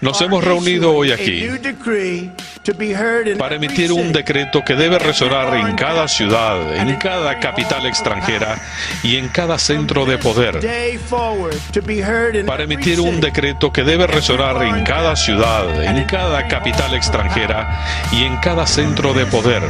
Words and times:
Nos 0.00 0.20
hemos 0.22 0.42
reunido 0.42 0.94
hoy 0.94 1.12
aquí 1.12 1.46
para 3.38 3.56
emitir 3.56 3.92
un 3.92 4.12
decreto 4.12 4.64
que 4.64 4.74
debe 4.74 4.98
resonar 4.98 5.54
en 5.56 5.76
cada 5.76 6.08
ciudad, 6.08 6.74
en 6.74 6.96
cada 6.96 7.38
capital 7.38 7.84
extranjera 7.84 8.60
y 9.02 9.16
en 9.16 9.28
cada 9.28 9.58
centro 9.58 10.06
de 10.06 10.16
poder. 10.16 10.58
Para 12.46 12.62
emitir 12.62 13.00
un 13.00 13.20
decreto 13.20 13.72
que 13.72 13.82
debe 13.82 14.06
resonar 14.06 14.62
en 14.62 14.84
cada 14.84 15.16
ciudad, 15.16 15.84
en 15.84 16.04
cada 16.04 16.48
capital 16.48 16.94
extranjera 16.94 18.08
y 18.12 18.24
en 18.24 18.36
cada 18.38 18.66
centro 18.66 19.12
de 19.12 19.26
poder. 19.26 19.62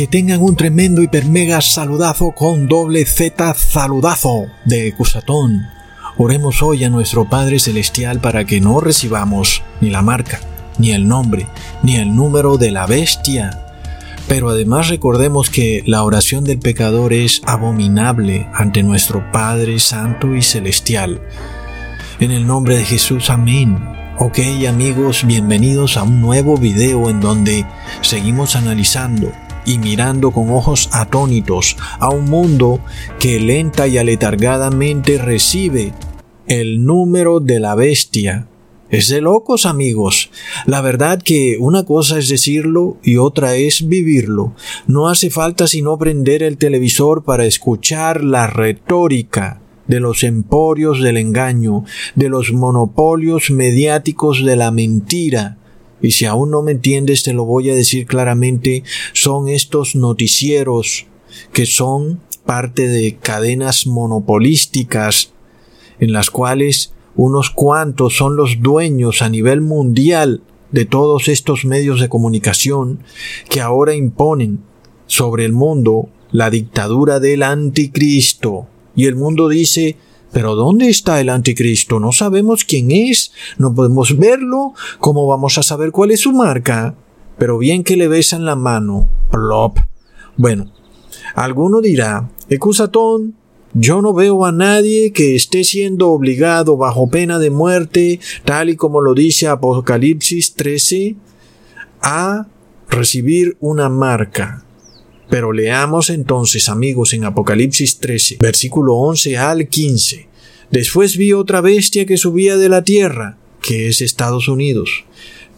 Que 0.00 0.06
tengan 0.06 0.40
un 0.40 0.56
tremendo 0.56 1.02
hiper 1.02 1.26
mega 1.26 1.60
saludazo 1.60 2.30
con 2.30 2.68
doble 2.68 3.04
Z 3.04 3.52
saludazo 3.52 4.46
de 4.64 4.94
Cusatón. 4.94 5.66
Oremos 6.16 6.62
hoy 6.62 6.84
a 6.84 6.88
nuestro 6.88 7.28
Padre 7.28 7.58
Celestial 7.58 8.18
para 8.18 8.46
que 8.46 8.62
no 8.62 8.80
recibamos 8.80 9.62
ni 9.82 9.90
la 9.90 10.00
marca, 10.00 10.40
ni 10.78 10.92
el 10.92 11.06
nombre, 11.06 11.48
ni 11.82 11.96
el 11.96 12.16
número 12.16 12.56
de 12.56 12.70
la 12.70 12.86
bestia. 12.86 13.66
Pero 14.26 14.48
además 14.48 14.88
recordemos 14.88 15.50
que 15.50 15.82
la 15.84 16.02
oración 16.02 16.44
del 16.44 16.60
pecador 16.60 17.12
es 17.12 17.42
abominable 17.44 18.48
ante 18.54 18.82
nuestro 18.82 19.30
Padre 19.32 19.78
Santo 19.80 20.34
y 20.34 20.40
Celestial. 20.40 21.20
En 22.20 22.30
el 22.30 22.46
nombre 22.46 22.78
de 22.78 22.86
Jesús, 22.86 23.28
amén. 23.28 23.78
Ok 24.18 24.38
amigos, 24.66 25.26
bienvenidos 25.26 25.98
a 25.98 26.04
un 26.04 26.22
nuevo 26.22 26.56
video 26.56 27.10
en 27.10 27.20
donde 27.20 27.66
seguimos 28.00 28.56
analizando 28.56 29.30
y 29.64 29.78
mirando 29.78 30.30
con 30.30 30.50
ojos 30.50 30.88
atónitos 30.92 31.76
a 31.98 32.10
un 32.10 32.26
mundo 32.26 32.80
que 33.18 33.40
lenta 33.40 33.86
y 33.88 33.98
aletargadamente 33.98 35.18
recibe 35.18 35.92
el 36.46 36.84
número 36.84 37.40
de 37.40 37.60
la 37.60 37.74
bestia. 37.74 38.48
Es 38.90 39.08
de 39.08 39.20
locos 39.20 39.66
amigos. 39.66 40.30
La 40.66 40.80
verdad 40.80 41.22
que 41.22 41.58
una 41.60 41.84
cosa 41.84 42.18
es 42.18 42.28
decirlo 42.28 42.96
y 43.04 43.18
otra 43.18 43.54
es 43.54 43.86
vivirlo. 43.86 44.52
No 44.88 45.08
hace 45.08 45.30
falta 45.30 45.68
sino 45.68 45.96
prender 45.96 46.42
el 46.42 46.58
televisor 46.58 47.22
para 47.22 47.44
escuchar 47.44 48.24
la 48.24 48.48
retórica 48.48 49.60
de 49.86 50.00
los 50.00 50.24
emporios 50.24 51.00
del 51.00 51.18
engaño, 51.18 51.84
de 52.16 52.28
los 52.28 52.52
monopolios 52.52 53.52
mediáticos 53.52 54.44
de 54.44 54.56
la 54.56 54.72
mentira. 54.72 55.59
Y 56.02 56.12
si 56.12 56.24
aún 56.24 56.50
no 56.50 56.62
me 56.62 56.72
entiendes, 56.72 57.22
te 57.22 57.32
lo 57.32 57.44
voy 57.44 57.70
a 57.70 57.74
decir 57.74 58.06
claramente, 58.06 58.84
son 59.12 59.48
estos 59.48 59.94
noticieros 59.94 61.06
que 61.52 61.66
son 61.66 62.20
parte 62.44 62.88
de 62.88 63.16
cadenas 63.16 63.86
monopolísticas 63.86 65.32
en 65.98 66.12
las 66.12 66.30
cuales 66.30 66.92
unos 67.16 67.50
cuantos 67.50 68.16
son 68.16 68.36
los 68.36 68.60
dueños 68.60 69.22
a 69.22 69.28
nivel 69.28 69.60
mundial 69.60 70.42
de 70.72 70.84
todos 70.84 71.28
estos 71.28 71.64
medios 71.64 72.00
de 72.00 72.08
comunicación 72.08 73.00
que 73.48 73.60
ahora 73.60 73.94
imponen 73.94 74.60
sobre 75.06 75.44
el 75.44 75.52
mundo 75.52 76.08
la 76.30 76.50
dictadura 76.50 77.20
del 77.20 77.42
anticristo. 77.42 78.68
Y 78.94 79.06
el 79.06 79.16
mundo 79.16 79.48
dice, 79.48 79.96
pero 80.32 80.54
¿dónde 80.54 80.88
está 80.88 81.20
el 81.20 81.28
anticristo? 81.28 82.00
No 82.00 82.12
sabemos 82.12 82.64
quién 82.64 82.90
es, 82.90 83.32
no 83.58 83.74
podemos 83.74 84.16
verlo, 84.16 84.74
¿cómo 84.98 85.26
vamos 85.26 85.58
a 85.58 85.62
saber 85.62 85.90
cuál 85.90 86.10
es 86.10 86.20
su 86.20 86.32
marca? 86.32 86.94
Pero 87.38 87.58
bien 87.58 87.84
que 87.84 87.96
le 87.96 88.08
besan 88.08 88.44
la 88.44 88.54
mano. 88.54 89.08
Plop. 89.30 89.78
Bueno, 90.36 90.72
alguno 91.34 91.80
dirá, 91.80 92.30
Ecusatón, 92.48 93.34
yo 93.72 94.02
no 94.02 94.12
veo 94.12 94.44
a 94.44 94.52
nadie 94.52 95.12
que 95.12 95.36
esté 95.36 95.62
siendo 95.64 96.10
obligado 96.10 96.76
bajo 96.76 97.08
pena 97.08 97.38
de 97.38 97.50
muerte, 97.50 98.20
tal 98.44 98.68
y 98.68 98.76
como 98.76 99.00
lo 99.00 99.14
dice 99.14 99.46
Apocalipsis 99.46 100.54
13, 100.54 101.16
a 102.02 102.46
recibir 102.88 103.56
una 103.60 103.88
marca. 103.88 104.64
Pero 105.30 105.52
leamos 105.52 106.10
entonces, 106.10 106.68
amigos, 106.68 107.12
en 107.14 107.24
Apocalipsis 107.24 107.98
13, 107.98 108.38
versículo 108.40 108.96
11 108.96 109.38
al 109.38 109.68
15. 109.68 110.28
Después 110.70 111.16
vi 111.16 111.32
otra 111.32 111.60
bestia 111.60 112.04
que 112.04 112.16
subía 112.16 112.56
de 112.56 112.68
la 112.68 112.82
tierra, 112.82 113.38
que 113.62 113.88
es 113.88 114.00
Estados 114.00 114.48
Unidos. 114.48 115.04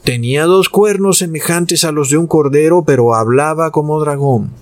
Tenía 0.05 0.45
dos 0.45 0.69
cuernos 0.69 1.19
semejantes 1.19 1.85
a 1.85 1.93
los 1.93 2.11
de 2.11 2.19
un 2.19 2.27
cordero, 2.27 2.85
pero 2.85 3.15
hablaba 3.15 3.71
como 3.71 3.99
dragón. 4.01 4.53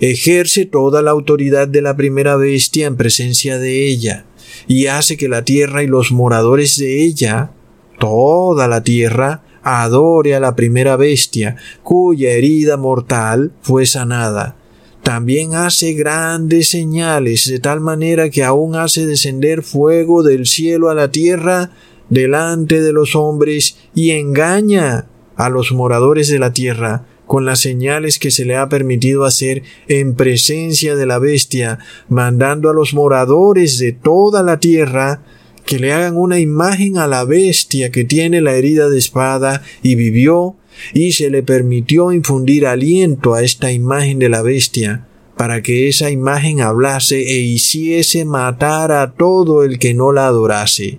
Ejerce 0.00 0.66
toda 0.66 1.02
la 1.02 1.12
autoridad 1.12 1.66
de 1.66 1.82
la 1.82 1.96
primera 1.96 2.36
bestia 2.36 2.86
en 2.86 2.96
presencia 2.96 3.58
de 3.58 3.86
ella, 3.86 4.26
y 4.66 4.86
hace 4.86 5.16
que 5.16 5.28
la 5.28 5.44
tierra 5.44 5.82
y 5.82 5.86
los 5.86 6.12
moradores 6.12 6.76
de 6.76 7.04
ella, 7.04 7.52
toda 7.98 8.68
la 8.68 8.82
tierra, 8.82 9.42
adore 9.62 10.34
a 10.34 10.40
la 10.40 10.56
primera 10.56 10.96
bestia, 10.96 11.56
cuya 11.82 12.30
herida 12.30 12.76
mortal 12.76 13.52
fue 13.62 13.86
sanada. 13.86 14.56
También 15.02 15.54
hace 15.54 15.94
grandes 15.94 16.68
señales, 16.68 17.48
de 17.48 17.58
tal 17.58 17.80
manera 17.80 18.30
que 18.30 18.44
aún 18.44 18.76
hace 18.76 19.04
descender 19.04 19.62
fuego 19.62 20.22
del 20.22 20.46
cielo 20.46 20.90
a 20.90 20.94
la 20.94 21.10
tierra 21.10 21.70
delante 22.08 22.80
de 22.80 22.92
los 22.92 23.16
hombres 23.16 23.76
y 23.94 24.10
engaña 24.10 25.06
a 25.34 25.48
los 25.48 25.72
moradores 25.72 26.28
de 26.28 26.38
la 26.38 26.52
tierra 26.52 27.06
con 27.26 27.46
las 27.46 27.60
señales 27.60 28.18
que 28.18 28.30
se 28.30 28.44
le 28.44 28.56
ha 28.56 28.68
permitido 28.68 29.24
hacer 29.24 29.62
en 29.88 30.14
presencia 30.14 30.94
de 30.96 31.06
la 31.06 31.18
bestia, 31.18 31.78
mandando 32.08 32.68
a 32.68 32.74
los 32.74 32.92
moradores 32.92 33.78
de 33.78 33.92
toda 33.92 34.42
la 34.42 34.60
tierra 34.60 35.22
que 35.64 35.78
le 35.78 35.92
hagan 35.92 36.16
una 36.16 36.38
imagen 36.38 36.98
a 36.98 37.06
la 37.06 37.24
bestia 37.24 37.90
que 37.90 38.04
tiene 38.04 38.40
la 38.40 38.54
herida 38.54 38.88
de 38.88 38.98
espada 38.98 39.62
y 39.82 39.94
vivió, 39.94 40.56
y 40.94 41.12
se 41.12 41.30
le 41.30 41.42
permitió 41.42 42.12
infundir 42.12 42.66
aliento 42.66 43.34
a 43.34 43.42
esta 43.42 43.72
imagen 43.72 44.18
de 44.18 44.28
la 44.28 44.42
bestia, 44.42 45.06
para 45.36 45.62
que 45.62 45.88
esa 45.88 46.10
imagen 46.10 46.60
hablase 46.60 47.20
e 47.20 47.38
hiciese 47.40 48.24
matar 48.24 48.92
a 48.92 49.12
todo 49.12 49.64
el 49.64 49.78
que 49.78 49.94
no 49.94 50.12
la 50.12 50.26
adorase. 50.26 50.98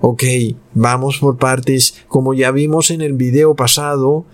Ok, 0.00 0.24
vamos 0.74 1.18
por 1.18 1.38
partes, 1.38 1.94
como 2.06 2.34
ya 2.34 2.50
vimos 2.50 2.90
en 2.90 3.00
el 3.00 3.14
video 3.14 3.54
pasado, 3.54 4.24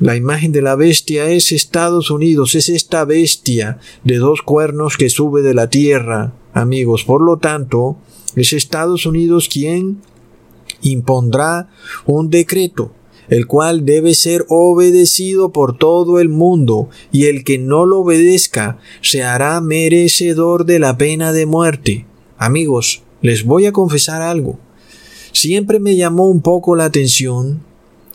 la 0.00 0.16
imagen 0.16 0.50
de 0.50 0.62
la 0.62 0.74
bestia 0.74 1.30
es 1.30 1.52
Estados 1.52 2.10
Unidos, 2.10 2.54
es 2.56 2.68
esta 2.68 3.04
bestia 3.04 3.78
de 4.02 4.16
dos 4.16 4.42
cuernos 4.42 4.96
que 4.96 5.08
sube 5.08 5.42
de 5.42 5.54
la 5.54 5.70
tierra, 5.70 6.32
amigos. 6.52 7.04
Por 7.04 7.22
lo 7.22 7.36
tanto, 7.36 7.96
es 8.36 8.52
Estados 8.52 9.06
Unidos 9.06 9.48
quien 9.48 9.98
impondrá 10.82 11.68
un 12.06 12.30
decreto, 12.30 12.92
el 13.28 13.46
cual 13.46 13.84
debe 13.84 14.14
ser 14.14 14.44
obedecido 14.48 15.50
por 15.50 15.78
todo 15.78 16.20
el 16.20 16.28
mundo, 16.28 16.88
y 17.10 17.24
el 17.24 17.44
que 17.44 17.58
no 17.58 17.86
lo 17.86 18.00
obedezca 18.00 18.78
se 19.00 19.22
hará 19.22 19.60
merecedor 19.60 20.66
de 20.66 20.78
la 20.78 20.98
pena 20.98 21.32
de 21.32 21.46
muerte. 21.46 22.06
Amigos, 22.36 23.02
les 23.22 23.44
voy 23.44 23.66
a 23.66 23.72
confesar 23.72 24.20
algo. 24.20 24.58
Siempre 25.32 25.80
me 25.80 25.96
llamó 25.96 26.28
un 26.28 26.42
poco 26.42 26.76
la 26.76 26.84
atención 26.84 27.62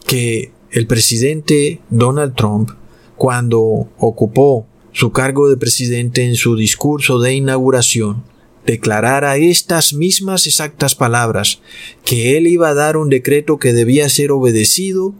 que 0.06 0.52
el 0.72 0.88
presidente 0.88 1.82
Donald 1.90 2.36
Trump, 2.36 2.70
cuando 3.18 3.90
ocupó 3.98 4.68
su 4.92 5.12
cargo 5.12 5.50
de 5.50 5.58
presidente 5.58 6.24
en 6.24 6.36
su 6.36 6.56
discurso 6.56 7.20
de 7.20 7.34
inauguración, 7.34 8.24
declarara 8.66 9.38
estas 9.38 9.94
mismas 9.94 10.48
exactas 10.48 10.96
palabras, 10.96 11.62
que 12.06 12.38
él 12.38 12.48
iba 12.48 12.70
a 12.70 12.74
dar 12.74 12.98
un 12.98 13.10
decreto 13.10 13.58
que 13.58 13.74
debía 13.74 14.10
ser 14.10 14.32
obedecido 14.32 15.14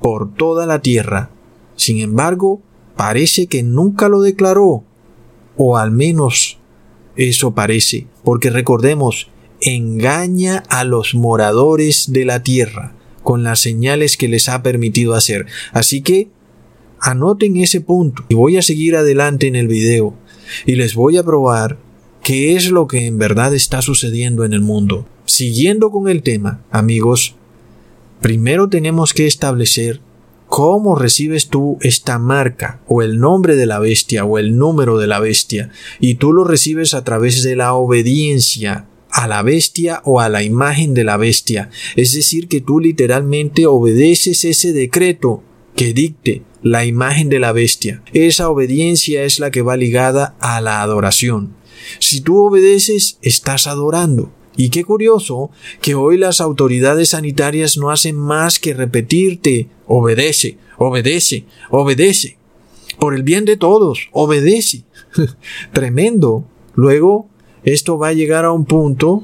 por 0.00 0.34
toda 0.34 0.66
la 0.66 0.80
tierra, 0.80 1.30
Sin 1.76 2.00
embargo, 2.00 2.60
parece 2.96 3.46
que 3.46 3.62
nunca 3.62 4.08
lo 4.08 4.20
declaró, 4.20 4.82
o 5.56 5.76
al 5.76 5.92
menos 5.92 6.58
eso 7.14 7.54
parece, 7.54 8.08
porque 8.24 8.50
recordemos, 8.50 9.30
engaña 9.60 10.64
a 10.68 10.84
los 10.84 11.14
moradores 11.14 12.12
de 12.12 12.24
la 12.24 12.42
tierra 12.42 12.94
con 13.22 13.44
las 13.44 13.60
señales 13.60 14.16
que 14.16 14.28
les 14.28 14.48
ha 14.48 14.62
permitido 14.62 15.14
hacer. 15.14 15.46
Así 15.72 16.00
que 16.00 16.30
anoten 17.00 17.56
ese 17.56 17.80
punto 17.80 18.24
y 18.28 18.34
voy 18.34 18.56
a 18.56 18.62
seguir 18.62 18.96
adelante 18.96 19.46
en 19.46 19.56
el 19.56 19.68
video 19.68 20.14
y 20.66 20.76
les 20.76 20.94
voy 20.94 21.16
a 21.16 21.22
probar 21.22 21.78
qué 22.28 22.56
es 22.56 22.70
lo 22.70 22.88
que 22.88 23.06
en 23.06 23.16
verdad 23.16 23.54
está 23.54 23.80
sucediendo 23.80 24.44
en 24.44 24.52
el 24.52 24.60
mundo. 24.60 25.08
Siguiendo 25.24 25.90
con 25.90 26.10
el 26.10 26.22
tema, 26.22 26.60
amigos, 26.70 27.36
primero 28.20 28.68
tenemos 28.68 29.14
que 29.14 29.26
establecer 29.26 30.02
cómo 30.46 30.94
recibes 30.94 31.48
tú 31.48 31.78
esta 31.80 32.18
marca 32.18 32.82
o 32.86 33.00
el 33.00 33.18
nombre 33.18 33.56
de 33.56 33.64
la 33.64 33.78
bestia 33.78 34.26
o 34.26 34.36
el 34.38 34.58
número 34.58 34.98
de 34.98 35.06
la 35.06 35.20
bestia 35.20 35.70
y 36.00 36.16
tú 36.16 36.34
lo 36.34 36.44
recibes 36.44 36.92
a 36.92 37.02
través 37.02 37.42
de 37.42 37.56
la 37.56 37.72
obediencia 37.72 38.84
a 39.10 39.26
la 39.26 39.40
bestia 39.40 40.02
o 40.04 40.20
a 40.20 40.28
la 40.28 40.42
imagen 40.42 40.92
de 40.92 41.04
la 41.04 41.16
bestia. 41.16 41.70
Es 41.96 42.12
decir, 42.12 42.46
que 42.46 42.60
tú 42.60 42.78
literalmente 42.78 43.64
obedeces 43.64 44.44
ese 44.44 44.74
decreto 44.74 45.42
que 45.74 45.94
dicte 45.94 46.42
la 46.62 46.84
imagen 46.84 47.30
de 47.30 47.38
la 47.38 47.52
bestia. 47.52 48.02
Esa 48.12 48.50
obediencia 48.50 49.22
es 49.22 49.40
la 49.40 49.50
que 49.50 49.62
va 49.62 49.78
ligada 49.78 50.36
a 50.40 50.60
la 50.60 50.82
adoración. 50.82 51.56
Si 51.98 52.20
tú 52.20 52.38
obedeces, 52.38 53.18
estás 53.22 53.66
adorando. 53.66 54.30
Y 54.56 54.70
qué 54.70 54.84
curioso 54.84 55.50
que 55.80 55.94
hoy 55.94 56.18
las 56.18 56.40
autoridades 56.40 57.10
sanitarias 57.10 57.78
no 57.78 57.90
hacen 57.90 58.16
más 58.16 58.58
que 58.58 58.74
repetirte, 58.74 59.68
obedece, 59.86 60.58
obedece, 60.78 61.44
obedece. 61.70 62.38
Por 62.98 63.14
el 63.14 63.22
bien 63.22 63.44
de 63.44 63.56
todos, 63.56 64.08
obedece. 64.12 64.82
Tremendo. 65.72 66.44
Luego, 66.74 67.28
esto 67.62 67.98
va 67.98 68.08
a 68.08 68.14
llegar 68.14 68.44
a 68.44 68.52
un 68.52 68.64
punto 68.64 69.22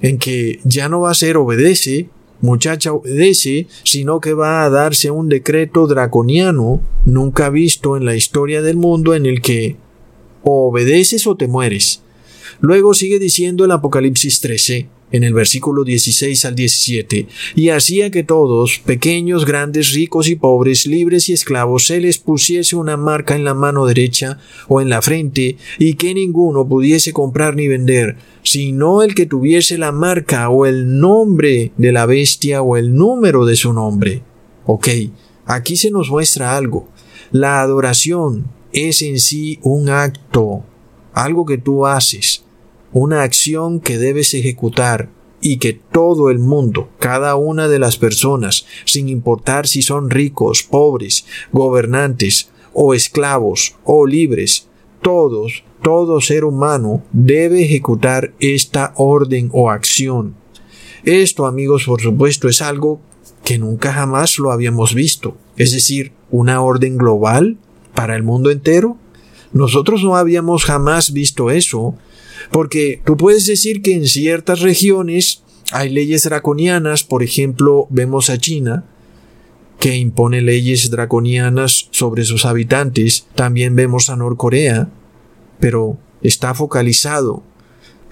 en 0.00 0.18
que 0.18 0.60
ya 0.64 0.88
no 0.88 1.00
va 1.00 1.10
a 1.10 1.14
ser 1.14 1.36
obedece, 1.36 2.08
muchacha 2.40 2.92
obedece, 2.92 3.66
sino 3.82 4.20
que 4.20 4.32
va 4.32 4.64
a 4.64 4.70
darse 4.70 5.10
un 5.10 5.28
decreto 5.28 5.86
draconiano 5.86 6.80
nunca 7.04 7.50
visto 7.50 7.96
en 7.96 8.04
la 8.04 8.14
historia 8.14 8.62
del 8.62 8.76
mundo 8.76 9.14
en 9.14 9.26
el 9.26 9.40
que 9.40 9.76
o 10.42 10.68
obedeces 10.68 11.26
o 11.26 11.36
te 11.36 11.48
mueres. 11.48 12.02
Luego 12.60 12.94
sigue 12.94 13.18
diciendo 13.18 13.64
el 13.64 13.70
Apocalipsis 13.70 14.40
13, 14.40 14.88
en 15.10 15.24
el 15.24 15.32
versículo 15.32 15.84
16 15.84 16.44
al 16.44 16.54
17, 16.54 17.28
y 17.54 17.68
hacía 17.70 18.10
que 18.10 18.24
todos, 18.24 18.80
pequeños, 18.84 19.46
grandes, 19.46 19.92
ricos 19.92 20.28
y 20.28 20.36
pobres, 20.36 20.86
libres 20.86 21.28
y 21.28 21.32
esclavos, 21.32 21.86
se 21.86 22.00
les 22.00 22.18
pusiese 22.18 22.76
una 22.76 22.96
marca 22.96 23.34
en 23.34 23.44
la 23.44 23.54
mano 23.54 23.86
derecha 23.86 24.38
o 24.68 24.80
en 24.80 24.88
la 24.88 25.00
frente, 25.00 25.56
y 25.78 25.94
que 25.94 26.14
ninguno 26.14 26.68
pudiese 26.68 27.12
comprar 27.12 27.56
ni 27.56 27.68
vender, 27.68 28.16
sino 28.42 29.02
el 29.02 29.14
que 29.14 29.26
tuviese 29.26 29.78
la 29.78 29.92
marca 29.92 30.48
o 30.50 30.66
el 30.66 30.98
nombre 30.98 31.72
de 31.76 31.92
la 31.92 32.06
bestia 32.06 32.62
o 32.62 32.76
el 32.76 32.94
número 32.94 33.46
de 33.46 33.56
su 33.56 33.72
nombre. 33.72 34.22
Ok, 34.66 34.88
aquí 35.46 35.76
se 35.76 35.90
nos 35.90 36.10
muestra 36.10 36.56
algo. 36.56 36.88
La 37.30 37.60
adoración 37.62 38.57
es 38.86 39.02
en 39.02 39.18
sí 39.18 39.58
un 39.62 39.88
acto, 39.88 40.64
algo 41.12 41.46
que 41.46 41.58
tú 41.58 41.86
haces 41.86 42.44
una 42.92 43.22
acción 43.22 43.80
que 43.80 43.98
debes 43.98 44.34
ejecutar 44.34 45.10
y 45.40 45.58
que 45.58 45.72
todo 45.72 46.30
el 46.30 46.38
mundo, 46.38 46.88
cada 46.98 47.36
una 47.36 47.68
de 47.68 47.78
las 47.78 47.96
personas, 47.96 48.66
sin 48.84 49.08
importar 49.08 49.66
si 49.66 49.82
son 49.82 50.10
ricos, 50.10 50.62
pobres, 50.62 51.26
gobernantes 51.52 52.50
o 52.72 52.94
esclavos 52.94 53.76
o 53.84 54.06
libres, 54.06 54.68
todos, 55.02 55.64
todo 55.82 56.20
ser 56.20 56.44
humano 56.44 57.04
debe 57.12 57.62
ejecutar 57.62 58.32
esta 58.40 58.94
orden 58.96 59.48
o 59.52 59.70
acción. 59.70 60.34
Esto, 61.04 61.46
amigos, 61.46 61.84
por 61.84 62.00
supuesto, 62.00 62.48
es 62.48 62.60
algo 62.60 63.00
que 63.44 63.58
nunca 63.58 63.92
jamás 63.92 64.38
lo 64.38 64.50
habíamos 64.50 64.94
visto, 64.94 65.36
es 65.56 65.72
decir, 65.72 66.12
una 66.30 66.60
orden 66.60 66.98
global 66.98 67.58
para 67.98 68.14
el 68.14 68.22
mundo 68.22 68.52
entero. 68.52 68.96
Nosotros 69.52 70.04
no 70.04 70.14
habíamos 70.14 70.64
jamás 70.64 71.12
visto 71.12 71.50
eso 71.50 71.96
porque 72.52 73.02
tú 73.04 73.16
puedes 73.16 73.44
decir 73.44 73.82
que 73.82 73.92
en 73.92 74.06
ciertas 74.06 74.60
regiones 74.60 75.42
hay 75.72 75.88
leyes 75.88 76.22
draconianas, 76.22 77.02
por 77.02 77.24
ejemplo, 77.24 77.88
vemos 77.90 78.30
a 78.30 78.38
China, 78.38 78.84
que 79.80 79.96
impone 79.96 80.42
leyes 80.42 80.90
draconianas 80.92 81.88
sobre 81.90 82.24
sus 82.24 82.44
habitantes, 82.44 83.26
también 83.34 83.74
vemos 83.74 84.10
a 84.10 84.16
Norcorea, 84.16 84.90
pero 85.58 85.98
está 86.22 86.54
focalizado. 86.54 87.42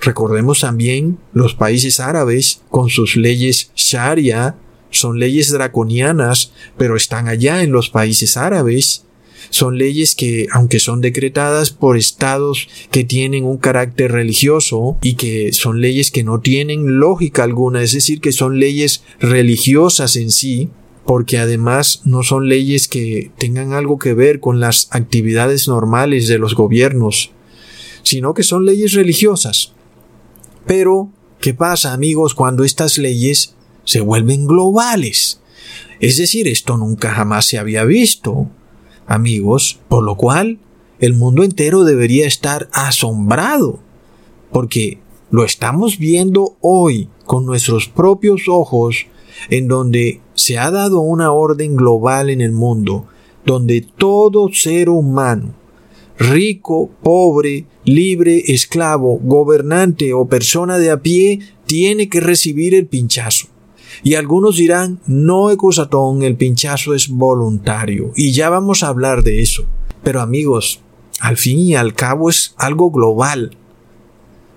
Recordemos 0.01 0.63
también 0.63 1.19
los 1.33 1.55
países 1.55 2.01
árabes 2.01 2.61
con 2.71 2.89
sus 2.89 3.15
leyes 3.15 3.71
Sharia, 3.77 4.57
son 4.91 5.21
leyes 5.21 5.53
draconianas, 5.53 6.51
pero 6.77 6.97
están 6.97 7.29
allá 7.29 7.63
en 7.63 7.71
los 7.71 7.89
países 7.89 8.37
árabes. 8.37 9.06
Son 9.51 9.79
leyes 9.79 10.15
que, 10.15 10.47
aunque 10.53 10.81
son 10.81 11.01
decretadas 11.01 11.71
por 11.71 11.97
estados 11.97 12.69
que 12.91 13.05
tienen 13.05 13.45
un 13.45 13.59
carácter 13.59 14.13
religioso 14.13 14.99
y 15.03 15.15
que 15.15 15.53
son 15.53 15.81
leyes 15.81 16.11
que 16.11 16.25
no 16.25 16.41
tienen 16.41 16.99
lógica 16.99 17.45
alguna, 17.45 17.83
es 17.83 17.93
decir, 17.93 18.21
que 18.21 18.33
son 18.33 18.59
leyes 18.59 19.03
religiosas 19.21 20.17
en 20.17 20.31
sí, 20.31 20.71
porque 21.05 21.39
además 21.39 22.03
no 22.05 22.23
son 22.23 22.49
leyes 22.49 22.89
que 22.89 23.31
tengan 23.39 23.73
algo 23.73 23.99
que 23.99 24.13
ver 24.13 24.41
con 24.41 24.59
las 24.59 24.89
actividades 24.91 25.69
normales 25.69 26.27
de 26.27 26.39
los 26.39 26.55
gobiernos, 26.55 27.31
sino 28.03 28.35
que 28.35 28.43
son 28.43 28.65
leyes 28.65 28.93
religiosas. 28.93 29.73
Pero, 30.67 31.11
¿qué 31.41 31.55
pasa 31.55 31.93
amigos 31.93 32.35
cuando 32.35 32.65
estas 32.65 32.99
leyes 32.99 33.55
se 33.85 34.01
vuelven 34.01 34.47
globales? 34.47 35.41
Es 36.01 36.19
decir, 36.19 36.49
esto 36.49 36.77
nunca 36.77 37.13
jamás 37.13 37.47
se 37.47 37.59
había 37.59 37.85
visto 37.85 38.51
amigos, 39.07 39.81
por 39.89 40.03
lo 40.03 40.17
cual 40.17 40.59
el 40.99 41.15
mundo 41.15 41.43
entero 41.43 41.85
debería 41.85 42.27
estar 42.27 42.69
asombrado, 42.73 43.81
porque 44.51 44.99
lo 45.31 45.45
estamos 45.45 45.99
viendo 45.99 46.57
hoy 46.61 47.09
con 47.25 47.45
nuestros 47.45 47.89
propios 47.89 48.49
ojos, 48.49 49.07
en 49.51 49.69
donde 49.69 50.21
se 50.35 50.59
ha 50.59 50.71
dado 50.71 51.01
una 51.01 51.33
orden 51.33 51.77
global 51.77 52.31
en 52.31 52.41
el 52.41 52.53
mundo, 52.53 53.07
donde 53.45 53.81
todo 53.81 54.49
ser 54.53 54.89
humano, 54.89 55.55
rico, 56.19 56.91
pobre, 57.03 57.67
libre, 57.85 58.43
esclavo, 58.53 59.19
gobernante 59.23 60.15
o 60.15 60.27
persona 60.27 60.79
de 60.79 60.91
a 60.91 61.03
pie, 61.03 61.41
tiene 61.67 62.09
que 62.09 62.21
recibir 62.21 62.75
el 62.75 62.87
pinchazo. 62.87 63.49
Y 64.03 64.15
algunos 64.15 64.57
dirán, 64.57 65.01
no 65.07 65.51
Ecosatón, 65.51 66.23
el 66.23 66.37
pinchazo 66.37 66.95
es 66.95 67.09
voluntario. 67.09 68.13
Y 68.17 68.33
ya 68.33 68.51
vamos 68.51 68.83
a 68.83 68.89
hablar 68.89 69.23
de 69.23 69.43
eso. 69.43 69.65
Pero 70.03 70.21
amigos, 70.21 70.81
al 71.21 71.37
fin 71.37 71.59
y 71.59 71.75
al 71.75 71.95
cabo 71.95 72.31
es 72.31 72.55
algo 72.57 72.91
global. 72.91 73.57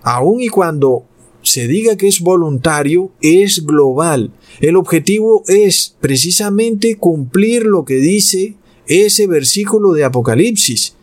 Aun 0.03 0.41
y 0.41 0.49
cuando 0.49 1.05
se 1.41 1.67
diga 1.67 1.95
que 1.97 2.07
es 2.07 2.19
voluntario, 2.19 3.11
es 3.21 3.65
global. 3.65 4.31
El 4.59 4.75
objetivo 4.75 5.43
es 5.47 5.95
precisamente 5.99 6.95
cumplir 6.95 7.63
lo 7.63 7.85
que 7.85 7.95
dice 7.95 8.55
ese 8.87 9.27
versículo 9.27 9.93
de 9.93 10.03
Apocalipsis, 10.03 10.95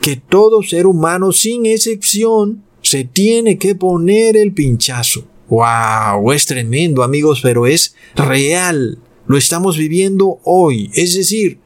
que 0.00 0.16
todo 0.16 0.62
ser 0.62 0.86
humano 0.86 1.32
sin 1.32 1.66
excepción 1.66 2.62
se 2.82 3.04
tiene 3.04 3.58
que 3.58 3.74
poner 3.74 4.36
el 4.36 4.52
pinchazo. 4.52 5.24
¡Wow! 5.50 6.30
Es 6.30 6.46
tremendo, 6.46 7.02
amigos, 7.02 7.40
pero 7.42 7.66
es 7.66 7.96
real. 8.14 8.98
Lo 9.26 9.36
estamos 9.36 9.76
viviendo 9.76 10.38
hoy. 10.44 10.92
Es 10.94 11.14
decir, 11.14 11.58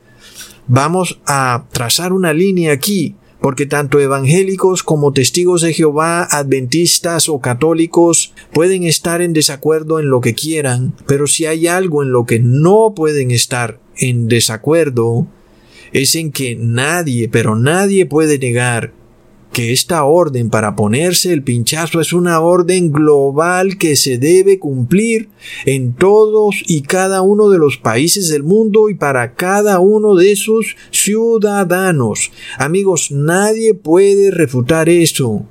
vamos 0.67 1.21
a 1.27 1.67
trazar 1.71 2.15
una 2.15 2.33
línea 2.33 2.73
aquí, 2.73 3.15
porque 3.43 3.67
tanto 3.67 4.01
evangélicos 4.01 4.83
como 4.83 5.13
testigos 5.13 5.61
de 5.61 5.75
Jehová, 5.75 6.25
adventistas 6.25 7.29
o 7.29 7.41
católicos 7.41 8.33
pueden 8.55 8.85
estar 8.85 9.21
en 9.21 9.35
desacuerdo 9.35 10.01
en 10.01 10.09
lo 10.09 10.23
que 10.23 10.35
quieran, 10.35 10.95
pero 11.07 11.27
si 11.27 11.45
hay 11.45 11.67
algo 11.67 12.03
en 12.03 12.11
lo 12.11 12.25
que 12.25 12.39
no 12.39 12.95
pueden 12.97 13.31
estar 13.31 13.81
en 13.99 14.29
desacuerdo, 14.29 15.27
es 15.93 16.15
en 16.15 16.33
que 16.33 16.57
nadie, 16.57 17.29
pero 17.29 17.55
nadie 17.55 18.07
puede 18.07 18.39
negar 18.39 18.95
que 19.55 19.73
esta 19.73 20.05
orden 20.05 20.51
para 20.51 20.75
ponerse 20.75 21.33
el 21.33 21.45
pinchazo 21.45 22.01
es 22.01 22.13
una 22.13 22.41
orden 22.41 22.91
global 22.91 23.79
que 23.79 23.95
se 23.95 24.19
debe 24.19 24.59
cumplir 24.59 25.29
en 25.65 25.95
todos 25.95 26.57
y 26.67 26.83
cada 26.83 27.23
uno 27.23 27.49
de 27.49 27.59
los 27.59 27.79
países 27.79 28.29
del 28.29 28.43
mundo 28.43 28.91
y 28.91 28.97
para 28.97 29.35
cada 29.35 29.79
uno 29.79 30.17
de 30.17 30.35
sus 30.35 30.77
ciudadanos. 30.91 32.33
Amigos, 32.59 33.13
nadie 33.13 33.75
puede 33.75 34.33
refutar 34.33 34.89
eso. 34.89 35.47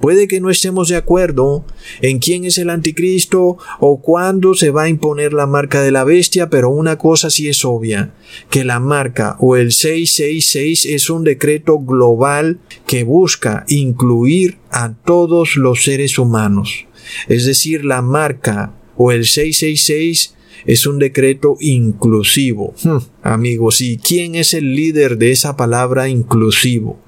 Puede 0.00 0.28
que 0.28 0.40
no 0.40 0.50
estemos 0.50 0.88
de 0.88 0.96
acuerdo 0.96 1.64
en 2.02 2.18
quién 2.18 2.44
es 2.44 2.58
el 2.58 2.70
anticristo 2.70 3.56
o 3.80 4.00
cuándo 4.00 4.54
se 4.54 4.70
va 4.70 4.84
a 4.84 4.88
imponer 4.88 5.32
la 5.32 5.46
marca 5.46 5.80
de 5.82 5.90
la 5.90 6.04
bestia, 6.04 6.50
pero 6.50 6.70
una 6.70 6.98
cosa 6.98 7.30
sí 7.30 7.48
es 7.48 7.64
obvia, 7.64 8.12
que 8.50 8.64
la 8.64 8.78
marca 8.78 9.36
o 9.40 9.56
el 9.56 9.72
666 9.72 10.86
es 10.86 11.10
un 11.10 11.24
decreto 11.24 11.78
global 11.78 12.58
que 12.86 13.04
busca 13.04 13.64
incluir 13.68 14.58
a 14.70 14.92
todos 14.92 15.56
los 15.56 15.84
seres 15.84 16.18
humanos. 16.18 16.86
Es 17.28 17.46
decir, 17.46 17.84
la 17.84 18.02
marca 18.02 18.74
o 18.96 19.12
el 19.12 19.24
666 19.24 20.34
es 20.66 20.86
un 20.86 20.98
decreto 20.98 21.56
inclusivo. 21.60 22.74
Hmm, 22.82 22.98
amigos, 23.22 23.80
¿y 23.80 23.98
quién 23.98 24.34
es 24.34 24.52
el 24.52 24.74
líder 24.74 25.16
de 25.16 25.30
esa 25.30 25.56
palabra 25.56 26.08
inclusivo? 26.08 26.98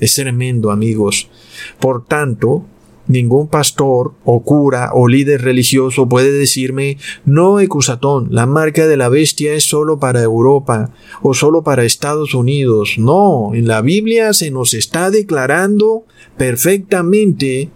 Es 0.00 0.14
tremendo, 0.14 0.70
amigos. 0.70 1.28
Por 1.78 2.04
tanto, 2.04 2.64
ningún 3.08 3.48
pastor 3.48 4.12
o 4.24 4.42
cura 4.42 4.90
o 4.94 5.08
líder 5.08 5.42
religioso 5.42 6.08
puede 6.08 6.32
decirme 6.32 6.98
no 7.24 7.60
ecusatón, 7.60 8.28
la 8.30 8.46
marca 8.46 8.86
de 8.86 8.96
la 8.96 9.08
bestia 9.08 9.54
es 9.54 9.64
solo 9.64 9.98
para 9.98 10.22
Europa 10.22 10.90
o 11.22 11.34
solo 11.34 11.62
para 11.62 11.84
Estados 11.84 12.34
Unidos. 12.34 12.94
No, 12.98 13.54
en 13.54 13.66
la 13.66 13.82
Biblia 13.82 14.32
se 14.32 14.50
nos 14.50 14.74
está 14.74 15.10
declarando 15.10 16.04
perfectamente 16.36 17.70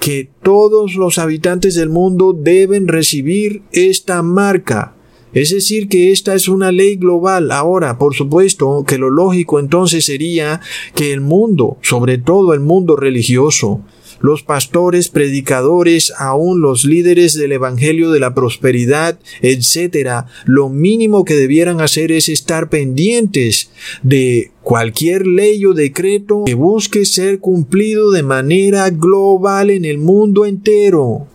que 0.00 0.28
todos 0.42 0.94
los 0.94 1.18
habitantes 1.18 1.74
del 1.74 1.88
mundo 1.88 2.32
deben 2.32 2.86
recibir 2.88 3.62
esta 3.72 4.22
marca. 4.22 4.95
Es 5.36 5.50
decir, 5.50 5.88
que 5.88 6.12
esta 6.12 6.34
es 6.34 6.48
una 6.48 6.72
ley 6.72 6.96
global. 6.96 7.52
Ahora, 7.52 7.98
por 7.98 8.14
supuesto, 8.14 8.84
que 8.88 8.96
lo 8.96 9.10
lógico 9.10 9.60
entonces 9.60 10.06
sería 10.06 10.62
que 10.94 11.12
el 11.12 11.20
mundo, 11.20 11.76
sobre 11.82 12.16
todo 12.16 12.54
el 12.54 12.60
mundo 12.60 12.96
religioso, 12.96 13.82
los 14.22 14.42
pastores, 14.42 15.10
predicadores, 15.10 16.10
aún 16.16 16.62
los 16.62 16.86
líderes 16.86 17.34
del 17.34 17.52
Evangelio 17.52 18.12
de 18.12 18.20
la 18.20 18.32
Prosperidad, 18.32 19.18
etc., 19.42 20.24
lo 20.46 20.70
mínimo 20.70 21.26
que 21.26 21.34
debieran 21.34 21.82
hacer 21.82 22.12
es 22.12 22.30
estar 22.30 22.70
pendientes 22.70 23.68
de 24.02 24.52
cualquier 24.62 25.26
ley 25.26 25.66
o 25.66 25.74
decreto 25.74 26.44
que 26.46 26.54
busque 26.54 27.04
ser 27.04 27.40
cumplido 27.40 28.10
de 28.10 28.22
manera 28.22 28.88
global 28.88 29.68
en 29.68 29.84
el 29.84 29.98
mundo 29.98 30.46
entero 30.46 31.28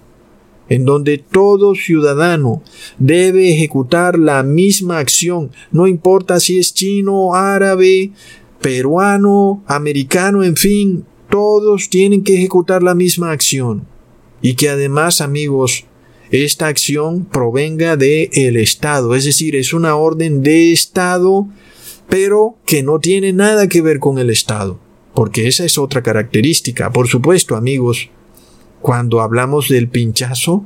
en 0.71 0.85
donde 0.85 1.17
todo 1.17 1.75
ciudadano 1.75 2.63
debe 2.97 3.51
ejecutar 3.51 4.17
la 4.17 4.41
misma 4.41 4.99
acción, 4.99 5.51
no 5.69 5.85
importa 5.85 6.39
si 6.39 6.59
es 6.59 6.73
chino, 6.73 7.35
árabe, 7.35 8.11
peruano, 8.61 9.65
americano, 9.67 10.45
en 10.45 10.55
fin, 10.55 11.05
todos 11.29 11.89
tienen 11.89 12.23
que 12.23 12.37
ejecutar 12.37 12.83
la 12.83 12.95
misma 12.95 13.31
acción. 13.31 13.85
Y 14.41 14.53
que 14.53 14.69
además, 14.69 15.19
amigos, 15.19 15.83
esta 16.31 16.67
acción 16.67 17.25
provenga 17.25 17.97
de 17.97 18.29
el 18.31 18.55
Estado, 18.55 19.13
es 19.13 19.25
decir, 19.25 19.57
es 19.57 19.73
una 19.73 19.97
orden 19.97 20.41
de 20.41 20.71
Estado, 20.71 21.49
pero 22.07 22.55
que 22.65 22.81
no 22.81 22.99
tiene 22.99 23.33
nada 23.33 23.67
que 23.67 23.81
ver 23.81 23.99
con 23.99 24.19
el 24.19 24.29
Estado, 24.29 24.79
porque 25.13 25.49
esa 25.49 25.65
es 25.65 25.77
otra 25.77 26.01
característica. 26.01 26.93
Por 26.93 27.09
supuesto, 27.09 27.57
amigos, 27.57 28.09
cuando 28.81 29.21
hablamos 29.21 29.69
del 29.69 29.87
pinchazo, 29.89 30.65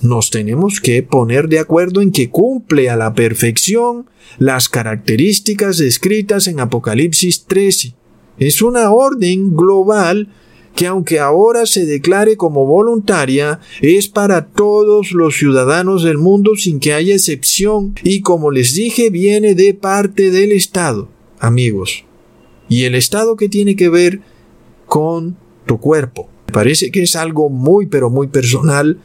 nos 0.00 0.30
tenemos 0.30 0.80
que 0.80 1.02
poner 1.02 1.48
de 1.48 1.58
acuerdo 1.58 2.00
en 2.00 2.12
que 2.12 2.30
cumple 2.30 2.88
a 2.88 2.96
la 2.96 3.14
perfección 3.14 4.06
las 4.38 4.68
características 4.68 5.78
descritas 5.78 6.46
en 6.46 6.60
Apocalipsis 6.60 7.44
13. 7.44 7.94
Es 8.38 8.62
una 8.62 8.90
orden 8.92 9.56
global 9.56 10.28
que 10.76 10.86
aunque 10.86 11.18
ahora 11.18 11.66
se 11.66 11.86
declare 11.86 12.36
como 12.36 12.64
voluntaria, 12.64 13.58
es 13.80 14.06
para 14.06 14.46
todos 14.46 15.10
los 15.10 15.36
ciudadanos 15.36 16.04
del 16.04 16.18
mundo 16.18 16.54
sin 16.54 16.78
que 16.78 16.94
haya 16.94 17.14
excepción 17.14 17.94
y 18.04 18.20
como 18.20 18.52
les 18.52 18.74
dije 18.74 19.10
viene 19.10 19.56
de 19.56 19.74
parte 19.74 20.30
del 20.30 20.52
Estado, 20.52 21.08
amigos. 21.40 22.04
Y 22.68 22.84
el 22.84 22.94
Estado 22.94 23.34
que 23.34 23.48
tiene 23.48 23.74
que 23.74 23.88
ver 23.88 24.20
con 24.86 25.36
tu 25.66 25.80
cuerpo. 25.80 26.28
Parece 26.52 26.90
que 26.90 27.02
es 27.02 27.16
algo 27.16 27.50
muy 27.50 27.86
pero 27.86 28.10
muy 28.10 28.28
personal 28.28 28.98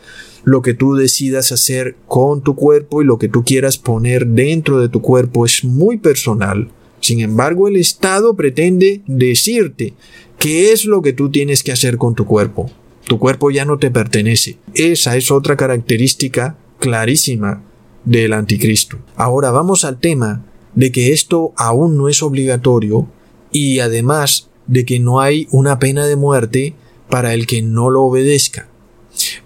lo 0.43 0.61
que 0.61 0.73
tú 0.73 0.95
decidas 0.95 1.51
hacer 1.51 1.95
con 2.07 2.41
tu 2.41 2.55
cuerpo 2.55 3.01
y 3.01 3.05
lo 3.05 3.17
que 3.17 3.29
tú 3.29 3.43
quieras 3.43 3.77
poner 3.77 4.27
dentro 4.27 4.79
de 4.79 4.89
tu 4.89 5.01
cuerpo 5.01 5.45
es 5.45 5.63
muy 5.63 5.97
personal. 5.97 6.69
Sin 6.99 7.21
embargo, 7.21 7.67
el 7.67 7.77
Estado 7.77 8.35
pretende 8.35 9.01
decirte 9.07 9.93
qué 10.37 10.71
es 10.71 10.85
lo 10.85 11.01
que 11.01 11.13
tú 11.13 11.29
tienes 11.29 11.63
que 11.63 11.71
hacer 11.71 11.97
con 11.97 12.15
tu 12.15 12.25
cuerpo. 12.25 12.69
Tu 13.05 13.19
cuerpo 13.19 13.51
ya 13.51 13.65
no 13.65 13.77
te 13.77 13.91
pertenece. 13.91 14.57
Esa 14.73 15.17
es 15.17 15.31
otra 15.31 15.57
característica 15.57 16.57
clarísima 16.79 17.61
del 18.05 18.33
anticristo. 18.33 18.97
Ahora 19.15 19.51
vamos 19.51 19.85
al 19.85 19.99
tema 19.99 20.45
de 20.75 20.91
que 20.91 21.13
esto 21.13 21.53
aún 21.55 21.97
no 21.97 22.09
es 22.09 22.23
obligatorio 22.23 23.07
y 23.51 23.79
además 23.79 24.49
de 24.67 24.85
que 24.85 24.99
no 24.99 25.19
hay 25.19 25.47
una 25.51 25.79
pena 25.79 26.05
de 26.07 26.15
muerte 26.15 26.73
para 27.13 27.35
el 27.35 27.45
que 27.45 27.61
no 27.61 27.91
lo 27.91 28.01
obedezca 28.05 28.71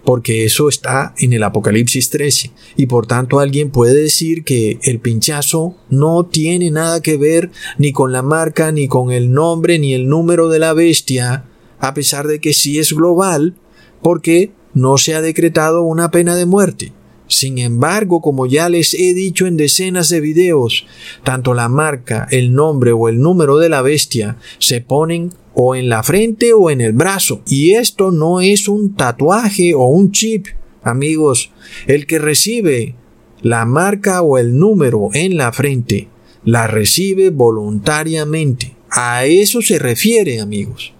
porque 0.02 0.46
eso 0.46 0.70
está 0.70 1.14
en 1.18 1.34
el 1.34 1.42
Apocalipsis 1.42 2.08
13 2.08 2.50
y 2.76 2.86
por 2.86 3.06
tanto 3.06 3.40
alguien 3.40 3.68
puede 3.68 3.94
decir 3.94 4.42
que 4.42 4.78
el 4.84 5.00
pinchazo 5.00 5.76
no 5.90 6.24
tiene 6.24 6.70
nada 6.70 7.02
que 7.02 7.18
ver 7.18 7.50
ni 7.76 7.92
con 7.92 8.10
la 8.10 8.22
marca, 8.22 8.72
ni 8.72 8.88
con 8.88 9.12
el 9.12 9.32
nombre, 9.32 9.78
ni 9.78 9.92
el 9.92 10.08
número 10.08 10.48
de 10.48 10.60
la 10.60 10.72
bestia, 10.72 11.44
a 11.78 11.92
pesar 11.92 12.26
de 12.26 12.40
que 12.40 12.54
sí 12.54 12.78
es 12.78 12.94
global, 12.94 13.58
porque 14.00 14.52
no 14.72 14.96
se 14.96 15.14
ha 15.14 15.20
decretado 15.20 15.82
una 15.82 16.10
pena 16.10 16.36
de 16.36 16.46
muerte. 16.46 16.94
Sin 17.28 17.58
embargo, 17.58 18.20
como 18.20 18.46
ya 18.46 18.68
les 18.68 18.94
he 18.94 19.14
dicho 19.14 19.46
en 19.46 19.56
decenas 19.56 20.08
de 20.08 20.20
videos, 20.20 20.86
tanto 21.24 21.54
la 21.54 21.68
marca, 21.68 22.26
el 22.30 22.54
nombre 22.54 22.92
o 22.92 23.08
el 23.08 23.20
número 23.20 23.58
de 23.58 23.68
la 23.68 23.82
bestia 23.82 24.38
se 24.58 24.80
ponen 24.80 25.32
o 25.54 25.74
en 25.74 25.88
la 25.88 26.02
frente 26.02 26.54
o 26.54 26.70
en 26.70 26.80
el 26.80 26.92
brazo. 26.92 27.42
Y 27.46 27.72
esto 27.72 28.10
no 28.10 28.40
es 28.40 28.66
un 28.66 28.94
tatuaje 28.94 29.74
o 29.74 29.84
un 29.84 30.12
chip, 30.12 30.46
amigos. 30.82 31.50
El 31.86 32.06
que 32.06 32.18
recibe 32.18 32.94
la 33.42 33.64
marca 33.66 34.22
o 34.22 34.38
el 34.38 34.58
número 34.58 35.10
en 35.12 35.36
la 35.36 35.52
frente, 35.52 36.08
la 36.44 36.66
recibe 36.66 37.30
voluntariamente. 37.30 38.74
A 38.90 39.26
eso 39.26 39.60
se 39.60 39.78
refiere, 39.78 40.40
amigos. 40.40 40.94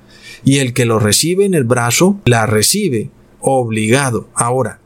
Y 0.44 0.58
el 0.58 0.75
que 0.75 0.85
lo 0.85 0.99
recibe 0.99 1.47
en 1.47 1.54
el 1.54 1.64
brazo, 1.64 2.20
la 2.26 2.44
recibe 2.47 3.11
obligado. 3.40 4.28
Ahora, 4.35 4.80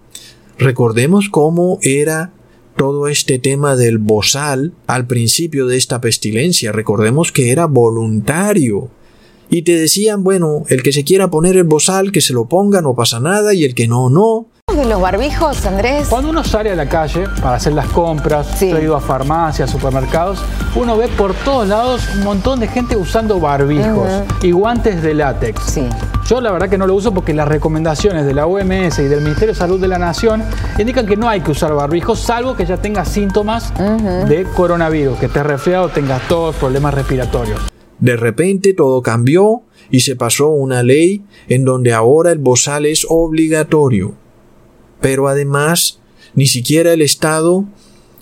Recordemos 0.63 1.29
cómo 1.29 1.79
era 1.83 2.33
todo 2.77 3.09
este 3.09 3.39
tema 3.39 3.77
del 3.77 3.99
bozal 3.99 4.73
al 4.87 5.07
principio 5.07 5.67
de 5.67 5.77
esta 5.77 6.01
pestilencia. 6.01 6.73
Recordemos 6.73 7.33
que 7.33 7.51
era 7.51 7.67
voluntario. 7.67 8.89
Y 9.51 9.63
te 9.63 9.77
decían, 9.77 10.25
bueno, 10.25 10.65
el 10.69 10.83
que 10.83 10.93
se 10.93 11.05
quiera 11.05 11.31
poner 11.31 11.57
el 11.57 11.65
bozal, 11.65 12.13
que 12.13 12.21
se 12.21 12.33
lo 12.33 12.47
ponga, 12.47 12.81
no 12.81 12.95
pasa 12.95 13.21
nada, 13.21 13.53
y 13.53 13.65
el 13.65 13.75
que 13.75 13.89
no, 13.89 14.09
no 14.09 14.47
de 14.77 14.87
los 14.87 15.01
barbijos, 15.01 15.67
Andrés? 15.67 16.09
Cuando 16.09 16.31
uno 16.31 16.43
sale 16.43 16.71
a 16.71 16.75
la 16.75 16.89
calle 16.89 17.25
para 17.43 17.57
hacer 17.57 17.75
las 17.75 17.87
compras, 17.89 18.47
sí. 18.57 18.71
he 18.71 18.83
ido 18.83 18.97
a 18.97 19.01
farmacias, 19.01 19.71
supermercados, 19.71 20.43
uno 20.75 20.97
ve 20.97 21.09
por 21.09 21.35
todos 21.35 21.69
lados 21.69 22.03
un 22.15 22.25
montón 22.25 22.61
de 22.61 22.69
gente 22.69 22.97
usando 22.97 23.39
barbijos 23.39 24.09
y 24.43 24.53
guantes 24.53 25.03
de 25.03 25.15
látex. 25.15 25.63
Sí. 25.63 25.89
Yo 26.27 26.41
la 26.41 26.51
verdad 26.53 26.71
que 26.71 26.79
no 26.79 26.87
lo 26.87 26.95
uso 26.95 27.13
porque 27.13 27.35
las 27.35 27.49
recomendaciones 27.49 28.25
de 28.25 28.33
la 28.33 28.47
OMS 28.47 28.99
y 28.99 29.05
del 29.05 29.21
Ministerio 29.21 29.53
de 29.53 29.59
Salud 29.59 29.81
de 29.81 29.89
la 29.89 29.99
Nación 29.99 30.43
indican 30.79 31.07
que 31.07 31.17
no 31.17 31.29
hay 31.29 31.41
que 31.41 31.51
usar 31.51 31.75
barbijos 31.75 32.21
salvo 32.21 32.57
que 32.57 32.65
ya 32.65 32.79
tengas 32.79 33.09
síntomas 33.09 33.73
de 33.77 34.47
coronavirus, 34.55 35.19
que 35.19 35.27
estés 35.27 35.45
resfriado, 35.45 35.89
tengas 35.89 36.27
tos, 36.29 36.57
problemas 36.57 36.95
respiratorios. 36.95 37.61
De 37.99 38.17
repente 38.17 38.73
todo 38.73 39.03
cambió 39.03 39.63
y 39.91 40.01
se 40.01 40.17
pasó 40.17 40.49
una 40.49 40.83
ley 40.83 41.23
en 41.49 41.65
donde 41.65 41.93
ahora 41.93 42.33
el 42.33 42.39
bozal 42.39 42.87
es 42.87 43.07
obligatorio. 43.09 44.22
Pero 45.03 45.29
además, 45.29 45.99
ni 46.35 46.47
siquiera 46.47 46.95
el 46.95 47.03
Estado 47.03 47.67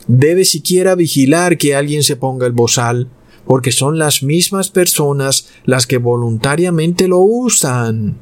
debe 0.08 0.44
siquiera 0.44 0.96
vigilar 0.96 1.58
que 1.58 1.76
alguien 1.76 2.02
se 2.02 2.16
ponga 2.16 2.46
el 2.46 2.52
bozal, 2.52 3.08
porque 3.46 3.70
son 3.70 3.98
las 3.98 4.22
mismas 4.22 4.70
personas 4.70 5.48
las 5.64 5.86
que 5.86 5.98
voluntariamente 5.98 7.06
lo 7.06 7.20
usan. 7.20 8.18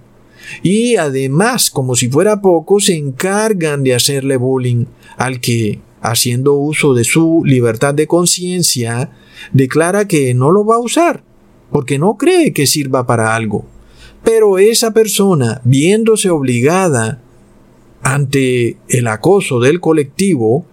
Y 0.63 0.97
además, 0.97 1.71
como 1.71 1.95
si 1.95 2.09
fuera 2.09 2.43
poco, 2.43 2.81
se 2.81 2.97
encargan 2.97 3.85
de 3.85 3.95
hacerle 3.95 4.37
bullying 4.37 4.87
al 5.17 5.41
que, 5.41 5.81
haciendo 6.01 6.55
uso 6.55 6.95
de 6.95 7.05
su 7.05 7.43
libertad 7.45 7.95
de 7.95 8.07
conciencia, 8.07 9.13
declara 9.53 10.09
que 10.09 10.35
no 10.35 10.51
lo 10.51 10.65
va 10.65 10.77
a 10.77 10.81
usar, 10.81 11.23
porque 11.71 11.99
no 11.99 12.17
cree 12.17 12.53
que 12.53 12.67
sirva 12.67 13.07
para 13.07 13.37
algo. 13.37 13.67
Pero 14.25 14.59
esa 14.59 14.93
persona, 14.93 15.61
viéndose 15.65 16.29
obligada 16.31 17.23
ante 18.15 18.79
el 18.89 19.07
acoso 19.07 19.61
del 19.61 19.81
colectivo, 19.81 20.65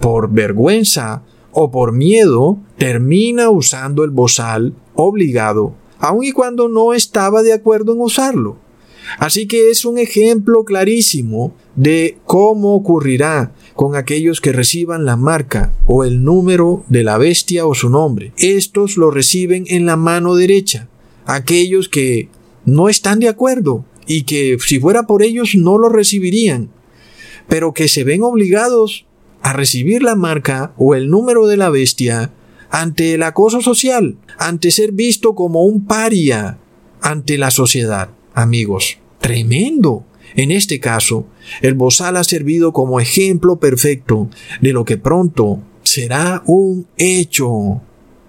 por 0.00 0.30
vergüenza 0.30 1.22
o 1.52 1.70
por 1.70 1.92
miedo, 1.92 2.58
termina 2.78 3.50
usando 3.50 4.04
el 4.04 4.10
bozal 4.10 4.74
obligado, 4.94 5.74
aun 5.98 6.24
y 6.24 6.32
cuando 6.32 6.68
no 6.68 6.94
estaba 6.94 7.42
de 7.42 7.52
acuerdo 7.52 7.92
en 7.92 8.00
usarlo. 8.00 8.56
Así 9.18 9.46
que 9.46 9.70
es 9.70 9.84
un 9.84 9.98
ejemplo 9.98 10.64
clarísimo 10.64 11.54
de 11.76 12.18
cómo 12.24 12.74
ocurrirá 12.74 13.52
con 13.74 13.94
aquellos 13.94 14.40
que 14.40 14.52
reciban 14.52 15.04
la 15.04 15.16
marca 15.16 15.74
o 15.86 16.04
el 16.04 16.24
número 16.24 16.84
de 16.88 17.04
la 17.04 17.18
bestia 17.18 17.66
o 17.66 17.74
su 17.74 17.90
nombre. 17.90 18.32
Estos 18.38 18.96
lo 18.96 19.10
reciben 19.10 19.64
en 19.68 19.84
la 19.84 19.96
mano 19.96 20.34
derecha. 20.34 20.88
Aquellos 21.26 21.88
que 21.88 22.30
no 22.64 22.88
están 22.88 23.20
de 23.20 23.28
acuerdo 23.28 23.84
y 24.06 24.22
que 24.22 24.56
si 24.64 24.78
fuera 24.78 25.06
por 25.06 25.22
ellos 25.22 25.54
no 25.54 25.78
lo 25.78 25.88
recibirían, 25.88 26.70
pero 27.48 27.74
que 27.74 27.88
se 27.88 28.04
ven 28.04 28.22
obligados 28.22 29.06
a 29.42 29.52
recibir 29.52 30.02
la 30.02 30.16
marca 30.16 30.72
o 30.76 30.94
el 30.94 31.08
número 31.08 31.46
de 31.46 31.56
la 31.56 31.70
bestia 31.70 32.32
ante 32.70 33.14
el 33.14 33.22
acoso 33.22 33.60
social, 33.60 34.16
ante 34.38 34.70
ser 34.70 34.92
visto 34.92 35.34
como 35.34 35.64
un 35.64 35.86
paria 35.86 36.58
ante 37.00 37.38
la 37.38 37.50
sociedad. 37.50 38.10
Amigos, 38.34 38.98
tremendo. 39.20 40.04
En 40.34 40.50
este 40.50 40.80
caso, 40.80 41.26
el 41.62 41.74
bozal 41.74 42.16
ha 42.16 42.24
servido 42.24 42.72
como 42.72 43.00
ejemplo 43.00 43.58
perfecto 43.58 44.28
de 44.60 44.72
lo 44.72 44.84
que 44.84 44.98
pronto 44.98 45.62
será 45.82 46.42
un 46.46 46.86
hecho. 46.96 47.80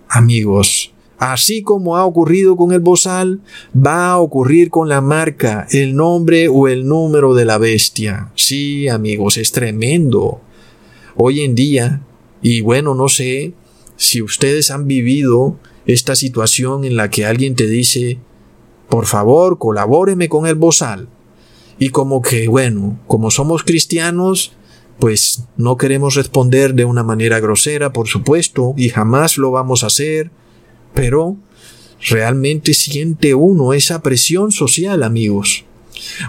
Amigos, 0.08 0.94
así 1.18 1.62
como 1.62 1.98
ha 1.98 2.06
ocurrido 2.06 2.56
con 2.56 2.72
el 2.72 2.80
bozal, 2.80 3.42
va 3.76 4.12
a 4.12 4.18
ocurrir 4.20 4.70
con 4.70 4.90
la 4.90 5.02
marca, 5.02 5.68
el 5.72 5.96
nombre 5.96 6.48
o 6.48 6.68
el 6.68 6.88
número 6.88 7.34
de 7.34 7.46
la 7.46 7.58
bestia. 7.58 8.32
Sí, 8.36 8.88
amigos, 8.88 9.38
es 9.38 9.52
tremendo. 9.52 10.42
Hoy 11.16 11.42
en 11.42 11.56
día, 11.56 12.02
y 12.42 12.62
bueno, 12.62 12.94
no 12.94 13.10
sé 13.10 13.54
si 13.96 14.22
ustedes 14.22 14.70
han 14.70 14.88
vivido 14.88 15.58
esta 15.86 16.16
situación 16.16 16.86
en 16.86 16.96
la 16.96 17.10
que 17.10 17.26
alguien 17.26 17.56
te 17.56 17.66
dice, 17.66 18.20
por 18.90 19.06
favor, 19.06 19.58
colabóreme 19.58 20.30
con 20.30 20.46
el 20.46 20.56
bozal. 20.56 21.10
Y 21.80 21.90
como 21.90 22.22
que, 22.22 22.48
bueno, 22.48 23.00
como 23.08 23.32
somos 23.32 23.64
cristianos, 23.64 24.54
pues 25.00 25.44
no 25.58 25.78
queremos 25.78 26.16
responder 26.16 26.74
de 26.74 26.86
una 26.86 27.04
manera 27.04 27.40
grosera, 27.40 27.94
por 27.94 28.08
supuesto, 28.08 28.74
y 28.78 28.90
jamás 28.90 29.38
lo 29.38 29.52
vamos 29.52 29.84
a 29.84 29.88
hacer, 29.88 30.32
pero 30.98 31.38
realmente 32.10 32.74
siente 32.74 33.36
uno 33.36 33.74
esa 33.74 34.02
presión 34.02 34.52
social, 34.52 35.04
amigos. 35.04 35.64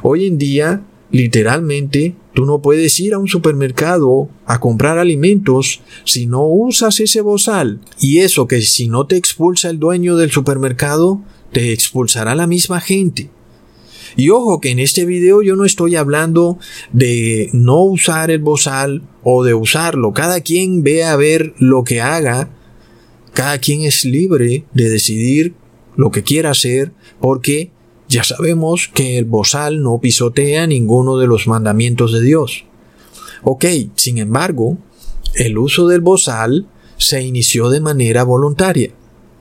Hoy 0.02 0.26
en 0.26 0.36
día, 0.36 0.82
literalmente, 1.10 2.14
tú 2.34 2.44
no 2.44 2.60
puedes 2.60 3.00
ir 3.00 3.14
a 3.14 3.18
un 3.18 3.28
supermercado 3.28 4.28
a 4.44 4.60
comprar 4.60 4.98
alimentos 4.98 5.80
si 6.04 6.26
no 6.26 6.44
usas 6.46 7.00
ese 7.00 7.22
bozal. 7.22 7.80
Y 7.98 8.18
eso 8.18 8.46
que 8.46 8.60
si 8.60 8.88
no 8.88 9.06
te 9.06 9.16
expulsa 9.16 9.70
el 9.70 9.78
dueño 9.78 10.16
del 10.16 10.30
supermercado, 10.30 11.22
te 11.50 11.72
expulsará 11.72 12.34
la 12.34 12.46
misma 12.46 12.82
gente. 12.82 13.30
Y 14.16 14.28
ojo 14.28 14.60
que 14.60 14.70
en 14.70 14.80
este 14.80 15.06
video 15.06 15.40
yo 15.40 15.56
no 15.56 15.64
estoy 15.64 15.96
hablando 15.96 16.58
de 16.92 17.48
no 17.54 17.84
usar 17.84 18.30
el 18.30 18.40
bozal 18.40 19.00
o 19.22 19.44
de 19.44 19.54
usarlo. 19.54 20.12
Cada 20.12 20.42
quien 20.42 20.82
ve 20.82 21.04
a 21.04 21.16
ver 21.16 21.54
lo 21.58 21.84
que 21.84 22.02
haga. 22.02 22.50
Cada 23.38 23.58
quien 23.58 23.82
es 23.82 24.04
libre 24.04 24.64
de 24.74 24.90
decidir 24.90 25.54
lo 25.94 26.10
que 26.10 26.24
quiera 26.24 26.50
hacer 26.50 26.90
porque 27.20 27.70
ya 28.08 28.24
sabemos 28.24 28.90
que 28.92 29.16
el 29.16 29.26
bozal 29.26 29.80
no 29.80 30.00
pisotea 30.00 30.66
ninguno 30.66 31.18
de 31.18 31.28
los 31.28 31.46
mandamientos 31.46 32.12
de 32.12 32.20
Dios. 32.20 32.64
Ok, 33.44 33.64
sin 33.94 34.18
embargo, 34.18 34.76
el 35.36 35.56
uso 35.56 35.86
del 35.86 36.00
bozal 36.00 36.66
se 36.96 37.22
inició 37.22 37.70
de 37.70 37.78
manera 37.78 38.24
voluntaria. 38.24 38.90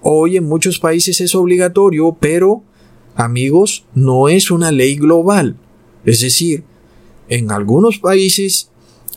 Hoy 0.03 0.37
en 0.37 0.43
muchos 0.43 0.77
países 0.77 1.19
es 1.19 1.33
obligatorio, 1.33 2.15
pero 2.19 2.61
amigos, 3.15 3.87
no 3.95 4.29
es 4.29 4.51
una 4.51 4.71
ley 4.71 4.95
global. 4.97 5.57
Es 6.05 6.21
decir, 6.21 6.63
en 7.29 7.51
algunos 7.51 7.97
países 7.97 8.69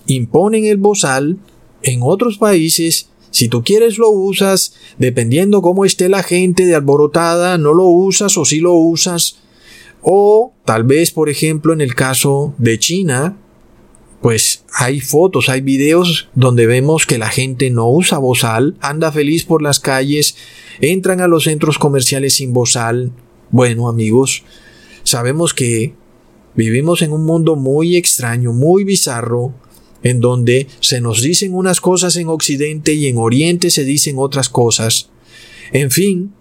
imponen 0.07 0.65
el 0.65 0.79
bozal, 0.79 1.37
en 1.83 2.01
otros 2.03 2.39
países, 2.39 3.10
si 3.31 3.49
tú 3.49 3.63
quieres 3.63 3.99
lo 3.99 4.11
usas, 4.11 4.75
dependiendo 4.99 5.63
cómo 5.63 5.85
esté 5.85 6.09
la 6.09 6.23
gente 6.23 6.67
de 6.67 6.75
alborotada, 6.75 7.59
no 7.59 7.75
lo 7.75 7.85
usas 7.85 8.37
o 8.37 8.45
si 8.45 8.61
lo 8.61 8.75
usas. 8.75 9.39
O 10.03 10.53
tal 10.65 10.85
vez, 10.85 11.11
por 11.11 11.29
ejemplo, 11.29 11.73
en 11.73 11.81
el 11.81 11.95
caso 11.95 12.55
de 12.59 12.79
China, 12.79 13.37
pues 14.21 14.65
hay 14.75 15.01
fotos, 15.01 15.49
hay 15.49 15.61
videos 15.61 16.29
donde 16.35 16.67
vemos 16.67 17.07
que 17.07 17.19
la 17.19 17.29
gente 17.29 17.71
no 17.71 17.91
usa 17.91 18.19
bozal, 18.19 18.77
anda 18.81 19.13
feliz 19.13 19.45
por 19.45 19.63
las 19.63 19.81
calles, 19.81 20.37
entran 20.81 21.21
a 21.21 21.29
los 21.29 21.45
centros 21.45 21.79
comerciales 21.79 22.35
sin 22.35 22.53
bozal, 22.53 23.13
bueno, 23.51 23.89
amigos, 23.89 24.45
sabemos 25.05 25.55
que 25.55 25.95
vivimos 26.55 27.03
en 27.03 27.13
un 27.13 27.25
mundo 27.25 27.57
muy 27.57 27.97
extraño, 27.97 28.53
muy 28.53 28.85
bizarro, 28.85 29.55
en 30.03 30.21
donde 30.21 30.67
se 30.81 31.01
nos 31.01 31.23
dicen 31.23 31.55
unas 31.55 31.81
cosas 31.81 32.17
en 32.17 32.29
Occidente 32.29 32.95
y 32.95 33.07
en 33.07 33.19
Oriente 33.19 33.71
se 33.71 33.85
dicen 33.85 34.17
otras 34.19 34.49
cosas. 34.49 35.11
En 35.73 35.91
fin, 35.91 36.33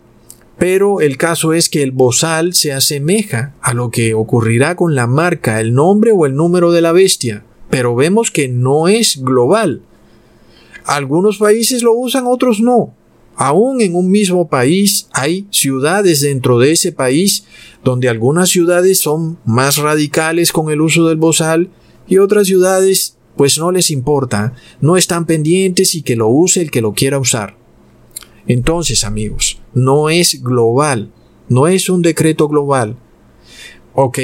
pero 0.57 0.99
el 0.99 1.17
caso 1.17 1.53
es 1.53 1.69
que 1.69 1.83
el 1.83 1.91
bozal 1.91 2.53
se 2.53 2.73
asemeja 2.73 3.55
a 3.61 3.73
lo 3.73 3.91
que 3.91 4.13
ocurrirá 4.13 4.75
con 4.75 4.95
la 4.95 5.07
marca, 5.07 5.61
el 5.61 5.73
nombre 5.73 6.11
o 6.11 6.25
el 6.25 6.35
número 6.35 6.71
de 6.71 6.81
la 6.81 6.91
bestia, 6.91 7.45
pero 7.69 7.95
vemos 7.95 8.31
que 8.31 8.47
no 8.47 8.87
es 8.87 9.21
global. 9.21 9.81
Algunos 10.85 11.37
países 11.37 11.83
lo 11.83 11.93
usan, 11.93 12.25
otros 12.25 12.59
no. 12.59 12.93
Aún 13.35 13.79
en 13.79 13.95
un 13.95 14.11
mismo 14.11 14.49
país 14.49 15.07
hay 15.13 15.47
ciudades 15.49 16.19
dentro 16.19 16.59
de 16.59 16.73
ese 16.73 16.91
país 16.91 17.45
donde 17.85 18.09
algunas 18.09 18.49
ciudades 18.49 18.99
son 18.99 19.37
más 19.45 19.77
radicales 19.77 20.51
con 20.51 20.71
el 20.71 20.81
uso 20.81 21.07
del 21.07 21.17
bozal 21.17 21.69
y 22.05 22.17
otras 22.17 22.47
ciudades 22.47 23.15
pues 23.39 23.57
no 23.57 23.71
les 23.71 23.89
importa, 23.89 24.51
no 24.81 24.97
están 24.97 25.25
pendientes 25.25 25.95
y 25.95 26.01
que 26.01 26.17
lo 26.17 26.27
use 26.27 26.59
el 26.59 26.71
que 26.71 26.81
lo 26.81 26.91
quiera 26.91 27.19
usar. 27.19 27.55
Entonces 28.47 29.05
amigos, 29.05 29.61
no 29.73 30.09
es 30.09 30.43
global, 30.43 31.13
no 31.47 31.69
es 31.69 31.87
un 31.87 32.01
decreto 32.01 32.49
global. 32.49 32.97
Ok, 33.93 34.19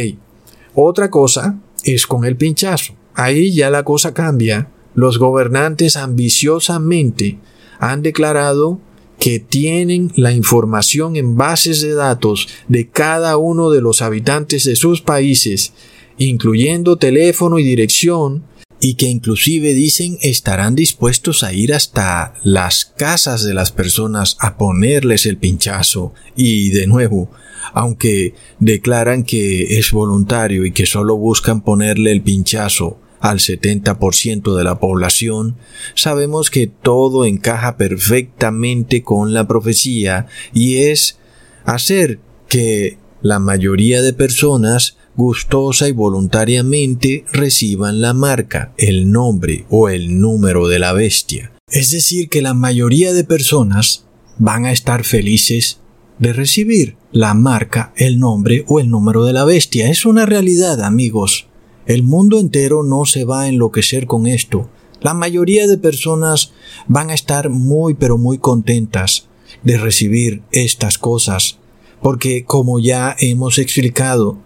otra 0.74 1.10
cosa 1.10 1.58
es 1.86 2.06
con 2.08 2.26
el 2.26 2.36
pinchazo. 2.36 2.96
Ahí 3.14 3.54
ya 3.54 3.70
la 3.70 3.84
cosa 3.84 4.14
cambia. 4.14 4.68
Los 4.96 5.18
gobernantes 5.18 5.96
ambiciosamente 5.96 7.38
han 7.80 8.02
declarado 8.02 8.82
que 9.18 9.40
tienen 9.40 10.12
la 10.18 10.34
información 10.34 11.16
en 11.16 11.38
bases 11.38 11.80
de 11.80 11.94
datos 11.94 12.50
de 12.68 12.90
cada 12.90 13.38
uno 13.38 13.70
de 13.70 13.80
los 13.80 14.02
habitantes 14.02 14.66
de 14.66 14.76
sus 14.76 15.00
países, 15.00 15.72
incluyendo 16.18 16.98
teléfono 16.98 17.60
y 17.60 17.64
dirección, 17.64 18.44
y 18.86 18.94
que 18.94 19.08
inclusive 19.08 19.74
dicen 19.74 20.20
estarán 20.22 20.76
dispuestos 20.76 21.42
a 21.42 21.52
ir 21.54 21.74
hasta 21.74 22.36
las 22.44 22.86
casas 22.86 23.44
de 23.44 23.56
las 23.56 23.72
personas 23.72 24.38
a 24.40 24.60
ponerles 24.60 25.26
el 25.26 25.38
pinchazo. 25.38 26.14
Y 26.36 26.70
de 26.70 26.86
nuevo, 26.86 27.32
aunque 27.74 28.36
declaran 28.60 29.24
que 29.24 29.80
es 29.80 29.92
voluntario 29.92 30.68
y 30.68 30.72
que 30.72 30.86
solo 30.86 31.18
buscan 31.18 31.62
ponerle 31.62 32.12
el 32.12 32.22
pinchazo 32.22 33.00
al 33.22 33.40
70% 33.40 34.56
de 34.56 34.64
la 34.64 34.80
población, 34.80 35.56
sabemos 35.96 36.52
que 36.52 36.68
todo 36.68 37.26
encaja 37.26 37.78
perfectamente 37.78 39.02
con 39.02 39.34
la 39.34 39.48
profecía 39.48 40.28
y 40.54 40.78
es 40.78 41.18
hacer 41.64 42.20
que 42.48 43.00
la 43.24 43.40
mayoría 43.40 44.04
de 44.04 44.14
personas 44.14 44.96
gustosa 45.18 45.88
y 45.88 45.92
voluntariamente 45.92 47.26
reciban 47.32 48.02
la 48.02 48.14
marca, 48.14 48.74
el 48.78 49.12
nombre 49.12 49.66
o 49.70 49.90
el 49.90 50.20
número 50.20 50.68
de 50.68 50.80
la 50.80 50.94
bestia. 50.94 51.52
Es 51.70 51.92
decir, 51.92 52.30
que 52.30 52.42
la 52.42 52.54
mayoría 52.54 53.14
de 53.14 53.24
personas 53.24 54.06
van 54.38 54.66
a 54.66 54.72
estar 54.72 55.04
felices 55.04 55.80
de 56.20 56.34
recibir 56.34 56.98
la 57.12 57.34
marca, 57.34 57.94
el 57.96 58.20
nombre 58.20 58.66
o 58.68 58.80
el 58.80 58.90
número 58.90 59.26
de 59.26 59.34
la 59.34 59.46
bestia. 59.46 59.90
Es 59.90 60.06
una 60.06 60.26
realidad, 60.26 60.82
amigos. 60.82 61.48
El 61.86 62.04
mundo 62.04 62.40
entero 62.40 62.84
no 62.84 63.06
se 63.06 63.26
va 63.26 63.42
a 63.42 63.48
enloquecer 63.48 64.08
con 64.08 64.28
esto. 64.28 64.70
La 65.02 65.14
mayoría 65.14 65.68
de 65.68 65.78
personas 65.78 66.52
van 66.88 67.10
a 67.10 67.14
estar 67.14 67.50
muy 67.50 67.94
pero 67.94 68.18
muy 68.18 68.38
contentas 68.38 69.28
de 69.64 69.78
recibir 69.78 70.42
estas 70.52 70.98
cosas, 70.98 71.60
porque 72.02 72.44
como 72.44 72.80
ya 72.80 73.16
hemos 73.20 73.58
explicado, 73.58 74.38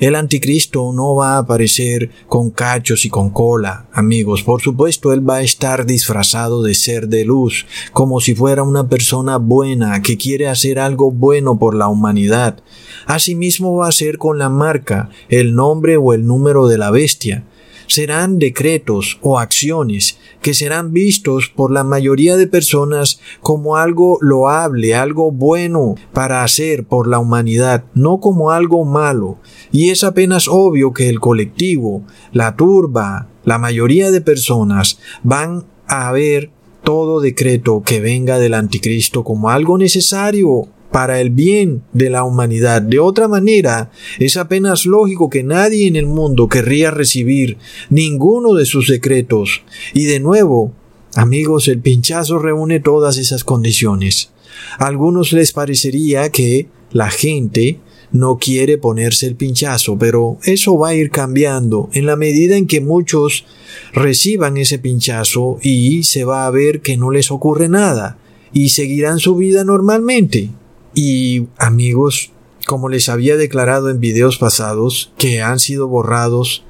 el 0.00 0.16
anticristo 0.16 0.92
no 0.94 1.14
va 1.14 1.34
a 1.34 1.38
aparecer 1.38 2.10
con 2.26 2.50
cachos 2.50 3.04
y 3.04 3.10
con 3.10 3.28
cola, 3.28 3.86
amigos. 3.92 4.42
Por 4.42 4.62
supuesto, 4.62 5.12
él 5.12 5.28
va 5.28 5.36
a 5.36 5.42
estar 5.42 5.84
disfrazado 5.84 6.62
de 6.62 6.74
ser 6.74 7.08
de 7.08 7.26
luz, 7.26 7.66
como 7.92 8.20
si 8.20 8.34
fuera 8.34 8.62
una 8.62 8.88
persona 8.88 9.36
buena 9.36 10.00
que 10.00 10.16
quiere 10.16 10.48
hacer 10.48 10.78
algo 10.78 11.10
bueno 11.10 11.58
por 11.58 11.74
la 11.74 11.88
humanidad. 11.88 12.62
Asimismo 13.04 13.76
va 13.76 13.88
a 13.88 13.92
ser 13.92 14.16
con 14.16 14.38
la 14.38 14.48
marca, 14.48 15.10
el 15.28 15.54
nombre 15.54 15.98
o 15.98 16.14
el 16.14 16.26
número 16.26 16.66
de 16.66 16.78
la 16.78 16.90
bestia. 16.90 17.44
Serán 17.90 18.38
decretos 18.38 19.18
o 19.20 19.40
acciones 19.40 20.18
que 20.40 20.54
serán 20.54 20.92
vistos 20.92 21.48
por 21.48 21.72
la 21.72 21.82
mayoría 21.82 22.36
de 22.36 22.46
personas 22.46 23.20
como 23.40 23.76
algo 23.76 24.16
loable, 24.20 24.94
algo 24.94 25.32
bueno 25.32 25.96
para 26.12 26.44
hacer 26.44 26.84
por 26.84 27.08
la 27.08 27.18
humanidad, 27.18 27.84
no 27.94 28.20
como 28.20 28.52
algo 28.52 28.84
malo. 28.84 29.38
Y 29.72 29.90
es 29.90 30.04
apenas 30.04 30.46
obvio 30.46 30.92
que 30.92 31.08
el 31.08 31.18
colectivo, 31.18 32.04
la 32.32 32.54
turba, 32.54 33.28
la 33.44 33.58
mayoría 33.58 34.12
de 34.12 34.20
personas 34.20 35.00
van 35.24 35.64
a 35.88 36.12
ver 36.12 36.52
todo 36.84 37.20
decreto 37.20 37.82
que 37.84 38.00
venga 38.00 38.38
del 38.38 38.54
anticristo 38.54 39.24
como 39.24 39.50
algo 39.50 39.78
necesario 39.78 40.68
para 40.90 41.20
el 41.20 41.30
bien 41.30 41.82
de 41.92 42.10
la 42.10 42.24
humanidad. 42.24 42.82
De 42.82 42.98
otra 42.98 43.28
manera, 43.28 43.90
es 44.18 44.36
apenas 44.36 44.86
lógico 44.86 45.30
que 45.30 45.42
nadie 45.42 45.86
en 45.86 45.96
el 45.96 46.06
mundo 46.06 46.48
querría 46.48 46.90
recibir 46.90 47.58
ninguno 47.88 48.54
de 48.54 48.66
sus 48.66 48.88
decretos. 48.88 49.62
Y 49.94 50.04
de 50.04 50.20
nuevo, 50.20 50.72
amigos, 51.14 51.68
el 51.68 51.80
pinchazo 51.80 52.38
reúne 52.38 52.80
todas 52.80 53.18
esas 53.18 53.44
condiciones. 53.44 54.30
A 54.78 54.86
algunos 54.86 55.32
les 55.32 55.52
parecería 55.52 56.30
que 56.30 56.68
la 56.92 57.10
gente 57.10 57.78
no 58.12 58.38
quiere 58.38 58.76
ponerse 58.78 59.26
el 59.26 59.36
pinchazo, 59.36 59.96
pero 59.96 60.38
eso 60.44 60.76
va 60.76 60.88
a 60.88 60.94
ir 60.94 61.10
cambiando 61.10 61.88
en 61.92 62.06
la 62.06 62.16
medida 62.16 62.56
en 62.56 62.66
que 62.66 62.80
muchos 62.80 63.44
reciban 63.92 64.56
ese 64.56 64.78
pinchazo 64.78 65.58
y 65.62 66.02
se 66.02 66.24
va 66.24 66.46
a 66.46 66.50
ver 66.50 66.80
que 66.80 66.96
no 66.96 67.10
les 67.10 67.30
ocurre 67.30 67.68
nada 67.68 68.18
y 68.52 68.70
seguirán 68.70 69.20
su 69.20 69.36
vida 69.36 69.62
normalmente. 69.62 70.50
Y 70.94 71.46
amigos, 71.56 72.32
como 72.66 72.88
les 72.88 73.08
había 73.08 73.36
declarado 73.36 73.90
en 73.90 74.00
videos 74.00 74.38
pasados, 74.38 75.12
que 75.18 75.42
han 75.42 75.58
sido 75.58 75.88
borrados 75.88 76.64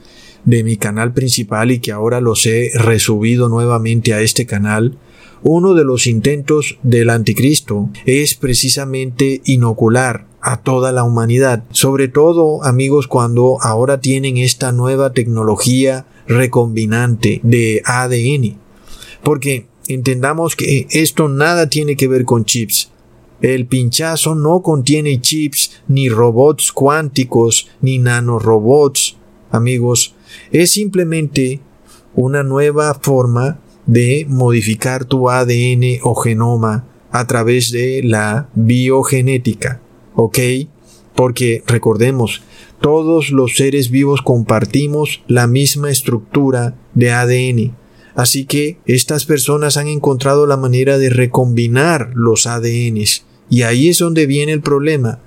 de 0.45 0.65
mi 0.65 0.77
canal 0.77 1.13
principal 1.13 1.71
y 1.71 1.81
que 1.81 1.93
ahora 1.93 2.21
los 2.21 2.47
he 2.47 2.71
resubido 2.75 3.49
nuevamente 3.49 4.15
a 4.15 4.21
este 4.21 4.47
canal, 4.47 4.99
uno 5.43 5.75
de 5.75 5.85
los 5.85 6.07
intentos 6.07 6.79
del 6.83 7.11
anticristo 7.11 7.89
es 8.05 8.35
precisamente 8.35 9.41
inocular 9.45 10.27
a 10.43 10.59
toda 10.59 10.93
la 10.93 11.05
humanidad, 11.05 11.65
sobre 11.71 12.09
todo 12.09 12.65
amigos 12.65 13.07
cuando 13.07 13.59
ahora 13.61 14.01
tienen 14.01 14.37
esta 14.39 14.73
nueva 14.73 15.13
tecnología 15.13 16.07
recombinante 16.27 17.41
de 17.43 17.83
ADN. 17.85 18.59
Porque 19.23 19.67
entendamos 19.89 20.57
que 20.57 20.87
esto 20.91 21.29
nada 21.29 21.69
tiene 21.69 21.97
que 21.97 22.09
ver 22.09 22.25
con 22.25 22.45
chips, 22.45 22.91
el 23.41 23.67
pinchazo 23.67 24.35
no 24.35 24.63
contiene 24.63 25.21
chips, 25.21 25.83
ni 25.89 26.09
robots 26.09 26.73
cuánticos, 26.73 27.69
ni 27.81 27.99
nanorobots, 27.99 29.17
amigos. 29.51 30.15
Es 30.53 30.73
simplemente 30.73 31.61
una 32.15 32.43
nueva 32.43 32.95
forma 32.95 33.61
de 33.87 34.27
modificar 34.29 35.05
tu 35.05 35.31
ADN 35.31 36.01
o 36.03 36.15
genoma 36.15 36.87
a 37.11 37.27
través 37.27 37.71
de 37.73 38.03
la 38.05 38.49
biogenética. 38.55 39.81
¿Ok? 40.15 40.39
Porque 41.15 41.63
recordemos, 41.67 42.43
todos 42.81 43.31
los 43.31 43.57
seres 43.57 43.91
vivos 43.91 44.21
compartimos 44.23 45.23
la 45.29 45.47
misma 45.47 45.91
estructura 45.91 46.77
de 46.95 47.11
ADN. 47.11 47.77
Así 48.15 48.45
que 48.45 48.79
estas 48.87 49.25
personas 49.25 49.77
han 49.77 49.89
encontrado 49.89 50.47
la 50.47 50.57
manera 50.57 50.99
de 50.99 51.09
recombinar 51.09 52.11
los 52.15 52.47
ADNs 52.47 53.25
y 53.51 53.63
ahí 53.63 53.89
es 53.89 53.99
donde 53.99 54.27
viene 54.27 54.53
el 54.53 54.63
problema, 54.63 55.19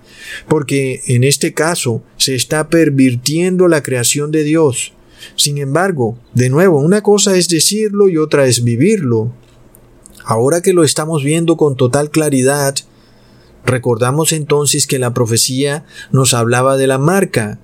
porque 0.48 1.02
en 1.08 1.26
este 1.26 1.54
caso 1.54 2.02
se 2.18 2.34
está 2.34 2.70
pervirtiendo 2.70 3.68
la 3.68 3.84
creación 3.84 4.32
de 4.32 4.44
Dios. 4.44 4.94
Sin 5.36 5.58
embargo, 5.58 6.18
de 6.34 6.50
nuevo, 6.50 6.80
una 6.80 7.04
cosa 7.04 7.38
es 7.38 7.50
decirlo 7.50 8.08
y 8.10 8.18
otra 8.18 8.48
es 8.48 8.64
vivirlo. 8.64 9.32
Ahora 10.26 10.62
que 10.62 10.74
lo 10.74 10.84
estamos 10.84 11.24
viendo 11.24 11.58
con 11.58 11.76
total 11.76 12.10
claridad, 12.10 12.76
recordamos 13.66 14.32
entonces 14.32 14.88
que 14.88 15.00
la 15.00 15.14
profecía 15.14 15.86
nos 16.12 16.34
hablaba 16.34 16.78
de 16.78 16.88
la 16.88 16.98
marca. 16.98 17.60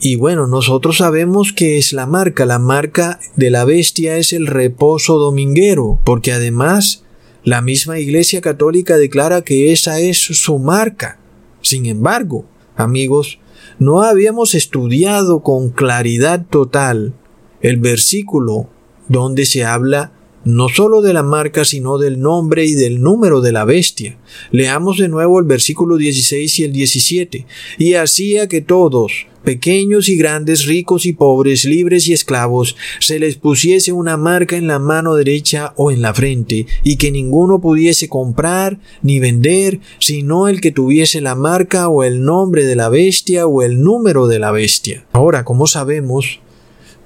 Y 0.00 0.16
bueno, 0.16 0.46
nosotros 0.46 0.98
sabemos 0.98 1.52
que 1.52 1.78
es 1.78 1.92
la 1.92 2.06
marca. 2.06 2.46
La 2.46 2.58
marca 2.58 3.18
de 3.36 3.50
la 3.50 3.64
bestia 3.64 4.16
es 4.16 4.32
el 4.32 4.46
reposo 4.46 5.18
dominguero, 5.18 6.00
porque 6.04 6.32
además 6.32 7.03
la 7.44 7.60
misma 7.60 7.98
Iglesia 7.98 8.40
Católica 8.40 8.96
declara 8.96 9.42
que 9.42 9.70
esa 9.72 10.00
es 10.00 10.18
su 10.18 10.58
marca. 10.58 11.18
Sin 11.60 11.84
embargo, 11.84 12.46
amigos, 12.74 13.38
no 13.78 14.02
habíamos 14.02 14.54
estudiado 14.54 15.40
con 15.40 15.70
claridad 15.70 16.46
total 16.48 17.14
el 17.60 17.76
versículo 17.76 18.68
donde 19.08 19.44
se 19.44 19.64
habla 19.64 20.12
no 20.44 20.68
solo 20.68 21.02
de 21.02 21.12
la 21.12 21.22
marca, 21.22 21.64
sino 21.64 21.98
del 21.98 22.20
nombre 22.20 22.64
y 22.64 22.74
del 22.74 23.00
número 23.00 23.40
de 23.40 23.52
la 23.52 23.64
bestia. 23.64 24.18
Leamos 24.50 24.98
de 24.98 25.08
nuevo 25.08 25.38
el 25.38 25.46
versículo 25.46 25.96
16 25.96 26.58
y 26.58 26.64
el 26.64 26.72
17. 26.72 27.46
Y 27.78 27.94
hacía 27.94 28.48
que 28.48 28.60
todos, 28.60 29.26
pequeños 29.42 30.08
y 30.08 30.16
grandes, 30.16 30.66
ricos 30.66 31.06
y 31.06 31.12
pobres, 31.12 31.64
libres 31.64 32.08
y 32.08 32.12
esclavos, 32.12 32.76
se 33.00 33.18
les 33.18 33.36
pusiese 33.36 33.92
una 33.92 34.16
marca 34.16 34.56
en 34.56 34.66
la 34.66 34.78
mano 34.78 35.14
derecha 35.14 35.72
o 35.76 35.90
en 35.90 36.02
la 36.02 36.14
frente, 36.14 36.66
y 36.82 36.96
que 36.96 37.10
ninguno 37.10 37.60
pudiese 37.60 38.08
comprar 38.08 38.78
ni 39.02 39.20
vender, 39.20 39.80
sino 39.98 40.48
el 40.48 40.60
que 40.60 40.72
tuviese 40.72 41.20
la 41.20 41.34
marca 41.34 41.88
o 41.88 42.02
el 42.04 42.22
nombre 42.22 42.64
de 42.64 42.76
la 42.76 42.88
bestia 42.88 43.46
o 43.46 43.62
el 43.62 43.82
número 43.82 44.26
de 44.26 44.38
la 44.38 44.50
bestia. 44.50 45.06
Ahora, 45.12 45.44
como 45.44 45.66
sabemos, 45.66 46.40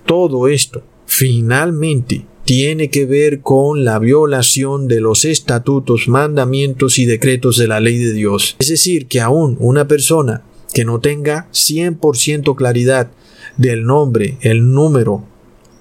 todo 0.07 0.49
esto 0.49 0.83
finalmente 1.09 2.27
tiene 2.49 2.89
que 2.89 3.05
ver 3.05 3.43
con 3.43 3.85
la 3.85 3.99
violación 3.99 4.89
de 4.89 5.03
los 5.03 5.27
estatutos, 5.27 6.09
mandamientos 6.09 6.99
y 6.99 7.05
decretos 7.05 7.59
de 7.59 7.69
la 7.69 7.79
ley 7.79 7.99
de 7.99 8.15
Dios. 8.15 8.57
Es 8.59 8.69
decir, 8.69 9.07
que 9.07 9.21
aún 9.21 9.59
una 9.61 9.87
persona 9.87 10.45
que 10.73 10.87
no 10.87 10.99
tenga 10.99 11.47
100% 11.53 12.57
claridad 12.57 13.11
del 13.59 13.85
nombre, 13.85 14.39
el 14.41 14.73
número 14.73 15.27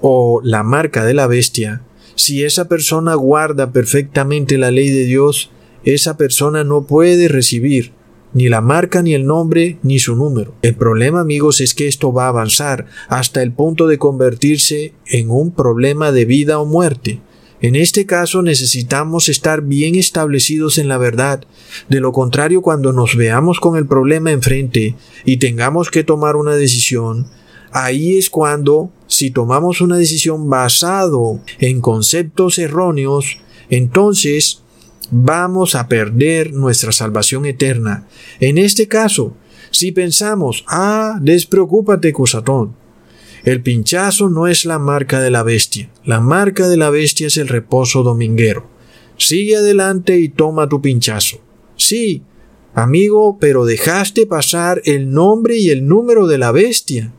o 0.01 0.41
la 0.43 0.63
marca 0.63 1.05
de 1.05 1.13
la 1.13 1.27
bestia, 1.27 1.83
si 2.15 2.43
esa 2.43 2.67
persona 2.67 3.15
guarda 3.15 3.71
perfectamente 3.71 4.57
la 4.57 4.69
ley 4.69 4.89
de 4.89 5.05
Dios, 5.05 5.51
esa 5.85 6.17
persona 6.17 6.65
no 6.65 6.85
puede 6.85 7.29
recibir 7.29 7.93
ni 8.37 8.49
la 8.49 8.61
marca, 8.61 9.01
ni 9.01 9.15
el 9.15 9.25
nombre, 9.25 9.79
ni 9.81 9.97
su 9.97 10.15
número. 10.15 10.53
El 10.61 10.75
problema, 10.75 11.21
amigos, 11.21 11.59
es 11.59 11.73
que 11.73 11.87
esto 11.87 12.13
va 12.13 12.25
a 12.25 12.29
avanzar 12.29 12.85
hasta 13.09 13.41
el 13.41 13.51
punto 13.51 13.87
de 13.87 13.97
convertirse 13.97 14.93
en 15.07 15.31
un 15.31 15.49
problema 15.49 16.11
de 16.11 16.25
vida 16.25 16.59
o 16.59 16.65
muerte. 16.65 17.19
En 17.61 17.75
este 17.75 18.05
caso 18.05 18.43
necesitamos 18.43 19.27
estar 19.27 19.63
bien 19.63 19.95
establecidos 19.95 20.77
en 20.77 20.87
la 20.87 20.99
verdad. 20.99 21.45
De 21.89 21.99
lo 21.99 22.11
contrario, 22.11 22.61
cuando 22.61 22.93
nos 22.93 23.15
veamos 23.15 23.59
con 23.59 23.75
el 23.75 23.87
problema 23.87 24.31
enfrente 24.31 24.93
y 25.25 25.37
tengamos 25.37 25.89
que 25.89 26.03
tomar 26.03 26.35
una 26.35 26.55
decisión, 26.55 27.25
ahí 27.71 28.19
es 28.19 28.29
cuando, 28.29 28.91
si 29.07 29.31
tomamos 29.31 29.81
una 29.81 29.97
decisión 29.97 30.47
basado 30.47 31.39
en 31.57 31.81
conceptos 31.81 32.59
erróneos, 32.59 33.39
entonces 33.71 34.61
vamos 35.11 35.75
a 35.75 35.87
perder 35.87 36.53
nuestra 36.53 36.91
salvación 36.91 37.45
eterna. 37.45 38.07
En 38.39 38.57
este 38.57 38.87
caso, 38.87 39.35
si 39.71 39.91
pensamos, 39.91 40.63
ah, 40.67 41.19
despreocúpate, 41.21 42.13
Cusatón. 42.13 42.75
El 43.43 43.61
pinchazo 43.61 44.29
no 44.29 44.47
es 44.47 44.65
la 44.65 44.79
marca 44.79 45.21
de 45.21 45.31
la 45.31 45.43
bestia. 45.43 45.89
La 46.03 46.19
marca 46.19 46.67
de 46.67 46.77
la 46.77 46.89
bestia 46.89 47.27
es 47.27 47.37
el 47.37 47.47
reposo 47.47 48.03
dominguero. 48.03 48.67
Sigue 49.17 49.57
adelante 49.57 50.19
y 50.19 50.29
toma 50.29 50.67
tu 50.67 50.81
pinchazo. 50.81 51.39
Sí, 51.75 52.23
amigo, 52.73 53.37
pero 53.39 53.65
dejaste 53.65 54.25
pasar 54.25 54.81
el 54.85 55.11
nombre 55.11 55.57
y 55.57 55.69
el 55.69 55.87
número 55.87 56.27
de 56.27 56.37
la 56.37 56.51
bestia. 56.51 57.13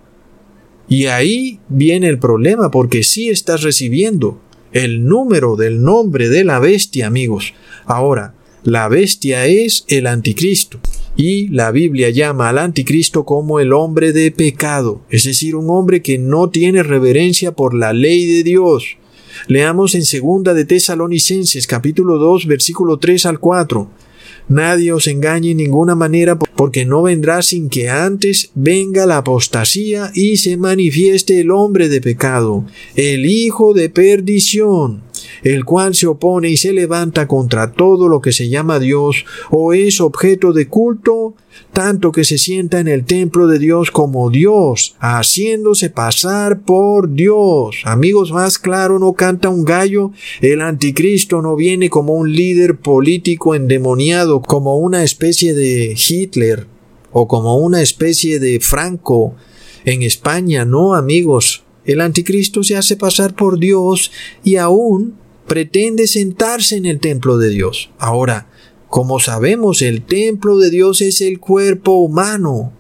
Y 0.89 1.07
ahí 1.07 1.61
viene 1.69 2.09
el 2.09 2.19
problema, 2.19 2.71
porque 2.71 3.03
sí 3.03 3.29
estás 3.29 3.63
recibiendo 3.63 4.41
el 4.73 5.05
número 5.05 5.57
del 5.57 5.83
nombre 5.83 6.29
de 6.29 6.45
la 6.45 6.59
bestia, 6.59 7.07
amigos. 7.07 7.55
Ahora, 7.87 8.35
la 8.65 8.89
bestia 8.89 9.47
es 9.47 9.85
el 9.89 10.07
anticristo. 10.07 10.79
Y 11.17 11.49
la 11.49 11.73
Biblia 11.73 12.11
llama 12.11 12.49
al 12.49 12.59
anticristo 12.59 13.25
como 13.25 13.59
el 13.59 13.73
hombre 13.73 14.13
de 14.13 14.31
pecado, 14.31 15.01
es 15.11 15.25
decir, 15.25 15.57
un 15.57 15.69
hombre 15.69 16.01
que 16.01 16.17
no 16.17 16.49
tiene 16.51 16.83
reverencia 16.83 17.53
por 17.53 17.75
la 17.75 17.93
ley 17.93 18.25
de 18.27 18.45
Dios. 18.45 18.99
Leamos 19.47 19.95
en 19.95 20.05
segunda 20.05 20.55
de 20.55 20.65
Tesalonicenses 20.65 21.67
capítulo 21.67 22.19
2 22.19 22.47
versículo 22.47 22.99
3 22.99 23.27
al 23.27 23.41
4. 23.41 23.89
Nadie 24.49 24.93
os 24.93 25.07
engañe 25.07 25.51
en 25.51 25.59
ninguna 25.59 25.95
manera, 25.95 26.39
porque 26.39 26.87
no 26.87 27.03
vendrá 27.03 27.43
sin 27.43 27.69
que 27.69 27.91
antes 27.91 28.51
venga 28.55 29.05
la 29.05 29.19
apostasía 29.19 30.11
y 30.15 30.39
se 30.39 30.57
manifieste 30.57 31.41
el 31.41 31.51
hombre 31.51 31.89
de 31.89 32.01
pecado, 32.01 32.65
el 32.97 33.27
hijo 33.27 33.75
de 33.75 33.91
perdición, 33.91 35.03
el 35.43 35.65
cual 35.65 35.95
se 35.95 36.07
opone 36.07 36.51
y 36.51 36.57
se 36.57 36.73
levanta 36.73 37.27
contra 37.27 37.73
todo 37.73 38.09
lo 38.09 38.21
que 38.21 38.33
se 38.33 38.49
llama 38.49 38.79
Dios 38.79 39.25
o 39.51 39.73
es 39.73 40.01
objeto 40.01 40.53
de 40.53 40.69
culto, 40.69 41.35
tanto 41.73 42.13
que 42.13 42.25
se 42.25 42.39
sienta 42.39 42.81
en 42.81 42.89
el 42.89 43.05
templo 43.05 43.47
de 43.47 43.59
Dios 43.59 43.91
como 43.91 44.31
Dios, 44.31 44.97
haciéndose 45.01 45.91
pasar 45.91 46.61
por 46.61 47.13
Dios. 47.13 47.83
Amigos, 47.85 48.33
más 48.33 48.59
claro 48.59 48.99
no 48.99 49.13
canta 49.13 49.49
un 49.49 49.65
gallo, 49.65 50.13
el 50.41 50.61
anticristo 50.61 51.43
no 51.43 51.57
viene 51.57 51.91
como 51.91 52.15
un 52.15 52.33
líder 52.33 52.77
político 52.77 53.55
endemoniado, 53.55 54.41
como 54.41 54.79
una 54.79 55.03
especie 55.03 55.55
de 55.55 55.97
Hitler 55.97 56.67
o 57.13 57.27
como 57.27 57.57
una 57.57 57.83
especie 57.83 58.39
de 58.39 58.61
Franco 58.61 59.35
en 59.85 60.03
España, 60.03 60.65
no 60.65 60.95
amigos. 60.95 61.65
El 61.89 62.03
anticristo 62.03 62.63
se 62.63 62.77
hace 62.77 62.97
pasar 62.97 63.35
por 63.35 63.59
Dios 63.59 64.13
y 64.45 64.57
aún 64.57 65.15
pretende 65.47 66.07
sentarse 66.07 66.77
en 66.77 66.85
el 66.85 67.01
templo 67.01 67.39
de 67.39 67.49
Dios. 67.49 67.91
Ahora, 67.99 68.47
como 68.91 69.21
sabemos, 69.21 69.81
el 69.81 70.03
templo 70.03 70.59
de 70.59 70.69
Dios 70.69 71.01
es 71.01 71.23
el 71.23 71.41
cuerpo 71.41 71.93
humano. 71.93 72.75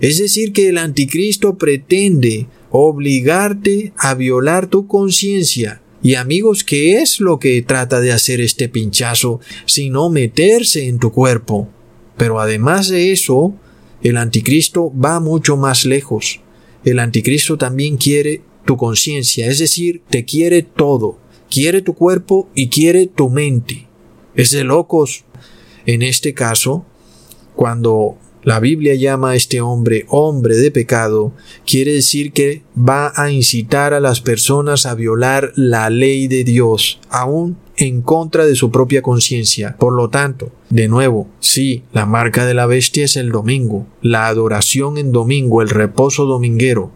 Es 0.00 0.18
decir, 0.18 0.52
que 0.52 0.70
el 0.70 0.78
anticristo 0.78 1.56
pretende 1.56 2.48
obligarte 2.70 3.92
a 3.96 4.14
violar 4.14 4.66
tu 4.66 4.88
conciencia. 4.88 5.80
Y 6.02 6.16
amigos, 6.16 6.64
¿qué 6.64 7.00
es 7.00 7.20
lo 7.20 7.38
que 7.38 7.62
trata 7.62 8.00
de 8.00 8.10
hacer 8.10 8.40
este 8.40 8.68
pinchazo 8.68 9.38
sino 9.66 10.10
meterse 10.10 10.88
en 10.88 10.98
tu 10.98 11.12
cuerpo? 11.12 11.68
Pero 12.16 12.40
además 12.40 12.88
de 12.88 13.12
eso, 13.12 13.54
el 14.02 14.16
anticristo 14.16 14.92
va 14.92 15.20
mucho 15.20 15.56
más 15.56 15.84
lejos. 15.84 16.40
El 16.84 16.98
anticristo 16.98 17.58
también 17.58 17.96
quiere 17.96 18.42
tu 18.64 18.76
conciencia, 18.76 19.46
es 19.46 19.58
decir, 19.58 20.02
te 20.08 20.24
quiere 20.24 20.62
todo, 20.62 21.18
quiere 21.50 21.82
tu 21.82 21.94
cuerpo 21.94 22.48
y 22.54 22.68
quiere 22.68 23.06
tu 23.06 23.30
mente. 23.30 23.86
Es 24.34 24.50
de 24.50 24.64
locos. 24.64 25.24
En 25.86 26.02
este 26.02 26.34
caso, 26.34 26.84
cuando 27.56 28.18
la 28.48 28.60
Biblia 28.60 28.94
llama 28.94 29.32
a 29.32 29.36
este 29.36 29.60
hombre 29.60 30.06
hombre 30.08 30.56
de 30.56 30.70
pecado, 30.70 31.34
quiere 31.66 31.92
decir 31.92 32.32
que 32.32 32.62
va 32.74 33.12
a 33.14 33.30
incitar 33.30 33.92
a 33.92 34.00
las 34.00 34.22
personas 34.22 34.86
a 34.86 34.94
violar 34.94 35.52
la 35.54 35.90
ley 35.90 36.28
de 36.28 36.44
Dios, 36.44 36.98
aún 37.10 37.58
en 37.76 38.00
contra 38.00 38.46
de 38.46 38.54
su 38.54 38.70
propia 38.70 39.02
conciencia. 39.02 39.76
Por 39.78 39.92
lo 39.92 40.08
tanto, 40.08 40.50
de 40.70 40.88
nuevo, 40.88 41.28
sí, 41.40 41.82
la 41.92 42.06
marca 42.06 42.46
de 42.46 42.54
la 42.54 42.64
bestia 42.64 43.04
es 43.04 43.16
el 43.18 43.32
domingo, 43.32 43.86
la 44.00 44.28
adoración 44.28 44.96
en 44.96 45.12
domingo, 45.12 45.60
el 45.60 45.68
reposo 45.68 46.24
dominguero. 46.24 46.90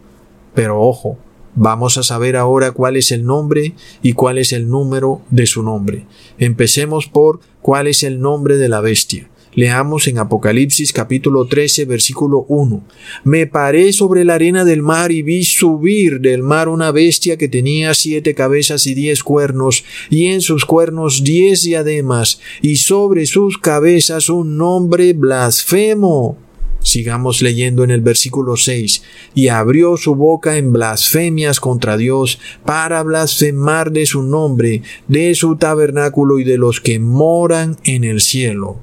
Pero 0.54 0.80
ojo, 0.80 1.18
Vamos 1.54 1.98
a 1.98 2.02
saber 2.02 2.36
ahora 2.38 2.72
cuál 2.72 2.96
es 2.96 3.12
el 3.12 3.26
nombre 3.26 3.74
y 4.02 4.14
cuál 4.14 4.38
es 4.38 4.52
el 4.52 4.70
número 4.70 5.20
de 5.28 5.44
su 5.44 5.62
nombre. 5.62 6.06
Empecemos 6.38 7.08
por 7.08 7.40
cuál 7.60 7.88
es 7.88 8.02
el 8.04 8.20
nombre 8.20 8.56
de 8.56 8.70
la 8.70 8.80
bestia. 8.80 9.28
Leamos 9.54 10.08
en 10.08 10.18
Apocalipsis 10.18 10.92
capítulo 10.94 11.46
13 11.46 11.84
versículo 11.84 12.46
1. 12.48 12.82
Me 13.24 13.46
paré 13.46 13.92
sobre 13.92 14.24
la 14.24 14.34
arena 14.34 14.64
del 14.64 14.82
mar 14.82 15.12
y 15.12 15.22
vi 15.22 15.44
subir 15.44 16.20
del 16.20 16.42
mar 16.42 16.68
una 16.68 16.90
bestia 16.90 17.36
que 17.36 17.48
tenía 17.48 17.92
siete 17.92 18.34
cabezas 18.34 18.86
y 18.86 18.94
diez 18.94 19.22
cuernos, 19.22 19.84
y 20.08 20.26
en 20.26 20.40
sus 20.40 20.64
cuernos 20.64 21.22
diez 21.22 21.62
diademas, 21.62 22.40
y 22.62 22.76
sobre 22.76 23.26
sus 23.26 23.58
cabezas 23.58 24.30
un 24.30 24.56
nombre 24.56 25.12
blasfemo 25.12 26.38
Sigamos 26.82 27.42
leyendo 27.42 27.84
en 27.84 27.90
el 27.92 28.00
versículo 28.00 28.56
6. 28.56 29.02
Y 29.34 29.48
abrió 29.48 29.96
su 29.96 30.16
boca 30.16 30.56
en 30.56 30.72
blasfemias 30.72 31.60
contra 31.60 31.96
Dios 31.96 32.40
para 32.64 33.02
blasfemar 33.02 33.92
de 33.92 34.04
su 34.04 34.22
nombre, 34.22 34.82
de 35.06 35.34
su 35.34 35.56
tabernáculo 35.56 36.40
y 36.40 36.44
de 36.44 36.58
los 36.58 36.80
que 36.80 36.98
moran 36.98 37.76
en 37.84 38.02
el 38.02 38.20
cielo. 38.20 38.80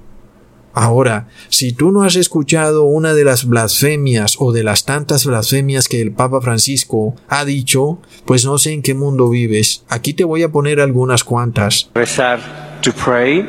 Ahora, 0.81 1.27
si 1.49 1.73
tú 1.73 1.91
no 1.91 2.03
has 2.03 2.15
escuchado 2.15 2.85
una 2.85 3.13
de 3.13 3.25
las 3.25 3.43
blasfemias 3.43 4.37
o 4.39 4.53
de 4.53 4.63
las 4.63 4.85
tantas 4.85 5.25
blasfemias 5.25 5.89
que 5.89 5.99
el 5.99 6.13
Papa 6.13 6.39
Francisco 6.39 7.15
ha 7.27 7.43
dicho, 7.43 7.99
pues 8.23 8.45
no 8.45 8.57
sé 8.57 8.71
en 8.71 8.81
qué 8.81 8.93
mundo 8.93 9.27
vives. 9.27 9.83
Aquí 9.89 10.13
te 10.13 10.23
voy 10.23 10.41
a 10.43 10.53
poner 10.53 10.79
algunas 10.79 11.25
cuantas. 11.25 11.89
Rezar, 11.93 12.79
to 12.81 12.93
pray. 12.93 13.45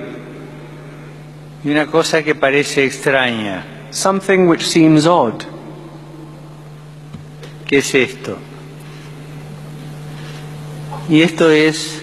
Y 1.63 1.71
una 1.71 1.87
cosa 1.87 2.25
que 2.25 2.35
parece 2.35 2.85
extraña 2.85 3.65
something 3.93 4.49
which 4.49 4.63
seems 4.63 5.07
odd. 5.07 5.45
¿Qué 7.69 7.79
es 7.79 7.95
esto? 7.95 8.39
Y 11.09 11.23
esto 11.23 11.49
es 11.49 12.03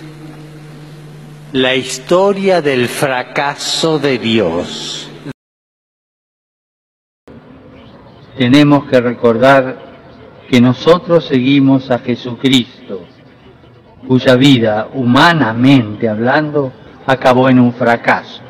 la 1.51 1.75
historia 1.75 2.61
del 2.61 2.87
fracaso 2.87 3.99
de 3.99 4.17
Dios. 4.19 5.06
Tenemos 8.37 8.85
que 8.85 9.01
recordar 9.01 9.79
que 10.47 10.61
nosotros 10.61 11.25
seguimos 11.25 11.89
a 11.89 11.97
Jesucristo, 11.97 13.01
cuya 14.07 14.35
vida, 14.35 14.87
humanamente 14.93 16.07
hablando, 16.07 16.71
acabó 17.07 17.49
en 17.49 17.59
un 17.59 17.73
fracaso. 17.73 18.41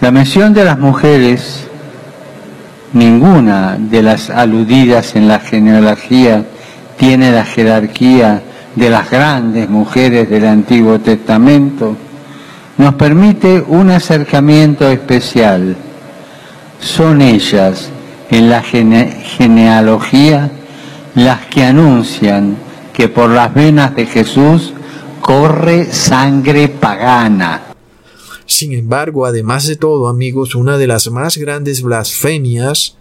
La 0.00 0.10
mención 0.10 0.52
de 0.54 0.64
las 0.64 0.78
mujeres, 0.78 1.68
ninguna 2.94 3.76
de 3.78 4.02
las 4.02 4.28
aludidas 4.28 5.14
en 5.14 5.28
la 5.28 5.38
genealogía 5.38 6.44
tiene 6.96 7.30
la 7.30 7.44
jerarquía 7.44 8.42
de 8.74 8.90
las 8.90 9.08
grandes 9.08 9.70
mujeres 9.70 10.28
del 10.28 10.46
Antiguo 10.46 10.98
Testamento, 10.98 11.96
nos 12.76 12.94
permite 12.94 13.62
un 13.66 13.90
acercamiento 13.90 14.88
especial. 14.88 15.76
Son 16.80 17.22
ellas 17.22 17.90
en 18.30 18.50
la 18.50 18.62
genealogía 18.62 20.50
las 21.14 21.46
que 21.46 21.64
anuncian 21.64 22.56
que 22.92 23.08
por 23.08 23.30
las 23.30 23.54
venas 23.54 23.94
de 23.94 24.06
Jesús 24.06 24.72
corre 25.20 25.92
sangre 25.92 26.68
pagana 26.68 27.68
sin 28.48 28.72
embargo, 28.72 29.26
además 29.26 29.66
de 29.66 29.76
todo, 29.76 30.08
amigos, 30.08 30.54
una 30.54 30.78
de 30.78 30.86
las 30.86 31.10
más 31.10 31.36
grandes 31.36 31.82
blasfemias 31.82 32.96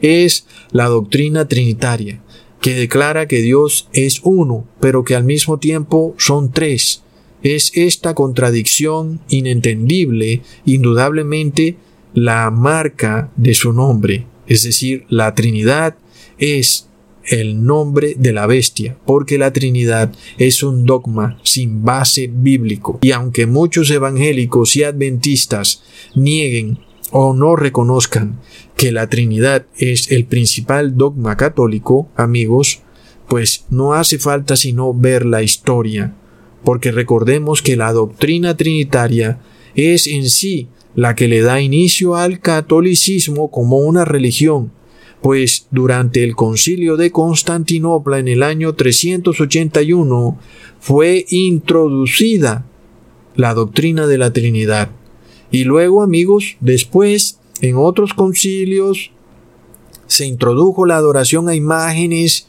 es 0.00 0.46
la 0.70 0.86
doctrina 0.86 1.48
trinitaria, 1.48 2.22
que 2.60 2.74
declara 2.74 3.26
que 3.26 3.42
Dios 3.42 3.88
es 3.92 4.20
uno, 4.22 4.64
pero 4.78 5.02
que 5.02 5.16
al 5.16 5.24
mismo 5.24 5.58
tiempo 5.58 6.14
son 6.16 6.52
tres. 6.52 7.02
Es 7.42 7.72
esta 7.74 8.14
contradicción 8.14 9.20
inentendible, 9.28 10.42
indudablemente, 10.64 11.76
la 12.14 12.50
marca 12.50 13.30
de 13.36 13.54
su 13.54 13.72
nombre, 13.72 14.26
es 14.46 14.62
decir, 14.62 15.04
la 15.08 15.34
Trinidad 15.34 15.96
es 16.38 16.88
el 17.26 17.64
nombre 17.64 18.14
de 18.16 18.32
la 18.32 18.46
bestia, 18.46 18.96
porque 19.06 19.38
la 19.38 19.52
Trinidad 19.52 20.12
es 20.38 20.62
un 20.62 20.84
dogma 20.84 21.38
sin 21.42 21.82
base 21.82 22.30
bíblico. 22.32 22.98
Y 23.02 23.12
aunque 23.12 23.46
muchos 23.46 23.90
evangélicos 23.90 24.76
y 24.76 24.84
adventistas 24.84 25.82
nieguen 26.14 26.78
o 27.10 27.32
no 27.32 27.56
reconozcan 27.56 28.40
que 28.76 28.92
la 28.92 29.08
Trinidad 29.08 29.66
es 29.76 30.10
el 30.10 30.26
principal 30.26 30.96
dogma 30.96 31.36
católico, 31.36 32.08
amigos, 32.16 32.82
pues 33.28 33.64
no 33.70 33.94
hace 33.94 34.18
falta 34.18 34.56
sino 34.56 34.92
ver 34.92 35.24
la 35.24 35.42
historia, 35.42 36.14
porque 36.62 36.92
recordemos 36.92 37.62
que 37.62 37.76
la 37.76 37.92
doctrina 37.92 38.56
trinitaria 38.56 39.40
es 39.74 40.06
en 40.06 40.28
sí 40.28 40.68
la 40.94 41.14
que 41.14 41.28
le 41.28 41.40
da 41.40 41.60
inicio 41.60 42.16
al 42.16 42.40
catolicismo 42.40 43.50
como 43.50 43.78
una 43.78 44.04
religión, 44.04 44.72
pues 45.20 45.66
durante 45.70 46.22
el 46.22 46.36
concilio 46.36 46.96
de 46.96 47.10
Constantinopla 47.10 48.18
en 48.18 48.28
el 48.28 48.42
año 48.42 48.74
381 48.74 50.38
fue 50.78 51.24
introducida 51.30 52.66
la 53.34 53.54
doctrina 53.54 54.06
de 54.06 54.18
la 54.18 54.32
Trinidad. 54.32 54.90
Y 55.50 55.64
luego, 55.64 56.02
amigos, 56.02 56.56
después, 56.60 57.40
en 57.60 57.76
otros 57.76 58.12
concilios, 58.14 59.12
se 60.06 60.26
introdujo 60.26 60.86
la 60.86 60.96
adoración 60.96 61.48
a 61.48 61.54
imágenes 61.54 62.48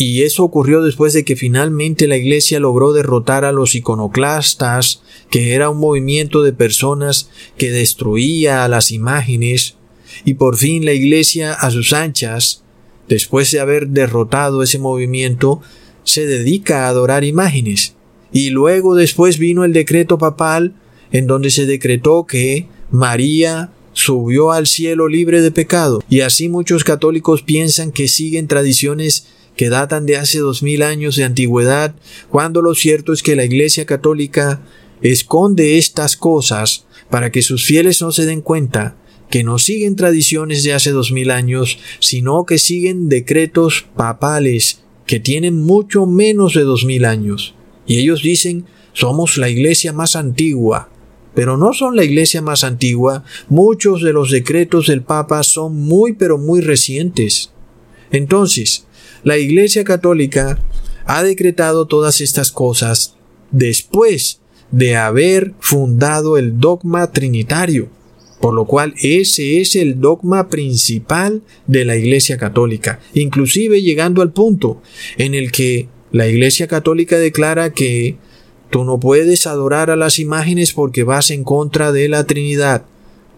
y 0.00 0.22
eso 0.22 0.44
ocurrió 0.44 0.80
después 0.80 1.12
de 1.12 1.26
que 1.26 1.36
finalmente 1.36 2.06
la 2.06 2.16
Iglesia 2.16 2.58
logró 2.58 2.94
derrotar 2.94 3.44
a 3.44 3.52
los 3.52 3.74
iconoclastas, 3.74 5.02
que 5.30 5.52
era 5.52 5.68
un 5.68 5.76
movimiento 5.76 6.42
de 6.42 6.54
personas 6.54 7.28
que 7.58 7.70
destruía 7.70 8.64
a 8.64 8.68
las 8.68 8.92
imágenes 8.92 9.76
y 10.24 10.34
por 10.34 10.56
fin 10.56 10.86
la 10.86 10.94
Iglesia 10.94 11.52
a 11.52 11.70
sus 11.70 11.92
anchas, 11.92 12.62
después 13.08 13.50
de 13.50 13.60
haber 13.60 13.88
derrotado 13.88 14.62
ese 14.62 14.78
movimiento, 14.78 15.60
se 16.02 16.26
dedica 16.26 16.86
a 16.86 16.88
adorar 16.88 17.22
imágenes. 17.22 17.94
Y 18.32 18.48
luego 18.48 18.94
después 18.94 19.36
vino 19.36 19.64
el 19.64 19.74
decreto 19.74 20.16
papal 20.16 20.72
en 21.12 21.26
donde 21.26 21.50
se 21.50 21.66
decretó 21.66 22.24
que 22.24 22.68
María 22.90 23.70
subió 23.92 24.50
al 24.50 24.66
cielo 24.66 25.08
libre 25.08 25.42
de 25.42 25.50
pecado. 25.50 26.02
Y 26.08 26.20
así 26.20 26.48
muchos 26.48 26.84
católicos 26.84 27.42
piensan 27.42 27.92
que 27.92 28.08
siguen 28.08 28.48
tradiciones 28.48 29.26
que 29.60 29.68
datan 29.68 30.06
de 30.06 30.16
hace 30.16 30.38
dos 30.38 30.62
mil 30.62 30.82
años 30.82 31.16
de 31.16 31.24
antigüedad, 31.24 31.94
cuando 32.30 32.62
lo 32.62 32.74
cierto 32.74 33.12
es 33.12 33.22
que 33.22 33.36
la 33.36 33.44
Iglesia 33.44 33.84
Católica 33.84 34.62
esconde 35.02 35.76
estas 35.76 36.16
cosas 36.16 36.86
para 37.10 37.30
que 37.30 37.42
sus 37.42 37.66
fieles 37.66 38.00
no 38.00 38.10
se 38.10 38.24
den 38.24 38.40
cuenta 38.40 38.96
que 39.28 39.44
no 39.44 39.58
siguen 39.58 39.96
tradiciones 39.96 40.64
de 40.64 40.72
hace 40.72 40.92
dos 40.92 41.12
mil 41.12 41.30
años, 41.30 41.78
sino 41.98 42.46
que 42.46 42.56
siguen 42.56 43.10
decretos 43.10 43.84
papales 43.94 44.80
que 45.04 45.20
tienen 45.20 45.60
mucho 45.60 46.06
menos 46.06 46.54
de 46.54 46.62
dos 46.62 46.86
mil 46.86 47.04
años. 47.04 47.54
Y 47.86 47.98
ellos 47.98 48.22
dicen, 48.22 48.64
somos 48.94 49.36
la 49.36 49.50
iglesia 49.50 49.92
más 49.92 50.16
antigua. 50.16 50.88
Pero 51.34 51.58
no 51.58 51.74
son 51.74 51.96
la 51.96 52.04
iglesia 52.04 52.40
más 52.40 52.64
antigua, 52.64 53.24
muchos 53.50 54.00
de 54.00 54.14
los 54.14 54.30
decretos 54.30 54.86
del 54.86 55.02
Papa 55.02 55.42
son 55.42 55.76
muy 55.76 56.14
pero 56.14 56.38
muy 56.38 56.62
recientes. 56.62 57.52
Entonces, 58.10 58.86
la 59.22 59.38
iglesia 59.38 59.84
católica 59.84 60.58
ha 61.06 61.22
decretado 61.22 61.86
todas 61.86 62.20
estas 62.20 62.50
cosas 62.52 63.16
después 63.50 64.40
de 64.70 64.96
haber 64.96 65.54
fundado 65.60 66.38
el 66.38 66.60
dogma 66.60 67.10
trinitario, 67.10 67.88
por 68.40 68.54
lo 68.54 68.64
cual 68.64 68.94
ese 69.02 69.60
es 69.60 69.76
el 69.76 70.00
dogma 70.00 70.48
principal 70.48 71.42
de 71.66 71.84
la 71.84 71.96
Iglesia 71.96 72.38
Católica, 72.38 73.00
inclusive 73.12 73.82
llegando 73.82 74.22
al 74.22 74.32
punto 74.32 74.80
en 75.18 75.34
el 75.34 75.52
que 75.52 75.88
la 76.12 76.26
Iglesia 76.26 76.66
Católica 76.66 77.18
declara 77.18 77.72
que 77.72 78.16
tú 78.70 78.84
no 78.84 79.00
puedes 79.00 79.46
adorar 79.46 79.90
a 79.90 79.96
las 79.96 80.18
imágenes 80.18 80.72
porque 80.72 81.02
vas 81.02 81.30
en 81.30 81.44
contra 81.44 81.92
de 81.92 82.08
la 82.08 82.24
Trinidad, 82.24 82.84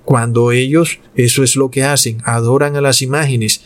cuando 0.04 0.52
ellos 0.52 0.98
eso 1.14 1.42
es 1.42 1.56
lo 1.56 1.70
que 1.70 1.84
hacen, 1.84 2.18
adoran 2.24 2.76
a 2.76 2.80
las 2.80 3.02
imágenes, 3.02 3.62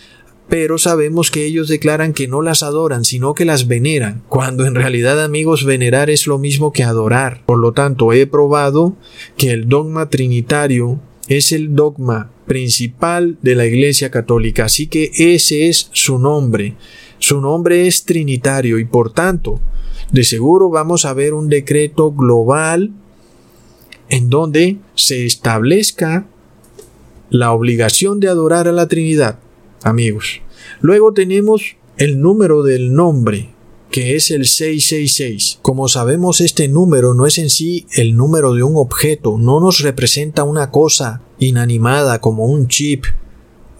pero 0.48 0.78
sabemos 0.78 1.30
que 1.30 1.44
ellos 1.44 1.68
declaran 1.68 2.12
que 2.12 2.28
no 2.28 2.40
las 2.40 2.62
adoran, 2.62 3.04
sino 3.04 3.34
que 3.34 3.44
las 3.44 3.66
veneran, 3.66 4.22
cuando 4.28 4.64
en 4.64 4.76
realidad 4.76 5.22
amigos 5.22 5.64
venerar 5.64 6.08
es 6.08 6.26
lo 6.26 6.38
mismo 6.38 6.72
que 6.72 6.84
adorar. 6.84 7.42
Por 7.46 7.58
lo 7.58 7.72
tanto, 7.72 8.12
he 8.12 8.26
probado 8.26 8.96
que 9.36 9.50
el 9.50 9.68
dogma 9.68 10.08
trinitario 10.08 11.00
es 11.26 11.50
el 11.50 11.74
dogma 11.74 12.30
principal 12.46 13.38
de 13.42 13.56
la 13.56 13.66
Iglesia 13.66 14.12
Católica, 14.12 14.66
así 14.66 14.86
que 14.86 15.10
ese 15.16 15.68
es 15.68 15.88
su 15.92 16.18
nombre. 16.18 16.76
Su 17.18 17.40
nombre 17.40 17.88
es 17.88 18.04
trinitario 18.04 18.78
y 18.78 18.84
por 18.84 19.12
tanto, 19.12 19.60
de 20.12 20.22
seguro 20.22 20.70
vamos 20.70 21.04
a 21.04 21.12
ver 21.12 21.34
un 21.34 21.48
decreto 21.48 22.12
global 22.12 22.92
en 24.08 24.30
donde 24.30 24.76
se 24.94 25.26
establezca 25.26 26.28
la 27.30 27.50
obligación 27.50 28.20
de 28.20 28.28
adorar 28.28 28.68
a 28.68 28.72
la 28.72 28.86
Trinidad 28.86 29.40
amigos. 29.86 30.40
Luego 30.80 31.12
tenemos 31.12 31.76
el 31.96 32.20
número 32.20 32.62
del 32.62 32.92
nombre, 32.92 33.50
que 33.90 34.16
es 34.16 34.30
el 34.30 34.46
666. 34.46 35.60
Como 35.62 35.88
sabemos, 35.88 36.40
este 36.40 36.68
número 36.68 37.14
no 37.14 37.26
es 37.26 37.38
en 37.38 37.50
sí 37.50 37.86
el 37.94 38.16
número 38.16 38.52
de 38.52 38.62
un 38.62 38.76
objeto, 38.76 39.38
no 39.38 39.60
nos 39.60 39.80
representa 39.80 40.42
una 40.44 40.70
cosa 40.70 41.22
inanimada 41.38 42.20
como 42.20 42.46
un 42.46 42.68
chip 42.68 43.04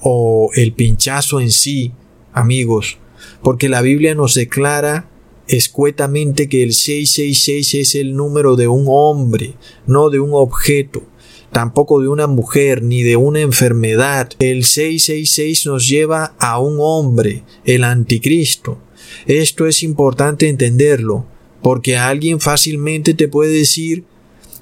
o 0.00 0.50
el 0.54 0.72
pinchazo 0.72 1.40
en 1.40 1.50
sí, 1.50 1.92
amigos, 2.32 2.98
porque 3.42 3.68
la 3.68 3.82
Biblia 3.82 4.14
nos 4.14 4.34
declara 4.34 5.10
escuetamente 5.48 6.48
que 6.48 6.62
el 6.62 6.72
666 6.72 7.74
es 7.74 7.94
el 7.96 8.14
número 8.14 8.56
de 8.56 8.68
un 8.68 8.84
hombre, 8.88 9.54
no 9.86 10.10
de 10.10 10.20
un 10.20 10.30
objeto 10.32 11.02
tampoco 11.56 12.02
de 12.02 12.08
una 12.08 12.26
mujer 12.26 12.82
ni 12.82 13.02
de 13.02 13.16
una 13.16 13.40
enfermedad. 13.40 14.28
El 14.38 14.66
666 14.66 15.64
nos 15.64 15.88
lleva 15.88 16.34
a 16.38 16.58
un 16.58 16.76
hombre, 16.80 17.44
el 17.64 17.82
anticristo. 17.82 18.76
Esto 19.26 19.66
es 19.66 19.82
importante 19.82 20.50
entenderlo, 20.50 21.24
porque 21.62 21.96
alguien 21.96 22.40
fácilmente 22.40 23.14
te 23.14 23.28
puede 23.28 23.56
decir 23.56 24.04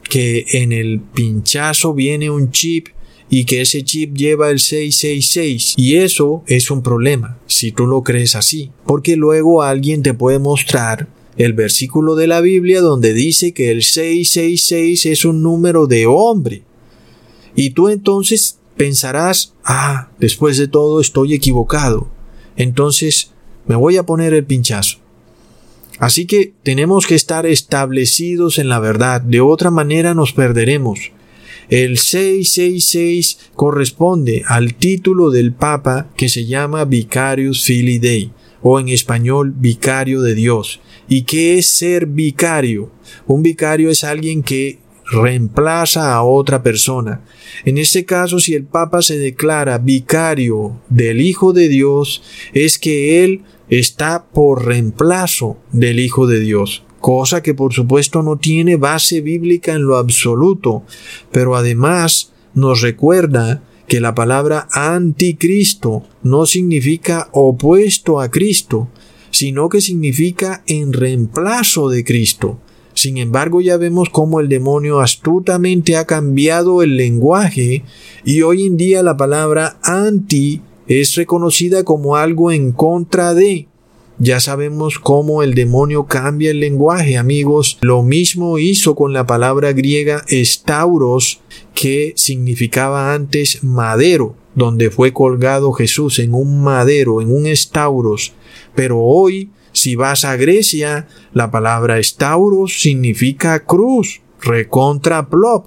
que 0.08 0.46
en 0.52 0.70
el 0.70 1.00
pinchazo 1.00 1.94
viene 1.94 2.30
un 2.30 2.52
chip 2.52 2.86
y 3.28 3.44
que 3.44 3.62
ese 3.62 3.82
chip 3.82 4.14
lleva 4.16 4.50
el 4.50 4.60
666 4.60 5.74
y 5.76 5.96
eso 5.96 6.44
es 6.46 6.70
un 6.70 6.84
problema 6.84 7.40
si 7.48 7.72
tú 7.72 7.88
lo 7.88 8.04
crees 8.04 8.36
así 8.36 8.70
porque 8.86 9.16
luego 9.16 9.62
alguien 9.64 10.02
te 10.04 10.14
puede 10.14 10.38
mostrar 10.38 11.08
el 11.38 11.54
versículo 11.54 12.14
de 12.14 12.28
la 12.28 12.40
Biblia 12.40 12.82
donde 12.82 13.14
dice 13.14 13.52
que 13.52 13.70
el 13.70 13.82
666 13.82 15.06
es 15.06 15.24
un 15.24 15.42
número 15.42 15.88
de 15.88 16.06
hombre 16.06 16.62
y 17.54 17.70
tú 17.70 17.88
entonces 17.88 18.58
pensarás, 18.76 19.54
ah, 19.64 20.10
después 20.18 20.58
de 20.58 20.68
todo 20.68 21.00
estoy 21.00 21.34
equivocado. 21.34 22.08
Entonces 22.56 23.32
me 23.66 23.76
voy 23.76 23.96
a 23.96 24.04
poner 24.04 24.34
el 24.34 24.44
pinchazo. 24.44 24.98
Así 25.98 26.26
que 26.26 26.52
tenemos 26.62 27.06
que 27.06 27.14
estar 27.14 27.46
establecidos 27.46 28.58
en 28.58 28.68
la 28.68 28.80
verdad, 28.80 29.20
de 29.20 29.40
otra 29.40 29.70
manera 29.70 30.14
nos 30.14 30.32
perderemos. 30.32 31.12
El 31.68 31.98
666 31.98 33.38
corresponde 33.54 34.42
al 34.46 34.74
título 34.74 35.30
del 35.30 35.52
Papa 35.52 36.08
que 36.16 36.28
se 36.28 36.44
llama 36.44 36.84
Vicarius 36.84 37.64
Filii 37.64 37.98
Dei, 37.98 38.32
o 38.60 38.80
en 38.80 38.88
español 38.88 39.54
Vicario 39.56 40.20
de 40.20 40.34
Dios. 40.34 40.80
¿Y 41.08 41.22
qué 41.22 41.58
es 41.58 41.68
ser 41.68 42.06
vicario? 42.06 42.90
Un 43.26 43.42
vicario 43.42 43.90
es 43.90 44.04
alguien 44.04 44.42
que 44.42 44.78
reemplaza 45.10 46.14
a 46.14 46.22
otra 46.22 46.62
persona. 46.62 47.22
En 47.64 47.78
este 47.78 48.04
caso, 48.04 48.40
si 48.40 48.54
el 48.54 48.64
Papa 48.64 49.02
se 49.02 49.18
declara 49.18 49.78
vicario 49.78 50.80
del 50.88 51.20
Hijo 51.20 51.52
de 51.52 51.68
Dios, 51.68 52.22
es 52.52 52.78
que 52.78 53.24
Él 53.24 53.42
está 53.68 54.26
por 54.26 54.64
reemplazo 54.64 55.58
del 55.72 56.00
Hijo 56.00 56.26
de 56.26 56.40
Dios, 56.40 56.84
cosa 57.00 57.42
que 57.42 57.54
por 57.54 57.72
supuesto 57.72 58.22
no 58.22 58.38
tiene 58.38 58.76
base 58.76 59.20
bíblica 59.20 59.72
en 59.74 59.86
lo 59.86 59.96
absoluto, 59.96 60.84
pero 61.32 61.56
además 61.56 62.32
nos 62.54 62.80
recuerda 62.80 63.62
que 63.86 64.00
la 64.00 64.14
palabra 64.14 64.68
anticristo 64.72 66.04
no 66.22 66.46
significa 66.46 67.28
opuesto 67.32 68.20
a 68.20 68.30
Cristo, 68.30 68.88
sino 69.30 69.68
que 69.68 69.80
significa 69.80 70.62
en 70.66 70.92
reemplazo 70.92 71.88
de 71.90 72.04
Cristo. 72.04 72.60
Sin 72.94 73.18
embargo, 73.18 73.60
ya 73.60 73.76
vemos 73.76 74.08
cómo 74.08 74.40
el 74.40 74.48
demonio 74.48 75.00
astutamente 75.00 75.96
ha 75.96 76.06
cambiado 76.06 76.82
el 76.82 76.96
lenguaje 76.96 77.82
y 78.24 78.42
hoy 78.42 78.66
en 78.66 78.76
día 78.76 79.02
la 79.02 79.16
palabra 79.16 79.78
anti 79.82 80.60
es 80.86 81.14
reconocida 81.16 81.82
como 81.82 82.16
algo 82.16 82.52
en 82.52 82.72
contra 82.72 83.34
de. 83.34 83.68
Ya 84.18 84.38
sabemos 84.38 85.00
cómo 85.00 85.42
el 85.42 85.54
demonio 85.54 86.04
cambia 86.04 86.52
el 86.52 86.60
lenguaje, 86.60 87.16
amigos. 87.16 87.78
Lo 87.80 88.04
mismo 88.04 88.58
hizo 88.60 88.94
con 88.94 89.12
la 89.12 89.26
palabra 89.26 89.72
griega 89.72 90.22
estauros, 90.28 91.40
que 91.74 92.12
significaba 92.14 93.12
antes 93.12 93.64
madero, 93.64 94.36
donde 94.54 94.90
fue 94.90 95.12
colgado 95.12 95.72
Jesús 95.72 96.20
en 96.20 96.32
un 96.32 96.62
madero, 96.62 97.20
en 97.20 97.34
un 97.34 97.46
estauros. 97.46 98.34
Pero 98.76 99.00
hoy 99.00 99.50
si 99.84 99.96
vas 99.96 100.24
a 100.24 100.36
Grecia, 100.36 101.08
la 101.34 101.50
palabra 101.50 101.98
estauros 101.98 102.80
significa 102.80 103.66
cruz, 103.66 104.22
recontra 104.40 105.28
plop. 105.28 105.66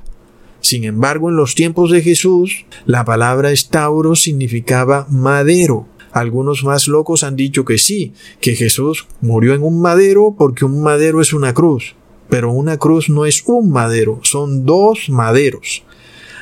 Sin 0.60 0.86
embargo, 0.86 1.30
en 1.30 1.36
los 1.36 1.54
tiempos 1.54 1.92
de 1.92 2.02
Jesús, 2.02 2.66
la 2.88 3.06
palabra 3.06 3.52
estauros 3.52 4.24
significaba 4.24 5.06
madero. 5.12 5.86
Algunos 6.12 6.64
más 6.64 6.88
locos 6.88 7.24
han 7.24 7.36
dicho 7.36 7.64
que 7.64 7.78
sí, 7.78 8.14
que 8.42 8.56
Jesús 8.56 9.06
murió 9.22 9.54
en 9.54 9.62
un 9.62 9.84
madero 9.84 10.34
porque 10.36 10.66
un 10.66 10.82
madero 10.82 11.22
es 11.22 11.32
una 11.32 11.54
cruz. 11.54 11.96
Pero 12.28 12.52
una 12.52 12.78
cruz 12.78 13.10
no 13.10 13.28
es 13.28 13.44
un 13.46 13.70
madero, 13.70 14.20
son 14.24 14.66
dos 14.66 15.10
maderos. 15.10 15.84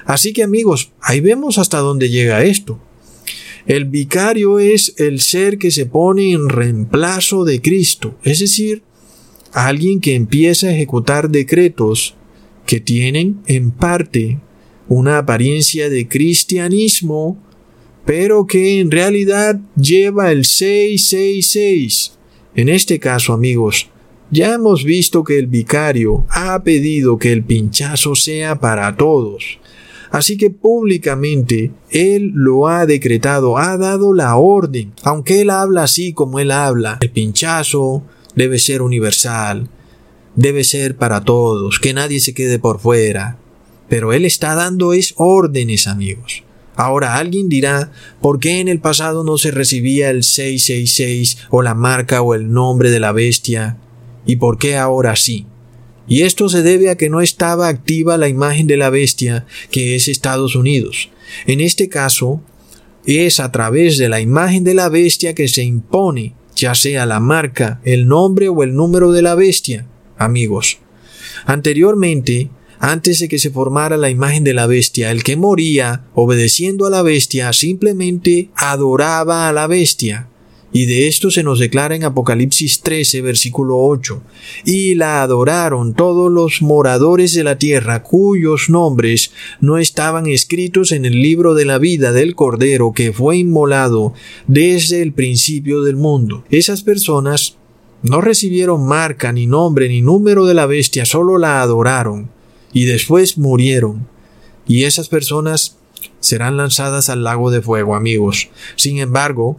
Así 0.05 0.31
que 0.31 0.43
amigos, 0.43 0.93
ahí 1.01 1.19
vemos 1.19 1.57
hasta 1.57 1.79
dónde 1.79 2.07
llega 2.07 2.45
esto. 2.45 2.79
El 3.67 3.85
vicario 3.85 4.59
es 4.59 4.93
el 4.97 5.19
ser 5.19 5.57
que 5.57 5.71
se 5.71 5.87
pone 5.87 6.33
en 6.33 6.49
reemplazo 6.49 7.45
de 7.45 7.61
Cristo, 7.61 8.15
es 8.23 8.39
decir, 8.39 8.83
alguien 9.53 10.01
que 10.01 10.13
empieza 10.13 10.67
a 10.67 10.73
ejecutar 10.73 11.29
decretos 11.29 12.15
que 12.67 12.79
tienen 12.79 13.41
en 13.47 13.71
parte 13.71 14.39
una 14.87 15.17
apariencia 15.17 15.89
de 15.89 16.07
cristianismo, 16.07 17.41
pero 18.05 18.45
que 18.45 18.79
en 18.79 18.91
realidad 18.91 19.59
lleva 19.75 20.31
el 20.31 20.45
666. 20.45 22.17
En 22.53 22.69
este 22.69 22.99
caso, 22.99 23.33
amigos, 23.33 23.89
ya 24.29 24.53
hemos 24.53 24.83
visto 24.83 25.23
que 25.23 25.39
el 25.39 25.47
vicario 25.47 26.25
ha 26.29 26.61
pedido 26.63 27.17
que 27.17 27.31
el 27.31 27.43
pinchazo 27.43 28.13
sea 28.13 28.59
para 28.59 28.95
todos, 28.95 29.59
Así 30.11 30.37
que 30.37 30.49
públicamente 30.49 31.71
Él 31.89 32.31
lo 32.33 32.67
ha 32.67 32.85
decretado, 32.85 33.57
ha 33.57 33.77
dado 33.77 34.13
la 34.13 34.35
orden, 34.35 34.93
aunque 35.03 35.41
Él 35.41 35.49
habla 35.49 35.83
así 35.83 36.13
como 36.13 36.39
Él 36.39 36.51
habla. 36.51 36.97
El 37.01 37.11
pinchazo 37.11 38.03
debe 38.35 38.59
ser 38.59 38.81
universal, 38.81 39.69
debe 40.35 40.63
ser 40.63 40.95
para 40.95 41.21
todos, 41.21 41.79
que 41.79 41.93
nadie 41.93 42.19
se 42.19 42.33
quede 42.33 42.59
por 42.59 42.79
fuera. 42.79 43.37
Pero 43.89 44.13
Él 44.13 44.25
está 44.25 44.55
dando 44.55 44.93
es 44.93 45.13
órdenes, 45.17 45.87
amigos. 45.87 46.43
Ahora 46.75 47.15
alguien 47.15 47.47
dirá, 47.47 47.91
¿por 48.19 48.39
qué 48.39 48.59
en 48.59 48.67
el 48.67 48.79
pasado 48.79 49.23
no 49.23 49.37
se 49.37 49.51
recibía 49.51 50.09
el 50.09 50.23
666 50.23 51.47
o 51.49 51.61
la 51.61 51.73
marca 51.73 52.21
o 52.21 52.33
el 52.33 52.51
nombre 52.51 52.89
de 52.89 52.99
la 52.99 53.13
bestia? 53.13 53.77
¿Y 54.25 54.37
por 54.37 54.57
qué 54.57 54.75
ahora 54.75 55.15
sí? 55.15 55.47
Y 56.07 56.21
esto 56.21 56.49
se 56.49 56.61
debe 56.61 56.89
a 56.89 56.95
que 56.95 57.09
no 57.09 57.21
estaba 57.21 57.67
activa 57.67 58.17
la 58.17 58.27
imagen 58.27 58.67
de 58.67 58.77
la 58.77 58.89
bestia, 58.89 59.45
que 59.71 59.95
es 59.95 60.07
Estados 60.07 60.55
Unidos. 60.55 61.09
En 61.47 61.61
este 61.61 61.89
caso, 61.89 62.41
es 63.05 63.39
a 63.39 63.51
través 63.51 63.97
de 63.97 64.09
la 64.09 64.21
imagen 64.21 64.63
de 64.63 64.73
la 64.73 64.89
bestia 64.89 65.33
que 65.33 65.47
se 65.47 65.63
impone, 65.63 66.35
ya 66.55 66.75
sea 66.75 67.05
la 67.05 67.19
marca, 67.19 67.81
el 67.83 68.07
nombre 68.07 68.49
o 68.49 68.63
el 68.63 68.75
número 68.75 69.11
de 69.11 69.21
la 69.21 69.35
bestia, 69.35 69.87
amigos. 70.17 70.79
Anteriormente, 71.45 72.49
antes 72.79 73.19
de 73.19 73.27
que 73.27 73.39
se 73.39 73.51
formara 73.51 73.97
la 73.97 74.09
imagen 74.09 74.43
de 74.43 74.53
la 74.53 74.67
bestia, 74.67 75.11
el 75.11 75.23
que 75.23 75.35
moría 75.35 76.05
obedeciendo 76.13 76.85
a 76.85 76.89
la 76.89 77.01
bestia 77.01 77.53
simplemente 77.53 78.49
adoraba 78.55 79.47
a 79.47 79.53
la 79.53 79.67
bestia. 79.67 80.27
Y 80.75 80.87
de 80.87 81.07
esto 81.07 81.31
se 81.31 81.41
nos 81.41 81.59
declara 81.59 81.95
en 81.95 82.03
Apocalipsis 82.03 82.81
13, 82.81 83.21
versículo 83.21 83.77
8. 83.79 84.21
Y 84.65 84.95
la 84.95 85.23
adoraron 85.23 85.93
todos 85.93 86.29
los 86.29 86.61
moradores 86.61 87.33
de 87.33 87.45
la 87.45 87.57
tierra 87.57 88.03
cuyos 88.03 88.69
nombres 88.69 89.31
no 89.61 89.77
estaban 89.77 90.27
escritos 90.27 90.91
en 90.91 91.05
el 91.05 91.21
libro 91.21 91.53
de 91.53 91.63
la 91.63 91.77
vida 91.77 92.11
del 92.11 92.35
Cordero 92.35 92.91
que 92.91 93.13
fue 93.13 93.37
inmolado 93.37 94.13
desde 94.47 95.01
el 95.01 95.13
principio 95.13 95.81
del 95.81 95.95
mundo. 95.95 96.43
Esas 96.49 96.81
personas 96.81 97.55
no 98.03 98.19
recibieron 98.19 98.85
marca, 98.85 99.31
ni 99.31 99.47
nombre, 99.47 99.87
ni 99.87 100.01
número 100.01 100.45
de 100.45 100.55
la 100.55 100.65
bestia, 100.65 101.05
solo 101.05 101.37
la 101.37 101.61
adoraron 101.61 102.29
y 102.73 102.83
después 102.83 103.37
murieron. 103.37 104.09
Y 104.67 104.83
esas 104.83 105.07
personas 105.07 105.77
serán 106.19 106.57
lanzadas 106.57 107.07
al 107.07 107.23
lago 107.23 107.49
de 107.49 107.61
fuego, 107.61 107.95
amigos. 107.95 108.49
Sin 108.75 108.97
embargo, 108.97 109.57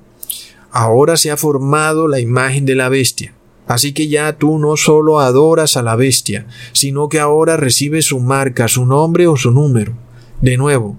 ahora 0.77 1.16
se 1.16 1.31
ha 1.31 1.37
formado 1.37 2.07
la 2.07 2.20
imagen 2.20 2.66
de 2.66 2.74
la 2.74 2.91
bestia. 2.91 3.35
Así 3.66 3.93
que 3.93 4.09
ya 4.09 4.37
tú 4.37 4.59
no 4.59 4.77
solo 4.77 5.20
adoras 5.20 5.77
a 5.77 5.83
la 5.83 5.97
bestia, 5.97 6.47
sino 6.72 7.09
que 7.09 7.18
ahora 7.18 7.57
recibes 7.57 8.05
su 8.05 8.20
marca, 8.20 8.68
su 8.68 8.85
nombre 8.85 9.27
o 9.27 9.37
su 9.37 9.51
número. 9.51 9.97
De 10.41 10.57
nuevo, 10.57 10.99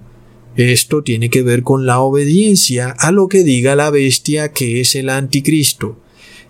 esto 0.56 1.02
tiene 1.02 1.30
que 1.30 1.42
ver 1.42 1.62
con 1.62 1.86
la 1.86 2.00
obediencia 2.00 2.90
a 2.98 3.12
lo 3.12 3.28
que 3.28 3.44
diga 3.44 3.76
la 3.76 3.90
bestia 3.90 4.52
que 4.52 4.80
es 4.80 4.96
el 4.96 5.08
anticristo. 5.08 5.96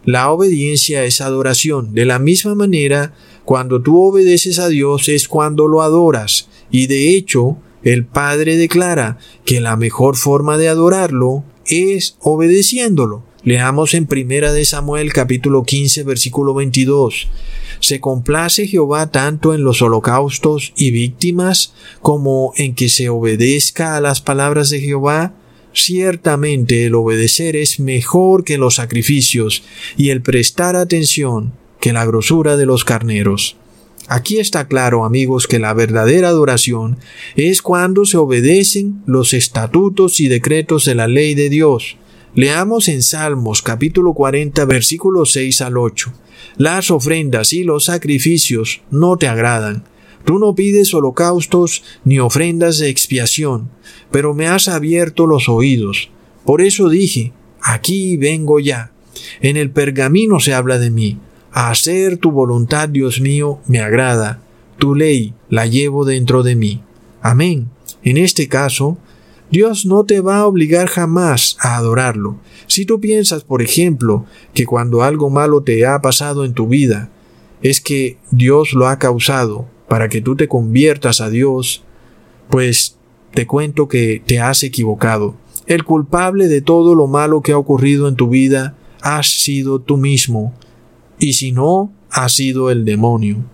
La 0.05 0.31
obediencia 0.31 1.05
es 1.05 1.20
adoración. 1.20 1.93
De 1.93 2.07
la 2.07 2.18
misma 2.18 2.55
manera, 2.55 3.12
cuando 3.45 3.83
tú 3.83 4.03
obedeces 4.03 4.59
a 4.59 4.68
Dios 4.68 5.09
es 5.09 5.29
cuando 5.29 5.68
lo 5.68 5.83
adoras. 5.83 6.49
Y 6.70 6.87
de 6.87 7.14
hecho, 7.14 7.59
el 7.83 8.07
Padre 8.07 8.57
declara 8.57 9.18
que 9.45 9.61
la 9.61 9.76
mejor 9.76 10.16
forma 10.16 10.57
de 10.57 10.68
adorarlo 10.68 11.45
es 11.69 12.16
obedeciéndolo. 12.21 13.23
Leamos 13.45 13.95
en 13.95 14.07
Primera 14.07 14.53
de 14.53 14.64
Samuel 14.64 15.12
capítulo 15.12 15.62
15 15.62 16.03
versículo 16.03 16.55
22. 16.55 17.29
¿Se 17.81 18.01
complace 18.01 18.66
Jehová 18.66 19.11
tanto 19.11 19.55
en 19.55 19.62
los 19.62 19.81
holocaustos 19.81 20.73
y 20.77 20.91
víctimas 20.91 21.73
como 22.03 22.53
en 22.57 22.75
que 22.75 22.89
se 22.89 23.09
obedezca 23.09 23.97
a 23.97 24.01
las 24.01 24.21
palabras 24.21 24.71
de 24.71 24.81
Jehová? 24.81 25.35
Ciertamente 25.73 26.87
el 26.87 26.95
obedecer 26.95 27.55
es 27.55 27.79
mejor 27.79 28.45
que 28.45 28.59
los 28.59 28.77
sacrificios 28.77 29.62
y 29.97 30.11
el 30.11 30.23
prestar 30.23 30.75
atención 30.75 31.53
que 31.81 31.93
la 31.93 32.05
grosura 32.05 32.57
de 32.57 32.66
los 32.66 32.85
carneros. 32.85 33.57
Aquí 34.11 34.39
está 34.39 34.67
claro, 34.69 35.05
amigos, 35.05 35.47
que 35.47 35.59
la 35.59 35.75
verdadera 35.75 36.29
adoración 36.29 36.97
es 37.37 37.61
cuando 37.61 38.07
se 38.07 38.17
obedecen 38.17 39.03
los 39.05 39.35
estatutos 39.35 40.19
y 40.21 40.29
decretos 40.29 40.87
de 40.87 40.95
la 40.95 41.07
ley 41.07 41.35
de 41.35 41.51
Dios. 41.51 41.99
Leamos 42.35 42.89
en 42.89 43.03
Salmos 43.03 43.61
capítulo 43.61 44.15
40 44.15 44.65
versículos 44.65 45.33
6 45.33 45.61
al 45.61 45.77
8. 45.77 46.11
Las 46.57 46.91
ofrendas 46.91 47.53
y 47.53 47.65
los 47.65 47.85
sacrificios 47.85 48.81
no 48.91 49.19
te 49.19 49.29
agradan. 49.29 49.85
Tú 50.25 50.39
no 50.39 50.55
pides 50.55 50.95
holocaustos 50.95 51.85
ni 52.05 52.19
ofrendas 52.19 52.79
de 52.79 52.89
expiación, 52.89 53.69
pero 54.11 54.33
me 54.33 54.47
has 54.47 54.69
abierto 54.69 55.27
los 55.27 55.51
oídos. 55.51 56.09
Por 56.47 56.63
eso 56.63 56.89
dije, 56.89 57.35
aquí 57.61 58.17
vengo 58.17 58.59
ya. 58.59 58.91
En 59.43 59.59
el 59.59 59.71
pergamino 59.71 60.41
se 60.41 60.55
habla 60.55 60.79
de 60.79 60.91
mí 60.91 61.19
hacer 61.53 62.18
tu 62.18 62.30
voluntad, 62.30 62.88
Dios 62.88 63.20
mío, 63.20 63.61
me 63.66 63.80
agrada. 63.80 64.40
Tu 64.78 64.94
ley 64.94 65.34
la 65.49 65.66
llevo 65.66 66.05
dentro 66.05 66.42
de 66.42 66.55
mí. 66.55 66.82
Amén. 67.20 67.68
En 68.03 68.16
este 68.16 68.49
caso, 68.49 68.96
Dios 69.51 69.86
no 69.86 70.05
te 70.05 70.20
va 70.20 70.38
a 70.38 70.46
obligar 70.46 70.88
jamás 70.88 71.57
a 71.61 71.76
adorarlo. 71.76 72.36
Si 72.66 72.84
tú 72.84 73.01
piensas, 73.01 73.44
por 73.44 73.62
ejemplo, 73.62 74.26
que 74.53 74.66
cuando 74.66 75.03
algo 75.03 75.30
malo 75.30 75.62
te 75.62 75.86
ha 75.86 76.01
pasado 76.01 76.44
en 76.44 76.53
tu 76.53 76.68
vida, 76.68 77.11
es 77.62 77.80
que 77.80 78.18
Dios 78.30 78.72
lo 78.72 78.86
ha 78.86 78.99
causado 78.99 79.66
para 79.88 80.09
que 80.09 80.20
tú 80.20 80.36
te 80.36 80.49
conviertas 80.49 81.20
a 81.20 81.30
Dios, 81.30 81.82
pues 82.51 82.96
te 83.32 83.46
cuento 83.46 83.88
que 83.88 84.22
te 84.24 84.38
has 84.38 84.62
equivocado. 84.62 85.34
El 85.66 85.84
culpable 85.84 86.49
de 86.49 86.61
todo 86.61 86.94
lo 86.94 87.07
malo 87.07 87.42
que 87.42 87.53
ha 87.53 87.59
ocurrido 87.59 88.07
en 88.09 88.16
tu 88.16 88.28
vida 88.28 88.76
has 89.01 89.28
sido 89.28 89.80
tú 89.80 89.96
mismo 89.96 90.55
y 91.19 91.35
si 91.35 91.53
no, 91.53 91.93
ha 92.11 92.29
sido 92.29 92.71
el 92.71 92.85
demonio. 92.85 93.45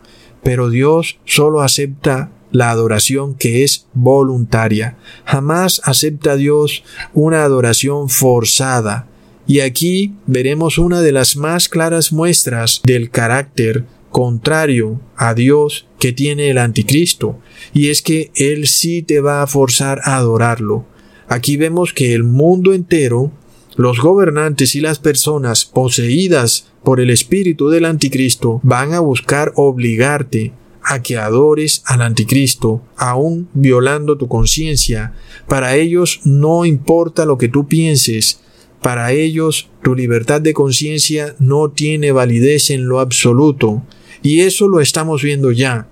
Pero 0.42 0.70
Dios 0.70 1.18
solo 1.24 1.62
acepta 1.62 2.30
la 2.50 2.70
adoración 2.70 3.34
que 3.34 3.64
es 3.64 3.86
voluntaria. 3.94 4.96
Jamás 5.24 5.80
acepta 5.84 6.36
Dios 6.36 6.84
una 7.12 7.42
adoración 7.42 8.08
forzada. 8.08 9.08
Y 9.46 9.60
aquí 9.60 10.14
veremos 10.26 10.78
una 10.78 11.02
de 11.02 11.12
las 11.12 11.36
más 11.36 11.68
claras 11.68 12.12
muestras 12.12 12.80
del 12.84 13.10
carácter 13.10 13.84
contrario 14.14 15.00
a 15.16 15.34
Dios 15.34 15.88
que 15.98 16.12
tiene 16.12 16.48
el 16.48 16.58
anticristo, 16.58 17.40
y 17.72 17.88
es 17.88 18.00
que 18.00 18.30
Él 18.36 18.68
sí 18.68 19.02
te 19.02 19.20
va 19.20 19.42
a 19.42 19.48
forzar 19.48 20.00
a 20.04 20.16
adorarlo. 20.16 20.86
Aquí 21.26 21.56
vemos 21.56 21.92
que 21.92 22.14
el 22.14 22.22
mundo 22.22 22.72
entero, 22.72 23.32
los 23.74 23.98
gobernantes 23.98 24.76
y 24.76 24.80
las 24.80 25.00
personas 25.00 25.64
poseídas 25.64 26.68
por 26.84 27.00
el 27.00 27.10
espíritu 27.10 27.68
del 27.70 27.86
anticristo 27.86 28.60
van 28.62 28.92
a 28.92 29.00
buscar 29.00 29.52
obligarte 29.56 30.52
a 30.82 31.00
que 31.02 31.16
adores 31.16 31.82
al 31.86 32.02
anticristo, 32.02 32.82
aún 32.96 33.48
violando 33.54 34.18
tu 34.18 34.28
conciencia. 34.28 35.14
Para 35.48 35.76
ellos 35.76 36.20
no 36.24 36.66
importa 36.66 37.24
lo 37.24 37.38
que 37.38 37.48
tú 37.48 37.66
pienses, 37.66 38.40
para 38.82 39.12
ellos 39.12 39.70
tu 39.82 39.94
libertad 39.94 40.42
de 40.42 40.52
conciencia 40.52 41.34
no 41.38 41.70
tiene 41.70 42.12
validez 42.12 42.68
en 42.68 42.86
lo 42.86 43.00
absoluto. 43.00 43.82
Y 44.22 44.40
eso 44.40 44.68
lo 44.68 44.80
estamos 44.80 45.22
viendo 45.22 45.52
ya. 45.52 45.88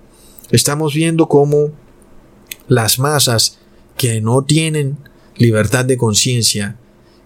Estamos 0.51 0.93
viendo 0.93 1.27
cómo 1.27 1.71
las 2.67 2.99
masas 2.99 3.57
que 3.97 4.21
no 4.21 4.43
tienen 4.43 4.97
libertad 5.37 5.85
de 5.85 5.97
conciencia 5.97 6.77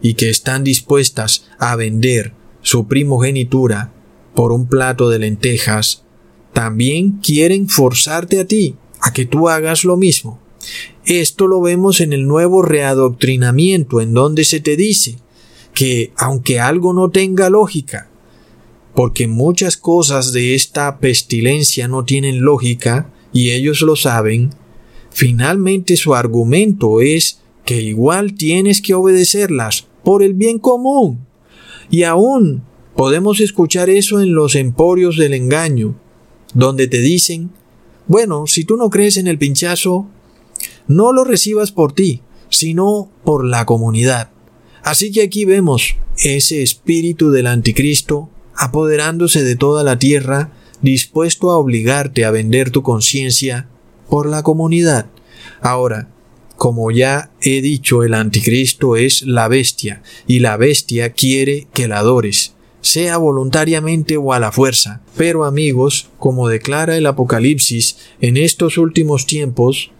y 0.02 0.14
que 0.14 0.30
están 0.30 0.64
dispuestas 0.64 1.46
a 1.60 1.76
vender 1.76 2.32
su 2.68 2.86
primogenitura 2.86 3.94
por 4.36 4.52
un 4.52 4.68
plato 4.68 5.08
de 5.08 5.20
lentejas, 5.20 6.04
también 6.52 7.12
quieren 7.24 7.70
forzarte 7.70 8.42
a 8.42 8.46
ti 8.46 8.76
a 9.00 9.14
que 9.14 9.26
tú 9.26 9.48
hagas 9.48 9.86
lo 9.86 9.96
mismo. 9.96 10.42
Esto 11.06 11.48
lo 11.48 11.62
vemos 11.62 12.02
en 12.02 12.12
el 12.12 12.28
nuevo 12.28 12.62
readoctrinamiento, 12.62 14.02
en 14.02 14.14
donde 14.14 14.44
se 14.44 14.60
te 14.60 14.76
dice 14.76 15.16
que 15.74 16.12
aunque 16.18 16.60
algo 16.60 16.92
no 16.92 17.10
tenga 17.10 17.50
lógica, 17.50 18.10
porque 18.94 19.30
muchas 19.30 19.78
cosas 19.78 20.34
de 20.34 20.54
esta 20.54 21.00
pestilencia 21.00 21.88
no 21.88 22.04
tienen 22.04 22.42
lógica, 22.42 23.14
y 23.32 23.52
ellos 23.52 23.80
lo 23.82 23.96
saben, 23.96 24.50
finalmente 25.10 25.96
su 25.96 26.16
argumento 26.16 27.00
es 27.00 27.40
que 27.64 27.82
igual 27.82 28.34
tienes 28.34 28.82
que 28.82 28.94
obedecerlas 28.94 29.88
por 30.04 30.22
el 30.22 30.34
bien 30.34 30.60
común. 30.60 31.27
Y 31.90 32.04
aún 32.04 32.64
podemos 32.96 33.40
escuchar 33.40 33.90
eso 33.90 34.20
en 34.20 34.34
los 34.34 34.56
emporios 34.56 35.18
del 35.18 35.34
engaño, 35.34 35.96
donde 36.54 36.88
te 36.88 37.00
dicen, 37.00 37.52
bueno, 38.08 38.48
si 38.48 38.64
tú 38.64 38.78
no 38.78 38.90
crees 38.90 39.18
en 39.18 39.28
el 39.28 39.38
pinchazo, 39.38 40.08
no 40.88 41.12
lo 41.12 41.24
recibas 41.24 41.72
por 41.72 41.94
ti, 41.94 42.22
sino 42.50 43.10
por 43.24 43.46
la 43.46 43.66
comunidad. 43.66 44.30
Así 44.84 45.12
que 45.12 45.22
aquí 45.22 45.46
vemos 45.46 45.96
ese 46.18 46.64
espíritu 46.64 47.32
del 47.32 47.48
anticristo 47.48 48.30
apoderándose 48.56 49.44
de 49.44 49.56
toda 49.56 49.84
la 49.84 50.00
tierra, 50.00 50.52
dispuesto 50.82 51.52
a 51.52 51.58
obligarte 51.58 52.26
a 52.26 52.32
vender 52.32 52.72
tu 52.72 52.82
conciencia 52.82 53.68
por 54.10 54.28
la 54.28 54.44
comunidad. 54.44 55.08
Ahora, 55.62 56.10
como 56.58 56.92
ya 56.92 57.32
he 57.42 57.62
dicho, 57.62 58.04
el 58.04 58.14
anticristo 58.14 58.98
es 58.98 59.22
la 59.22 59.48
bestia, 59.48 60.02
y 60.28 60.40
la 60.40 60.58
bestia 60.58 61.14
quiere 61.14 61.68
que 61.74 61.88
la 61.88 62.00
adores, 62.00 62.56
sea 62.82 63.18
voluntariamente 63.18 64.18
o 64.18 64.34
a 64.34 64.40
la 64.40 64.52
fuerza. 64.52 65.02
Pero 65.16 65.46
amigos, 65.46 66.10
como 66.20 66.48
declara 66.50 66.98
el 66.98 67.06
Apocalipsis, 67.06 67.98
en 68.22 68.38
estos 68.38 68.78
últimos 68.78 69.26
tiempos, 69.26 69.92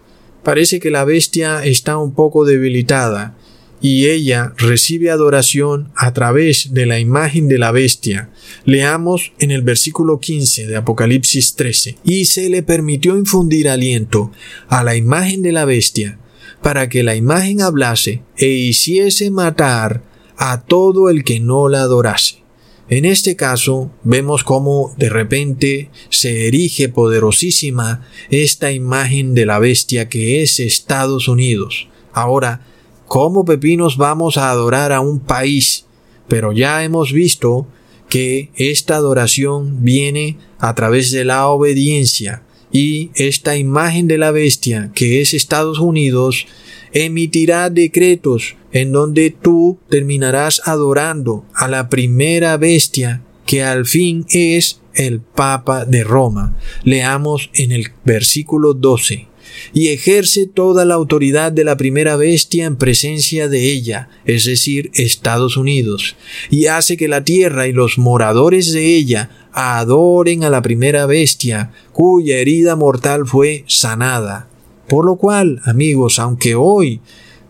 parece 0.42 0.80
que 0.80 0.90
la 0.90 1.04
bestia 1.04 1.64
está 1.64 1.96
un 1.96 2.12
poco 2.14 2.44
debilitada 2.44 3.36
y 3.80 4.06
ella 4.06 4.54
recibe 4.56 5.10
adoración 5.10 5.92
a 5.94 6.12
través 6.12 6.72
de 6.72 6.86
la 6.86 6.98
imagen 6.98 7.48
de 7.48 7.58
la 7.58 7.70
bestia. 7.70 8.30
Leamos 8.64 9.32
en 9.38 9.50
el 9.50 9.62
versículo 9.62 10.18
15 10.18 10.66
de 10.66 10.76
Apocalipsis 10.76 11.54
13. 11.54 11.98
Y 12.04 12.24
se 12.24 12.48
le 12.48 12.62
permitió 12.62 13.16
infundir 13.16 13.68
aliento 13.68 14.32
a 14.68 14.82
la 14.82 14.96
imagen 14.96 15.42
de 15.42 15.52
la 15.52 15.64
bestia, 15.64 16.18
para 16.62 16.88
que 16.88 17.02
la 17.02 17.14
imagen 17.14 17.60
hablase 17.60 18.22
e 18.36 18.48
hiciese 18.48 19.30
matar 19.30 20.02
a 20.36 20.62
todo 20.62 21.10
el 21.10 21.24
que 21.24 21.40
no 21.40 21.68
la 21.68 21.82
adorase. 21.82 22.42
En 22.88 23.04
este 23.04 23.36
caso 23.36 23.90
vemos 24.02 24.44
cómo 24.44 24.94
de 24.96 25.10
repente 25.10 25.90
se 26.08 26.46
erige 26.46 26.88
poderosísima 26.88 28.06
esta 28.30 28.72
imagen 28.72 29.34
de 29.34 29.44
la 29.44 29.58
bestia 29.58 30.08
que 30.08 30.42
es 30.42 30.58
Estados 30.58 31.28
Unidos. 31.28 31.88
Ahora, 32.12 32.62
¿cómo 33.06 33.44
pepinos 33.44 33.98
vamos 33.98 34.38
a 34.38 34.50
adorar 34.50 34.92
a 34.92 35.00
un 35.00 35.20
país? 35.20 35.84
Pero 36.28 36.52
ya 36.52 36.82
hemos 36.82 37.12
visto 37.12 37.66
que 38.08 38.50
esta 38.56 38.96
adoración 38.96 39.84
viene 39.84 40.38
a 40.58 40.74
través 40.74 41.10
de 41.10 41.26
la 41.26 41.46
obediencia 41.48 42.42
y 42.72 43.10
esta 43.14 43.56
imagen 43.56 44.08
de 44.08 44.18
la 44.18 44.30
bestia 44.30 44.90
que 44.94 45.20
es 45.20 45.34
Estados 45.34 45.78
Unidos 45.78 46.46
emitirá 46.92 47.70
decretos 47.70 48.56
en 48.72 48.92
donde 48.92 49.30
tú 49.30 49.78
terminarás 49.88 50.62
adorando 50.64 51.44
a 51.54 51.68
la 51.68 51.88
primera 51.88 52.56
bestia 52.56 53.22
que 53.46 53.62
al 53.62 53.86
fin 53.86 54.26
es 54.30 54.80
el 54.94 55.20
Papa 55.20 55.84
de 55.86 56.04
Roma. 56.04 56.56
Leamos 56.84 57.50
en 57.54 57.72
el 57.72 57.92
versículo 58.04 58.74
12 58.74 59.28
y 59.72 59.88
ejerce 59.88 60.46
toda 60.46 60.84
la 60.84 60.94
autoridad 60.94 61.52
de 61.52 61.64
la 61.64 61.76
primera 61.76 62.16
bestia 62.16 62.66
en 62.66 62.76
presencia 62.76 63.48
de 63.48 63.70
ella, 63.70 64.08
es 64.24 64.44
decir, 64.44 64.90
Estados 64.94 65.56
Unidos, 65.56 66.16
y 66.50 66.66
hace 66.66 66.96
que 66.96 67.08
la 67.08 67.24
tierra 67.24 67.66
y 67.66 67.72
los 67.72 67.98
moradores 67.98 68.72
de 68.72 68.94
ella 68.96 69.30
adoren 69.52 70.44
a 70.44 70.50
la 70.50 70.62
primera 70.62 71.06
bestia, 71.06 71.72
cuya 71.92 72.36
herida 72.38 72.76
mortal 72.76 73.26
fue 73.26 73.64
sanada. 73.66 74.48
Por 74.88 75.04
lo 75.04 75.16
cual, 75.16 75.60
amigos, 75.64 76.18
aunque 76.18 76.54
hoy 76.54 77.00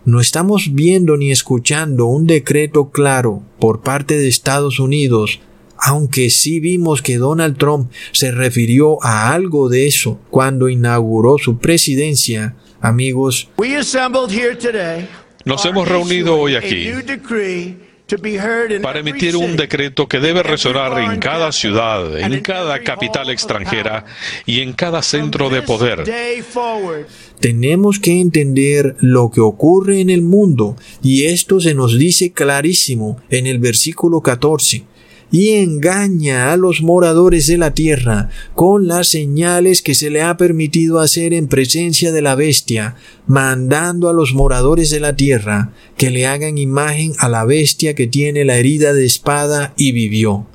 no 0.05 0.21
estamos 0.21 0.75
viendo 0.75 1.17
ni 1.17 1.31
escuchando 1.31 2.07
un 2.07 2.27
decreto 2.27 2.91
claro 2.91 3.43
por 3.61 3.83
parte 3.83 4.19
de 4.19 4.29
Estados 4.29 4.81
Unidos, 4.81 5.41
aunque 5.79 6.31
sí 6.31 6.61
vimos 6.61 7.03
que 7.03 7.19
Donald 7.19 7.57
Trump 7.57 7.91
se 8.13 8.33
refirió 8.33 9.03
a 9.05 9.33
algo 9.33 9.69
de 9.69 9.87
eso 9.87 10.19
cuando 10.31 10.69
inauguró 10.69 11.39
su 11.39 11.59
presidencia, 11.59 12.57
amigos, 12.81 13.49
nos 15.45 15.65
hemos 15.65 15.87
reunido 15.89 16.39
hoy 16.39 16.57
aquí 16.57 16.89
para 18.83 19.01
emitir 19.01 19.37
un 19.37 19.57
decreto 19.57 20.09
que 20.09 20.19
debe 20.19 20.43
resonar 20.43 20.99
en 20.99 21.21
cada 21.21 21.53
ciudad, 21.53 22.19
en 22.19 22.41
cada 22.41 22.83
capital 22.83 23.29
extranjera 23.31 24.07
y 24.47 24.61
en 24.61 24.73
cada 24.73 25.03
centro 25.03 25.51
de 25.51 25.63
poder. 25.63 26.05
Tenemos 27.41 27.99
que 27.99 28.21
entender 28.21 28.97
lo 29.01 29.31
que 29.31 29.41
ocurre 29.41 30.01
en 30.01 30.11
el 30.11 30.23
mundo 30.23 30.77
y 31.03 31.25
esto 31.25 31.61
se 31.61 31.75
nos 31.75 31.99
dice 31.99 32.33
clarísimo 32.33 33.21
en 33.31 33.47
el 33.47 33.59
versículo 33.59 34.23
14 34.23 34.85
y 35.31 35.51
engaña 35.51 36.53
a 36.53 36.57
los 36.57 36.83
moradores 36.83 37.47
de 37.47 37.59
la 37.59 37.75
tierra 37.75 38.31
con 38.55 38.87
las 38.87 39.09
señales 39.09 39.83
que 39.83 39.95
se 39.95 40.11
le 40.11 40.23
ha 40.23 40.37
permitido 40.37 41.01
hacer 41.01 41.35
en 41.35 41.49
presencia 41.49 42.13
de 42.13 42.23
la 42.23 42.35
bestia, 42.35 42.97
mandando 43.27 44.09
a 44.09 44.13
los 44.13 44.33
moradores 44.33 44.91
de 44.91 45.01
la 45.01 45.17
tierra 45.17 45.73
que 45.97 46.11
le 46.11 46.27
hagan 46.27 46.59
imagen 46.59 47.13
a 47.19 47.29
la 47.29 47.45
bestia 47.45 47.95
que 47.95 48.07
tiene 48.07 48.45
la 48.45 48.57
herida 48.57 48.93
de 48.93 49.05
espada 49.05 49.75
y 49.77 49.93
vivió. 49.93 50.47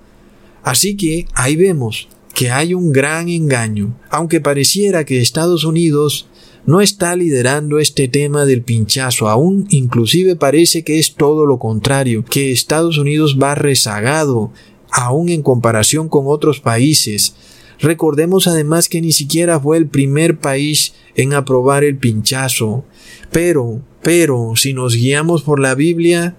Así 0.63 0.95
que 0.95 1.27
ahí 1.33 1.55
vemos 1.55 2.07
que 2.33 2.49
hay 2.49 2.73
un 2.73 2.91
gran 2.91 3.29
engaño, 3.29 3.95
aunque 4.09 4.41
pareciera 4.41 5.05
que 5.05 5.21
Estados 5.21 5.65
Unidos 5.65 6.27
no 6.65 6.81
está 6.81 7.15
liderando 7.15 7.79
este 7.79 8.07
tema 8.07 8.45
del 8.45 8.61
pinchazo, 8.61 9.27
aún 9.27 9.67
inclusive 9.69 10.35
parece 10.35 10.83
que 10.83 10.99
es 10.99 11.15
todo 11.15 11.45
lo 11.45 11.59
contrario, 11.59 12.23
que 12.23 12.51
Estados 12.51 12.97
Unidos 12.97 13.37
va 13.41 13.55
rezagado, 13.55 14.51
aún 14.91 15.29
en 15.29 15.41
comparación 15.41 16.07
con 16.07 16.25
otros 16.27 16.59
países. 16.59 17.35
Recordemos 17.79 18.47
además 18.47 18.87
que 18.87 19.01
ni 19.01 19.11
siquiera 19.11 19.59
fue 19.59 19.77
el 19.77 19.87
primer 19.87 20.39
país 20.39 20.93
en 21.15 21.33
aprobar 21.33 21.83
el 21.83 21.97
pinchazo. 21.97 22.85
Pero, 23.31 23.81
pero, 24.01 24.53
si 24.55 24.73
nos 24.73 24.95
guiamos 24.95 25.41
por 25.41 25.59
la 25.59 25.75
Biblia, 25.75 26.37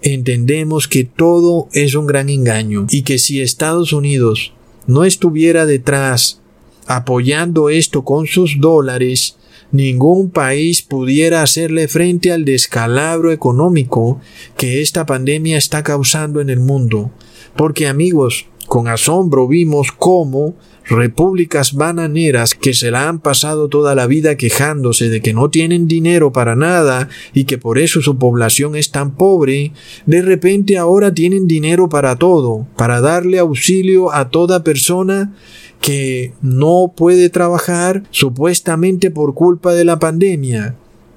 entendemos 0.00 0.88
que 0.88 1.04
todo 1.04 1.68
es 1.72 1.94
un 1.94 2.06
gran 2.06 2.30
engaño 2.30 2.86
y 2.90 3.02
que 3.02 3.18
si 3.18 3.40
Estados 3.40 3.92
Unidos 3.92 4.52
no 4.86 5.04
estuviera 5.04 5.66
detrás 5.66 6.40
apoyando 6.86 7.68
esto 7.68 8.04
con 8.04 8.26
sus 8.26 8.60
dólares, 8.60 9.36
ningún 9.70 10.30
país 10.30 10.82
pudiera 10.82 11.42
hacerle 11.42 11.88
frente 11.88 12.32
al 12.32 12.44
descalabro 12.44 13.32
económico 13.32 14.20
que 14.56 14.80
esta 14.80 15.06
pandemia 15.06 15.58
está 15.58 15.82
causando 15.82 16.40
en 16.40 16.50
el 16.50 16.60
mundo. 16.60 17.10
Porque 17.56 17.86
amigos, 17.86 18.46
con 18.66 18.88
asombro 18.88 19.48
vimos 19.48 19.92
cómo 19.92 20.54
repúblicas 20.88 21.74
bananeras 21.74 22.54
que 22.54 22.72
se 22.72 22.90
la 22.90 23.08
han 23.08 23.18
pasado 23.18 23.68
toda 23.68 23.94
la 23.94 24.06
vida 24.06 24.36
quejándose 24.36 25.08
de 25.08 25.20
que 25.20 25.34
no 25.34 25.50
tienen 25.50 25.86
dinero 25.86 26.32
para 26.32 26.56
nada 26.56 27.08
y 27.34 27.44
que 27.44 27.58
por 27.58 27.78
eso 27.78 28.00
su 28.00 28.18
población 28.18 28.74
es 28.74 28.90
tan 28.90 29.14
pobre, 29.14 29.72
de 30.06 30.22
repente 30.22 30.78
ahora 30.78 31.12
tienen 31.12 31.46
dinero 31.46 31.88
para 31.88 32.16
todo, 32.16 32.66
para 32.76 33.00
darle 33.00 33.38
auxilio 33.38 34.12
a 34.12 34.30
toda 34.30 34.64
persona 34.64 35.34
que 35.80 36.32
no 36.42 36.92
puede 36.96 37.30
trabajar 37.30 38.02
supuestamente 38.10 39.10
por 39.10 39.34
culpa 39.34 39.74
de 39.74 39.84
la 39.84 39.98
pandemia, 39.98 40.76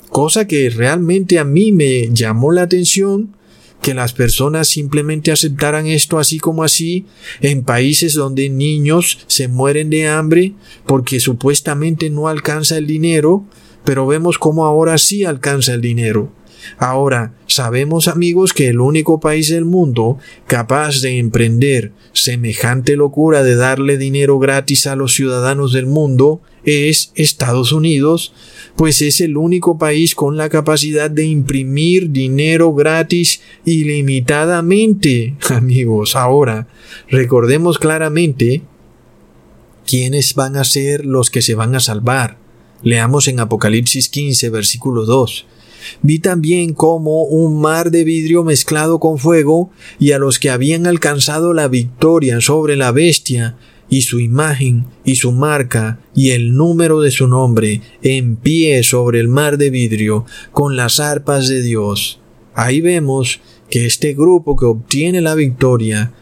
cosa 0.10 0.48
que 0.48 0.70
realmente 0.70 1.40
a 1.40 1.44
mí 1.44 1.72
me 1.72 2.10
llamó 2.12 2.52
la 2.52 2.64
atención 2.64 3.36
que 3.82 3.94
las 3.94 4.14
personas 4.14 4.68
simplemente 4.68 5.32
aceptaran 5.32 5.88
esto 5.88 6.20
así 6.20 6.38
como 6.40 6.64
así 6.64 7.06
en 7.42 7.64
países 7.64 8.14
donde 8.14 8.50
niños 8.50 9.20
se 9.28 9.48
mueren 9.48 9.90
de 9.90 10.08
hambre 10.08 10.54
porque 10.86 11.20
supuestamente 11.20 12.10
no 12.10 12.28
alcanza 12.28 12.78
el 12.78 12.86
dinero, 12.86 13.44
pero 13.84 14.06
vemos 14.06 14.38
cómo 14.38 14.66
ahora 14.66 14.98
sí 15.00 15.26
alcanza 15.26 15.74
el 15.74 15.82
dinero. 15.82 16.32
Ahora, 16.78 17.34
sabemos 17.48 18.08
amigos 18.08 18.54
que 18.54 18.68
el 18.70 18.80
único 18.80 19.20
país 19.20 19.50
del 19.50 19.66
mundo 19.66 20.18
capaz 20.48 21.02
de 21.02 21.18
emprender 21.18 21.92
semejante 22.14 22.96
locura 22.96 23.44
de 23.44 23.56
darle 23.56 23.98
dinero 23.98 24.40
gratis 24.40 24.88
a 24.88 24.96
los 24.96 25.14
ciudadanos 25.14 25.74
del 25.74 25.86
mundo 25.86 26.42
es 26.64 27.12
Estados 27.16 27.72
Unidos, 27.72 28.34
pues 28.76 29.02
es 29.02 29.22
el 29.22 29.38
único 29.38 29.78
país 29.78 30.16
con 30.16 30.38
la 30.38 30.50
capacidad 30.50 31.10
de 31.10 31.26
imprimir 31.26 32.12
dinero 32.12 32.74
gratis 32.74 33.42
ilimitadamente. 33.66 35.36
Amigos, 35.50 36.16
ahora 36.16 36.68
recordemos 37.10 37.80
claramente 37.80 38.62
quiénes 39.86 40.36
van 40.36 40.56
a 40.56 40.64
ser 40.64 41.06
los 41.06 41.30
que 41.30 41.42
se 41.42 41.56
van 41.56 41.76
a 41.76 41.80
salvar. 41.80 42.38
Leamos 42.84 43.28
en 43.28 43.40
Apocalipsis 43.40 44.10
15, 44.10 44.50
versículo 44.50 45.06
2. 45.06 45.46
Vi 46.02 46.20
también 46.20 46.74
como 46.74 47.24
un 47.24 47.60
mar 47.60 47.92
de 47.92 48.04
vidrio 48.04 48.44
mezclado 48.44 49.00
con 49.00 49.18
fuego, 49.18 49.70
y 50.00 50.12
a 50.12 50.18
los 50.18 50.40
que 50.40 50.50
habían 50.50 50.88
alcanzado 50.88 51.54
la 51.54 51.68
victoria 51.68 52.42
sobre 52.42 52.76
la 52.76 52.92
bestia, 52.92 53.58
y 53.90 54.02
su 54.02 54.20
imagen, 54.20 54.86
y 55.04 55.16
su 55.16 55.32
marca, 55.34 56.00
y 56.16 56.30
el 56.32 56.56
número 56.56 57.02
de 57.02 57.12
su 57.12 57.28
nombre, 57.28 57.82
en 58.02 58.38
pie 58.38 58.84
sobre 58.84 59.20
el 59.20 59.28
mar 59.28 59.58
de 59.58 59.70
vidrio, 59.70 60.26
con 60.52 60.78
las 60.78 61.00
arpas 61.00 61.50
de 61.50 61.62
Dios. 61.62 62.22
Ahí 62.54 62.80
vemos 62.82 63.42
que 63.70 63.86
este 63.86 64.14
grupo 64.14 64.56
que 64.56 64.66
obtiene 64.66 65.22
la 65.22 65.36
victoria, 65.36 66.14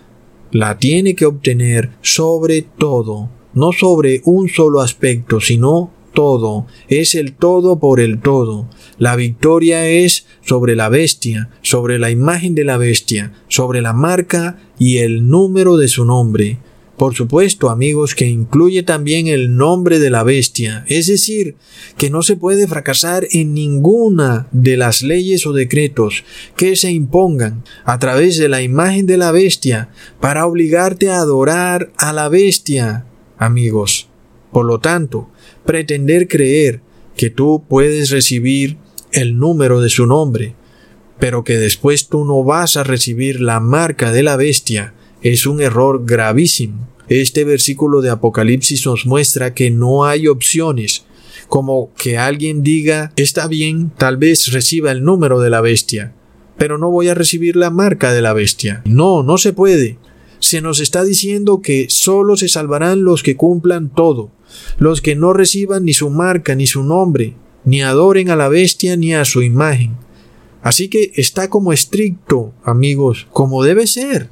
la 0.51 0.77
tiene 0.79 1.15
que 1.15 1.25
obtener 1.25 1.91
sobre 2.01 2.63
todo, 2.63 3.29
no 3.53 3.71
sobre 3.71 4.21
un 4.25 4.49
solo 4.49 4.81
aspecto, 4.81 5.39
sino 5.39 5.91
todo, 6.19 6.67
es 6.89 7.15
el 7.15 7.31
todo 7.31 7.79
por 7.79 8.01
el 8.01 8.19
todo. 8.19 8.67
La 8.97 9.15
victoria 9.15 9.87
es 9.87 10.25
sobre 10.41 10.75
la 10.75 10.89
bestia, 10.89 11.49
sobre 11.61 11.97
la 11.97 12.11
imagen 12.11 12.55
de 12.55 12.65
la 12.65 12.75
bestia, 12.75 13.31
sobre 13.47 13.81
la 13.81 13.93
marca 13.93 14.59
y 14.77 14.97
el 14.97 15.29
número 15.29 15.77
de 15.77 15.87
su 15.87 16.03
nombre. 16.03 16.57
Por 16.97 17.15
supuesto, 17.15 17.69
amigos, 17.69 18.15
que 18.15 18.25
incluye 18.27 18.83
también 18.83 19.27
el 19.27 19.55
nombre 19.55 19.97
de 19.97 20.09
la 20.09 20.23
bestia, 20.23 20.83
es 20.89 21.07
decir, 21.07 21.55
que 21.95 22.09
no 22.09 22.21
se 22.21 22.35
puede 22.35 22.67
fracasar 22.67 23.25
en 23.31 23.53
ninguna 23.53 24.49
de 24.51 24.75
las 24.75 25.01
leyes 25.01 25.47
o 25.47 25.53
decretos 25.53 26.25
que 26.57 26.75
se 26.75 26.91
impongan 26.91 27.63
a 27.85 27.97
través 27.97 28.37
de 28.37 28.49
la 28.49 28.61
imagen 28.61 29.05
de 29.05 29.15
la 29.15 29.31
bestia 29.31 29.87
para 30.19 30.45
obligarte 30.45 31.09
a 31.09 31.19
adorar 31.19 31.93
a 31.95 32.11
la 32.11 32.27
bestia, 32.27 33.05
amigos. 33.37 34.09
Por 34.51 34.65
lo 34.65 34.79
tanto, 34.79 35.29
pretender 35.69 36.27
creer 36.27 36.81
que 37.15 37.29
tú 37.29 37.63
puedes 37.69 38.09
recibir 38.09 38.77
el 39.11 39.37
número 39.37 39.81
de 39.81 39.89
su 39.89 40.07
nombre, 40.07 40.55
pero 41.19 41.43
que 41.43 41.57
después 41.57 42.07
tú 42.07 42.25
no 42.25 42.43
vas 42.43 42.75
a 42.75 42.83
recibir 42.83 43.39
la 43.39 43.59
marca 43.59 44.11
de 44.11 44.23
la 44.23 44.35
bestia, 44.35 44.95
es 45.21 45.45
un 45.45 45.61
error 45.61 46.05
gravísimo. 46.07 46.89
Este 47.07 47.43
versículo 47.43 48.01
de 48.01 48.09
Apocalipsis 48.09 48.83
nos 48.87 49.05
muestra 49.05 49.53
que 49.53 49.69
no 49.69 50.05
hay 50.05 50.27
opciones, 50.27 51.05
como 51.49 51.93
que 51.93 52.17
alguien 52.17 52.63
diga, 52.63 53.13
está 53.15 53.45
bien, 53.47 53.91
tal 53.95 54.17
vez 54.17 54.51
reciba 54.51 54.89
el 54.89 55.03
número 55.03 55.39
de 55.39 55.51
la 55.51 55.61
bestia, 55.61 56.15
pero 56.57 56.79
no 56.79 56.89
voy 56.89 57.09
a 57.09 57.13
recibir 57.13 57.55
la 57.55 57.69
marca 57.69 58.11
de 58.11 58.23
la 58.23 58.33
bestia. 58.33 58.81
No, 58.85 59.21
no 59.21 59.37
se 59.37 59.53
puede. 59.53 59.99
Se 60.39 60.61
nos 60.61 60.79
está 60.79 61.03
diciendo 61.03 61.61
que 61.61 61.87
solo 61.89 62.37
se 62.37 62.47
salvarán 62.47 63.03
los 63.03 63.23
que 63.23 63.35
cumplan 63.35 63.89
todo, 63.89 64.31
los 64.77 65.01
que 65.01 65.15
no 65.15 65.33
reciban 65.33 65.85
ni 65.85 65.93
su 65.93 66.09
marca 66.09 66.55
ni 66.55 66.65
su 66.65 66.83
nombre, 66.83 67.35
ni 67.65 67.81
adoren 67.81 68.29
a 68.29 68.35
la 68.35 68.47
bestia 68.47 68.95
ni 68.97 69.13
a 69.13 69.25
su 69.25 69.41
imagen. 69.41 69.97
Así 70.61 70.89
que 70.89 71.11
está 71.15 71.49
como 71.49 71.73
estricto, 71.73 72.53
amigos, 72.63 73.27
como 73.31 73.63
debe 73.63 73.87
ser. 73.87 74.29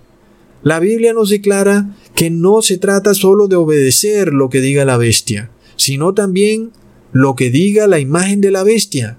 La 0.64 0.80
Biblia 0.80 1.14
nos 1.14 1.30
declara 1.30 1.96
que 2.16 2.30
no 2.30 2.62
se 2.62 2.78
trata 2.78 3.14
solo 3.14 3.48
de 3.48 3.56
obedecer 3.56 4.34
lo 4.34 4.50
que 4.50 4.60
diga 4.60 4.86
la 4.86 4.98
bestia, 4.98 5.52
sino 5.76 6.14
también 6.14 6.72
lo 7.12 7.36
que 7.36 7.50
diga 7.50 7.88
la 7.88 8.00
imagen 8.00 8.42
de 8.42 8.52
la 8.52 8.64
bestia. 8.64 9.18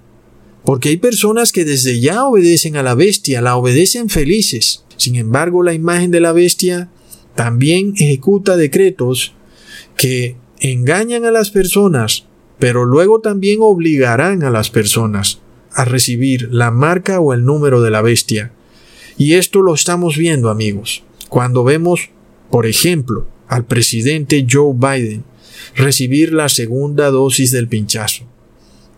Porque 0.64 0.90
hay 0.90 0.96
personas 0.98 1.52
que 1.52 1.64
desde 1.64 2.00
ya 2.00 2.24
obedecen 2.24 2.76
a 2.76 2.82
la 2.82 2.94
bestia, 2.94 3.40
la 3.40 3.56
obedecen 3.56 4.08
felices. 4.10 4.84
Sin 4.96 5.16
embargo, 5.16 5.62
la 5.62 5.72
imagen 5.72 6.10
de 6.10 6.20
la 6.20 6.32
bestia 6.32 6.90
también 7.34 7.94
ejecuta 7.96 8.56
decretos 8.56 9.34
que 9.96 10.36
engañan 10.60 11.24
a 11.24 11.30
las 11.30 11.50
personas, 11.50 12.26
pero 12.58 12.84
luego 12.84 13.20
también 13.20 13.58
obligarán 13.62 14.42
a 14.42 14.50
las 14.50 14.70
personas 14.70 15.40
a 15.72 15.84
recibir 15.84 16.48
la 16.52 16.70
marca 16.70 17.20
o 17.20 17.32
el 17.32 17.44
número 17.44 17.80
de 17.80 17.90
la 17.90 18.02
bestia. 18.02 18.52
Y 19.16 19.34
esto 19.34 19.62
lo 19.62 19.74
estamos 19.74 20.16
viendo, 20.16 20.50
amigos, 20.50 21.04
cuando 21.28 21.64
vemos, 21.64 22.10
por 22.50 22.66
ejemplo, 22.66 23.26
al 23.48 23.64
presidente 23.64 24.46
Joe 24.50 24.74
Biden 24.74 25.24
recibir 25.76 26.32
la 26.32 26.48
segunda 26.48 27.10
dosis 27.10 27.50
del 27.50 27.68
pinchazo. 27.68 28.24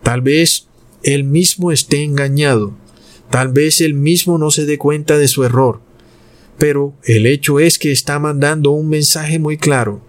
Tal 0.03 0.21
vez 0.21 0.67
él 1.03 1.23
mismo 1.23 1.71
esté 1.71 2.03
engañado, 2.03 2.73
tal 3.29 3.49
vez 3.49 3.81
él 3.81 3.93
mismo 3.93 4.37
no 4.37 4.51
se 4.51 4.65
dé 4.65 4.77
cuenta 4.77 5.17
de 5.17 5.27
su 5.27 5.43
error, 5.43 5.81
pero 6.57 6.93
el 7.03 7.25
hecho 7.25 7.59
es 7.59 7.79
que 7.79 7.91
está 7.91 8.19
mandando 8.19 8.71
un 8.71 8.87
mensaje 8.87 9.39
muy 9.39 9.57
claro. 9.57 10.01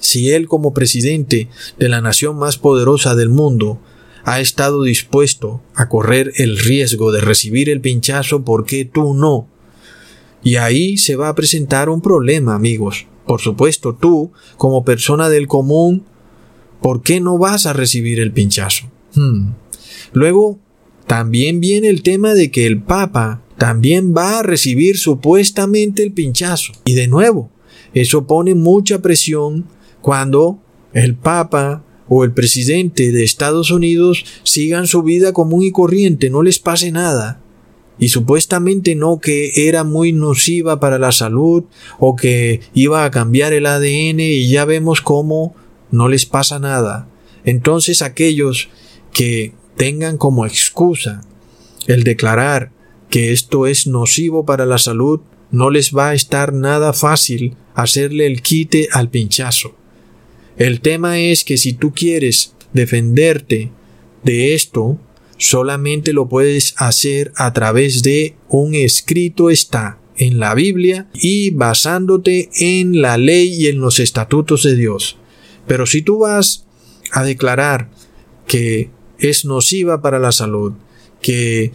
Si 0.00 0.32
él 0.32 0.48
como 0.48 0.74
presidente 0.74 1.48
de 1.78 1.88
la 1.88 2.00
nación 2.00 2.36
más 2.36 2.58
poderosa 2.58 3.14
del 3.14 3.28
mundo 3.28 3.80
ha 4.24 4.40
estado 4.40 4.82
dispuesto 4.82 5.62
a 5.74 5.88
correr 5.88 6.32
el 6.36 6.58
riesgo 6.58 7.12
de 7.12 7.20
recibir 7.20 7.70
el 7.70 7.80
pinchazo, 7.80 8.44
¿por 8.44 8.64
qué 8.64 8.84
tú 8.84 9.14
no? 9.14 9.46
Y 10.42 10.56
ahí 10.56 10.98
se 10.98 11.14
va 11.16 11.28
a 11.28 11.34
presentar 11.34 11.88
un 11.88 12.00
problema, 12.00 12.54
amigos. 12.54 13.06
Por 13.26 13.40
supuesto, 13.40 13.94
tú, 13.94 14.32
como 14.56 14.84
persona 14.84 15.28
del 15.28 15.46
común, 15.46 16.04
¿por 16.80 17.02
qué 17.02 17.20
no 17.20 17.38
vas 17.38 17.66
a 17.66 17.72
recibir 17.72 18.18
el 18.18 18.32
pinchazo? 18.32 18.86
Hmm. 19.14 19.50
Luego, 20.12 20.58
también 21.06 21.60
viene 21.60 21.88
el 21.88 22.02
tema 22.02 22.34
de 22.34 22.50
que 22.50 22.66
el 22.66 22.82
Papa 22.82 23.42
también 23.58 24.14
va 24.16 24.38
a 24.38 24.42
recibir 24.42 24.98
supuestamente 24.98 26.02
el 26.02 26.12
pinchazo. 26.12 26.72
Y 26.84 26.94
de 26.94 27.08
nuevo, 27.08 27.50
eso 27.94 28.26
pone 28.26 28.54
mucha 28.54 29.00
presión 29.00 29.66
cuando 30.00 30.58
el 30.92 31.14
Papa 31.14 31.84
o 32.08 32.24
el 32.24 32.32
presidente 32.32 33.12
de 33.12 33.24
Estados 33.24 33.70
Unidos 33.70 34.24
sigan 34.42 34.86
su 34.86 35.02
vida 35.02 35.32
común 35.32 35.62
y 35.62 35.70
corriente, 35.70 36.28
no 36.28 36.42
les 36.42 36.58
pase 36.58 36.90
nada 36.90 37.42
y 37.98 38.08
supuestamente 38.08 38.94
no 38.94 39.20
que 39.20 39.68
era 39.68 39.84
muy 39.84 40.12
nociva 40.12 40.80
para 40.80 40.98
la 40.98 41.12
salud 41.12 41.64
o 41.98 42.16
que 42.16 42.60
iba 42.74 43.04
a 43.04 43.10
cambiar 43.10 43.52
el 43.52 43.66
ADN 43.66 44.18
y 44.18 44.48
ya 44.48 44.64
vemos 44.64 45.00
cómo 45.00 45.54
no 45.90 46.08
les 46.08 46.26
pasa 46.26 46.58
nada. 46.58 47.08
Entonces 47.44 48.02
aquellos 48.02 48.70
que 49.12 49.52
tengan 49.76 50.16
como 50.18 50.46
excusa 50.46 51.22
el 51.86 52.04
declarar 52.04 52.70
que 53.10 53.32
esto 53.32 53.66
es 53.66 53.86
nocivo 53.86 54.46
para 54.46 54.66
la 54.66 54.78
salud, 54.78 55.20
no 55.50 55.70
les 55.70 55.94
va 55.94 56.10
a 56.10 56.14
estar 56.14 56.52
nada 56.52 56.92
fácil 56.92 57.56
hacerle 57.74 58.26
el 58.26 58.42
quite 58.42 58.88
al 58.92 59.10
pinchazo. 59.10 59.74
El 60.56 60.80
tema 60.80 61.18
es 61.18 61.44
que 61.44 61.56
si 61.56 61.72
tú 61.72 61.92
quieres 61.92 62.54
defenderte 62.72 63.70
de 64.22 64.54
esto, 64.54 64.98
solamente 65.36 66.12
lo 66.12 66.28
puedes 66.28 66.74
hacer 66.76 67.32
a 67.36 67.52
través 67.52 68.02
de 68.02 68.36
un 68.48 68.74
escrito 68.74 69.50
está 69.50 69.98
en 70.16 70.38
la 70.38 70.54
Biblia 70.54 71.08
y 71.14 71.50
basándote 71.50 72.50
en 72.58 73.00
la 73.00 73.18
ley 73.18 73.54
y 73.54 73.66
en 73.66 73.80
los 73.80 73.98
estatutos 73.98 74.62
de 74.62 74.76
Dios. 74.76 75.16
Pero 75.66 75.86
si 75.86 76.02
tú 76.02 76.18
vas 76.18 76.64
a 77.12 77.24
declarar 77.24 77.90
que 78.46 78.90
es 79.22 79.44
nociva 79.44 80.02
para 80.02 80.18
la 80.18 80.32
salud, 80.32 80.72
que 81.20 81.72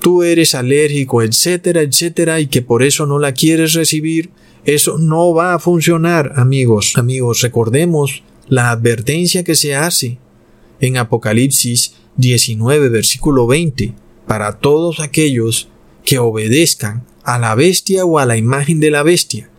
tú 0.00 0.22
eres 0.22 0.54
alérgico, 0.54 1.22
etcétera, 1.22 1.82
etcétera, 1.82 2.40
y 2.40 2.46
que 2.48 2.62
por 2.62 2.82
eso 2.82 3.06
no 3.06 3.18
la 3.18 3.32
quieres 3.32 3.74
recibir, 3.74 4.30
eso 4.64 4.98
no 4.98 5.32
va 5.32 5.54
a 5.54 5.58
funcionar, 5.58 6.32
amigos. 6.36 6.92
Amigos, 6.96 7.40
recordemos 7.40 8.22
la 8.48 8.70
advertencia 8.70 9.44
que 9.44 9.54
se 9.54 9.74
hace 9.74 10.18
en 10.80 10.96
Apocalipsis 10.96 11.94
19, 12.16 12.88
versículo 12.88 13.46
20, 13.46 13.94
para 14.26 14.58
todos 14.58 15.00
aquellos 15.00 15.68
que 16.04 16.18
obedezcan 16.18 17.04
a 17.22 17.38
la 17.38 17.54
bestia 17.54 18.04
o 18.04 18.18
a 18.18 18.26
la 18.26 18.36
imagen 18.36 18.80
de 18.80 18.90
la 18.90 19.02
bestia. 19.02 19.50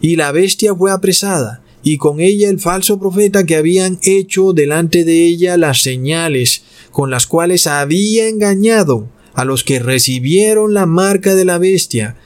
Y 0.00 0.16
la 0.16 0.32
bestia 0.32 0.74
fue 0.74 0.90
apresada, 0.90 1.62
y 1.82 1.98
con 1.98 2.20
ella 2.20 2.48
el 2.48 2.58
falso 2.58 2.98
profeta 2.98 3.46
que 3.46 3.56
habían 3.56 3.98
hecho 4.02 4.52
delante 4.52 5.04
de 5.04 5.24
ella 5.24 5.56
las 5.56 5.82
señales 5.82 6.64
con 6.96 7.10
las 7.10 7.26
cuales 7.26 7.66
había 7.66 8.26
engañado 8.26 9.06
a 9.34 9.44
los 9.44 9.64
que 9.64 9.80
recibieron 9.80 10.72
la 10.72 10.86
marca 10.86 11.34
de 11.34 11.44
la 11.44 11.58
bestia 11.58 12.16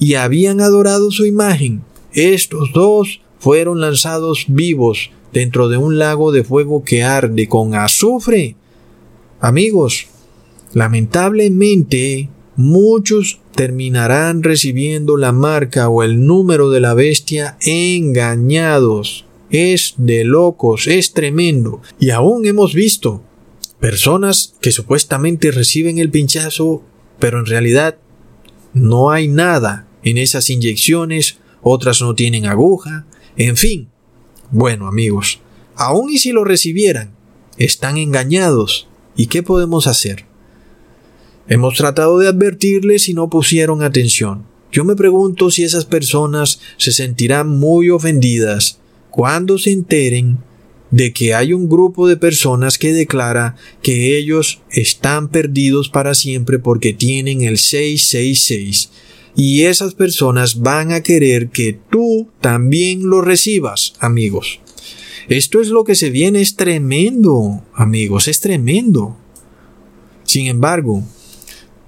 y 0.00 0.14
habían 0.14 0.60
adorado 0.60 1.12
su 1.12 1.26
imagen. 1.26 1.84
Estos 2.12 2.72
dos 2.72 3.20
fueron 3.38 3.80
lanzados 3.80 4.46
vivos 4.48 5.12
dentro 5.32 5.68
de 5.68 5.76
un 5.76 6.00
lago 6.00 6.32
de 6.32 6.42
fuego 6.42 6.82
que 6.82 7.04
arde 7.04 7.46
con 7.46 7.76
azufre 7.76 8.56
Amigos, 9.38 10.08
lamentablemente 10.72 12.28
muchos 12.56 13.38
terminarán 13.54 14.42
recibiendo 14.42 15.16
la 15.16 15.30
marca 15.30 15.88
o 15.88 16.02
el 16.02 16.26
número 16.26 16.70
de 16.70 16.80
la 16.80 16.94
bestia 16.94 17.56
engañados. 17.60 19.24
Es 19.50 19.94
de 19.98 20.24
locos, 20.24 20.88
es 20.88 21.12
tremendo. 21.12 21.80
Y 22.00 22.10
aún 22.10 22.44
hemos 22.44 22.74
visto 22.74 23.22
personas 23.86 24.54
que 24.60 24.72
supuestamente 24.72 25.52
reciben 25.52 25.98
el 25.98 26.10
pinchazo, 26.10 26.82
pero 27.20 27.38
en 27.38 27.46
realidad 27.46 27.96
no 28.74 29.12
hay 29.12 29.28
nada 29.28 29.86
en 30.02 30.18
esas 30.18 30.50
inyecciones, 30.50 31.38
otras 31.62 32.00
no 32.00 32.16
tienen 32.16 32.46
aguja, 32.46 33.06
en 33.36 33.56
fin. 33.56 33.88
Bueno 34.50 34.88
amigos, 34.88 35.38
aún 35.76 36.10
y 36.10 36.18
si 36.18 36.32
lo 36.32 36.42
recibieran, 36.42 37.12
están 37.58 37.96
engañados 37.96 38.88
¿Y 39.14 39.28
qué 39.28 39.44
podemos 39.44 39.86
hacer? 39.86 40.24
Hemos 41.46 41.76
tratado 41.76 42.18
de 42.18 42.26
advertirles 42.26 43.08
y 43.08 43.14
no 43.14 43.30
pusieron 43.30 43.84
atención. 43.84 44.46
Yo 44.72 44.84
me 44.84 44.96
pregunto 44.96 45.52
si 45.52 45.62
esas 45.62 45.84
personas 45.84 46.58
se 46.76 46.90
sentirán 46.90 47.48
muy 47.48 47.90
ofendidas 47.90 48.80
cuando 49.12 49.58
se 49.58 49.70
enteren 49.70 50.38
de 50.96 51.12
que 51.12 51.34
hay 51.34 51.52
un 51.52 51.68
grupo 51.68 52.08
de 52.08 52.16
personas 52.16 52.78
que 52.78 52.94
declara 52.94 53.54
que 53.82 54.16
ellos 54.16 54.62
están 54.70 55.28
perdidos 55.28 55.90
para 55.90 56.14
siempre 56.14 56.58
porque 56.58 56.94
tienen 56.94 57.42
el 57.42 57.58
666 57.58 58.88
y 59.36 59.64
esas 59.64 59.92
personas 59.92 60.60
van 60.62 60.92
a 60.92 61.02
querer 61.02 61.50
que 61.50 61.78
tú 61.90 62.30
también 62.40 63.10
lo 63.10 63.20
recibas, 63.20 63.92
amigos. 64.00 64.60
Esto 65.28 65.60
es 65.60 65.68
lo 65.68 65.84
que 65.84 65.96
se 65.96 66.08
viene, 66.08 66.40
es 66.40 66.56
tremendo, 66.56 67.62
amigos, 67.74 68.26
es 68.26 68.40
tremendo. 68.40 69.18
Sin 70.24 70.46
embargo, 70.46 71.04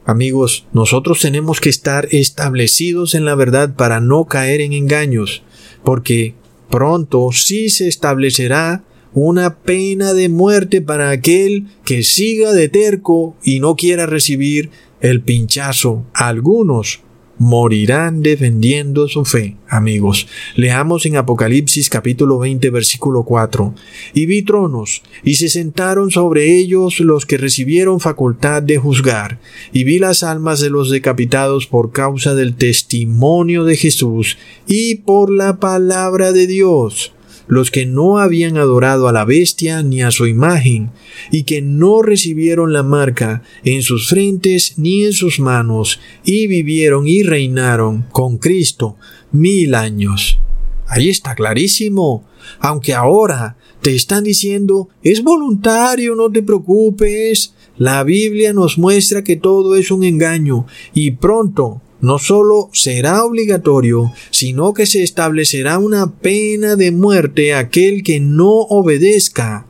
amigos, 0.05 0.67
nosotros 0.75 1.19
tenemos 1.21 1.61
que 1.61 1.71
estar 1.71 2.09
establecidos 2.11 3.15
en 3.15 3.25
la 3.25 3.35
verdad 3.35 3.75
para 3.75 4.03
no 4.03 4.27
caer 4.27 4.61
en 4.61 4.75
engaños, 4.75 5.43
porque 5.83 6.35
pronto 6.69 7.31
sí 7.33 7.71
se 7.71 7.89
establecerá 7.89 8.85
una 9.13 9.57
pena 9.57 10.15
de 10.15 10.29
muerte 10.29 10.83
para 10.83 11.11
aquel 11.11 11.67
que 11.85 12.03
siga 12.03 12.53
de 12.53 12.69
terco 12.69 13.37
y 13.43 13.61
no 13.61 13.77
quiera 13.77 14.07
recibir 14.07 14.71
el 15.01 15.23
pinchazo. 15.23 16.05
Algunos 16.13 17.01
morirán 17.39 18.23
defendiendo 18.23 19.09
su 19.09 19.25
fe. 19.25 19.57
Amigos, 19.69 20.27
leamos 20.57 21.07
en 21.07 21.17
Apocalipsis 21.17 21.89
capítulo 21.89 22.39
20 22.39 22.71
versículo 22.71 23.23
4. 23.23 23.75
Y 24.13 24.27
vi 24.27 24.43
tronos, 24.43 25.03
y 25.23 25.35
se 25.35 25.49
sentaron 25.49 26.11
sobre 26.11 26.57
ellos 26.59 27.01
los 27.01 27.27
que 27.27 27.39
recibieron 27.39 28.01
facultad 28.01 28.63
de 28.63 28.79
juzgar, 28.79 29.39
y 29.73 29.85
vi 29.85 29.99
las 29.99 30.23
almas 30.23 30.61
de 30.61 30.71
los 30.71 30.91
decapitados 30.91 31.67
por 31.67 31.93
causa 31.93 32.35
del 32.35 32.55
testimonio 32.57 33.65
de 33.65 33.77
Jesús 33.77 34.37
y 34.67 34.97
por 34.97 35.31
la 35.31 35.61
palabra 35.61 36.33
de 36.33 36.47
Dios 36.47 37.13
los 37.49 37.71
que 37.71 37.87
no 37.87 38.19
habían 38.19 38.57
adorado 38.57 39.09
a 39.09 39.13
la 39.13 39.25
bestia 39.25 39.83
ni 39.83 40.03
a 40.03 40.11
su 40.11 40.27
imagen, 40.27 40.91
y 41.33 41.43
que 41.43 41.63
no 41.63 42.03
recibieron 42.03 42.73
la 42.73 42.83
marca 42.83 43.43
en 43.65 43.83
sus 43.83 44.09
frentes 44.09 44.75
ni 44.77 45.05
en 45.05 45.13
sus 45.13 45.41
manos, 45.41 45.99
y 46.25 46.47
vivieron 46.47 47.09
y 47.09 47.23
reinaron 47.23 48.05
con 48.13 48.39
Cristo 48.39 48.97
mil 49.33 49.75
años. 49.75 50.39
Ahí 50.87 51.09
está 51.09 51.35
clarísimo. 51.35 52.25
Aunque 52.61 52.95
ahora 52.95 53.57
te 53.83 53.95
están 53.95 54.25
diciendo 54.25 54.89
es 55.03 55.23
voluntario, 55.23 56.15
no 56.15 56.31
te 56.31 56.43
preocupes. 56.43 57.55
La 57.77 58.03
Biblia 58.03 58.53
nos 58.53 58.79
muestra 58.79 59.23
que 59.23 59.37
todo 59.37 59.77
es 59.77 59.91
un 59.91 60.03
engaño 60.03 60.67
y 60.95 61.13
pronto 61.13 61.83
no 62.01 62.19
solo 62.19 62.71
será 62.73 63.25
obligatorio, 63.25 64.13
sino 64.31 64.73
que 64.73 64.87
se 64.87 65.03
establecerá 65.03 65.79
una 65.79 66.15
pena 66.15 66.77
de 66.77 66.93
muerte 66.93 67.55
a 67.55 67.61
aquel 67.61 68.03
que 68.03 68.21
no 68.21 68.51
obedezca. 68.51 69.67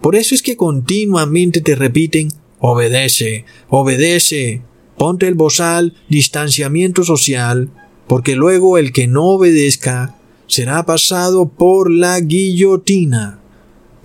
Por 0.00 0.16
eso 0.16 0.34
es 0.34 0.42
que 0.42 0.56
continuamente 0.56 1.60
te 1.60 1.74
repiten 1.74 2.28
obedece, 2.60 3.46
obedece, 3.68 4.62
ponte 4.96 5.26
el 5.26 5.34
bozal, 5.34 5.94
distanciamiento 6.08 7.02
social, 7.02 7.70
porque 8.06 8.36
luego 8.36 8.78
el 8.78 8.92
que 8.92 9.06
no 9.06 9.24
obedezca 9.24 10.16
será 10.46 10.84
pasado 10.84 11.48
por 11.48 11.90
la 11.90 12.20
guillotina. 12.20 13.40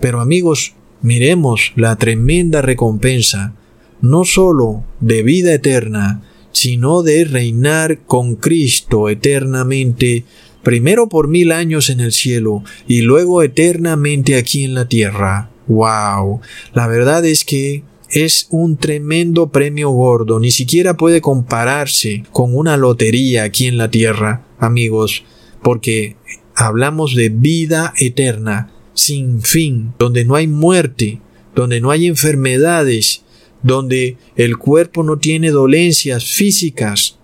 Pero 0.00 0.20
amigos, 0.20 0.74
miremos 1.02 1.72
la 1.76 1.96
tremenda 1.96 2.62
recompensa, 2.62 3.54
no 4.00 4.24
sólo 4.24 4.84
de 5.00 5.22
vida 5.22 5.52
eterna, 5.52 6.22
sino 6.56 7.02
de 7.02 7.24
reinar 7.24 7.98
con 8.06 8.34
Cristo 8.34 9.10
eternamente, 9.10 10.24
primero 10.62 11.06
por 11.06 11.28
mil 11.28 11.52
años 11.52 11.90
en 11.90 12.00
el 12.00 12.12
cielo 12.12 12.64
y 12.88 13.02
luego 13.02 13.42
eternamente 13.42 14.36
aquí 14.36 14.64
en 14.64 14.72
la 14.72 14.88
tierra. 14.88 15.50
¡Wow! 15.66 16.40
La 16.72 16.86
verdad 16.86 17.26
es 17.26 17.44
que 17.44 17.82
es 18.08 18.46
un 18.48 18.78
tremendo 18.78 19.48
premio 19.48 19.90
gordo, 19.90 20.40
ni 20.40 20.50
siquiera 20.50 20.96
puede 20.96 21.20
compararse 21.20 22.24
con 22.32 22.56
una 22.56 22.78
lotería 22.78 23.44
aquí 23.44 23.66
en 23.66 23.76
la 23.76 23.90
tierra, 23.90 24.46
amigos, 24.58 25.24
porque 25.62 26.16
hablamos 26.54 27.14
de 27.14 27.28
vida 27.28 27.92
eterna, 27.98 28.72
sin 28.94 29.42
fin, 29.42 29.92
donde 29.98 30.24
no 30.24 30.36
hay 30.36 30.46
muerte, 30.46 31.20
donde 31.54 31.82
no 31.82 31.90
hay 31.90 32.06
enfermedades, 32.06 33.25
donde 33.66 34.16
el 34.36 34.58
cuerpo 34.58 35.02
no 35.02 35.18
tiene 35.18 35.50
dolencias 35.50 36.26
físicas, 36.26 37.18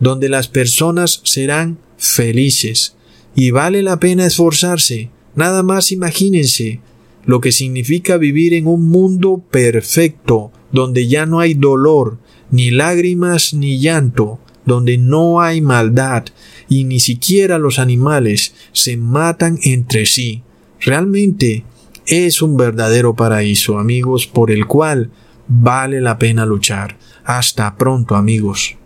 donde 0.00 0.30
las 0.30 0.48
personas 0.48 1.20
serán 1.22 1.76
felices. 1.98 2.96
Y 3.34 3.50
vale 3.50 3.82
la 3.82 4.00
pena 4.00 4.24
esforzarse. 4.24 5.10
Nada 5.34 5.62
más 5.62 5.92
imagínense 5.92 6.80
lo 7.26 7.42
que 7.42 7.52
significa 7.52 8.16
vivir 8.16 8.54
en 8.54 8.68
un 8.68 8.88
mundo 8.88 9.42
perfecto, 9.50 10.50
donde 10.72 11.08
ya 11.08 11.26
no 11.26 11.40
hay 11.40 11.52
dolor, 11.52 12.16
ni 12.50 12.70
lágrimas, 12.70 13.52
ni 13.52 13.78
llanto, 13.78 14.40
donde 14.64 14.96
no 14.96 15.42
hay 15.42 15.60
maldad, 15.60 16.24
y 16.70 16.84
ni 16.84 17.00
siquiera 17.00 17.58
los 17.58 17.78
animales 17.78 18.54
se 18.72 18.96
matan 18.96 19.58
entre 19.62 20.06
sí. 20.06 20.42
Realmente 20.80 21.64
es 22.06 22.40
un 22.40 22.56
verdadero 22.56 23.14
paraíso, 23.14 23.78
amigos, 23.78 24.26
por 24.26 24.50
el 24.50 24.66
cual 24.66 25.10
vale 25.48 26.00
la 26.00 26.18
pena 26.18 26.46
luchar. 26.46 26.96
Hasta 27.24 27.76
pronto 27.76 28.16
amigos. 28.16 28.76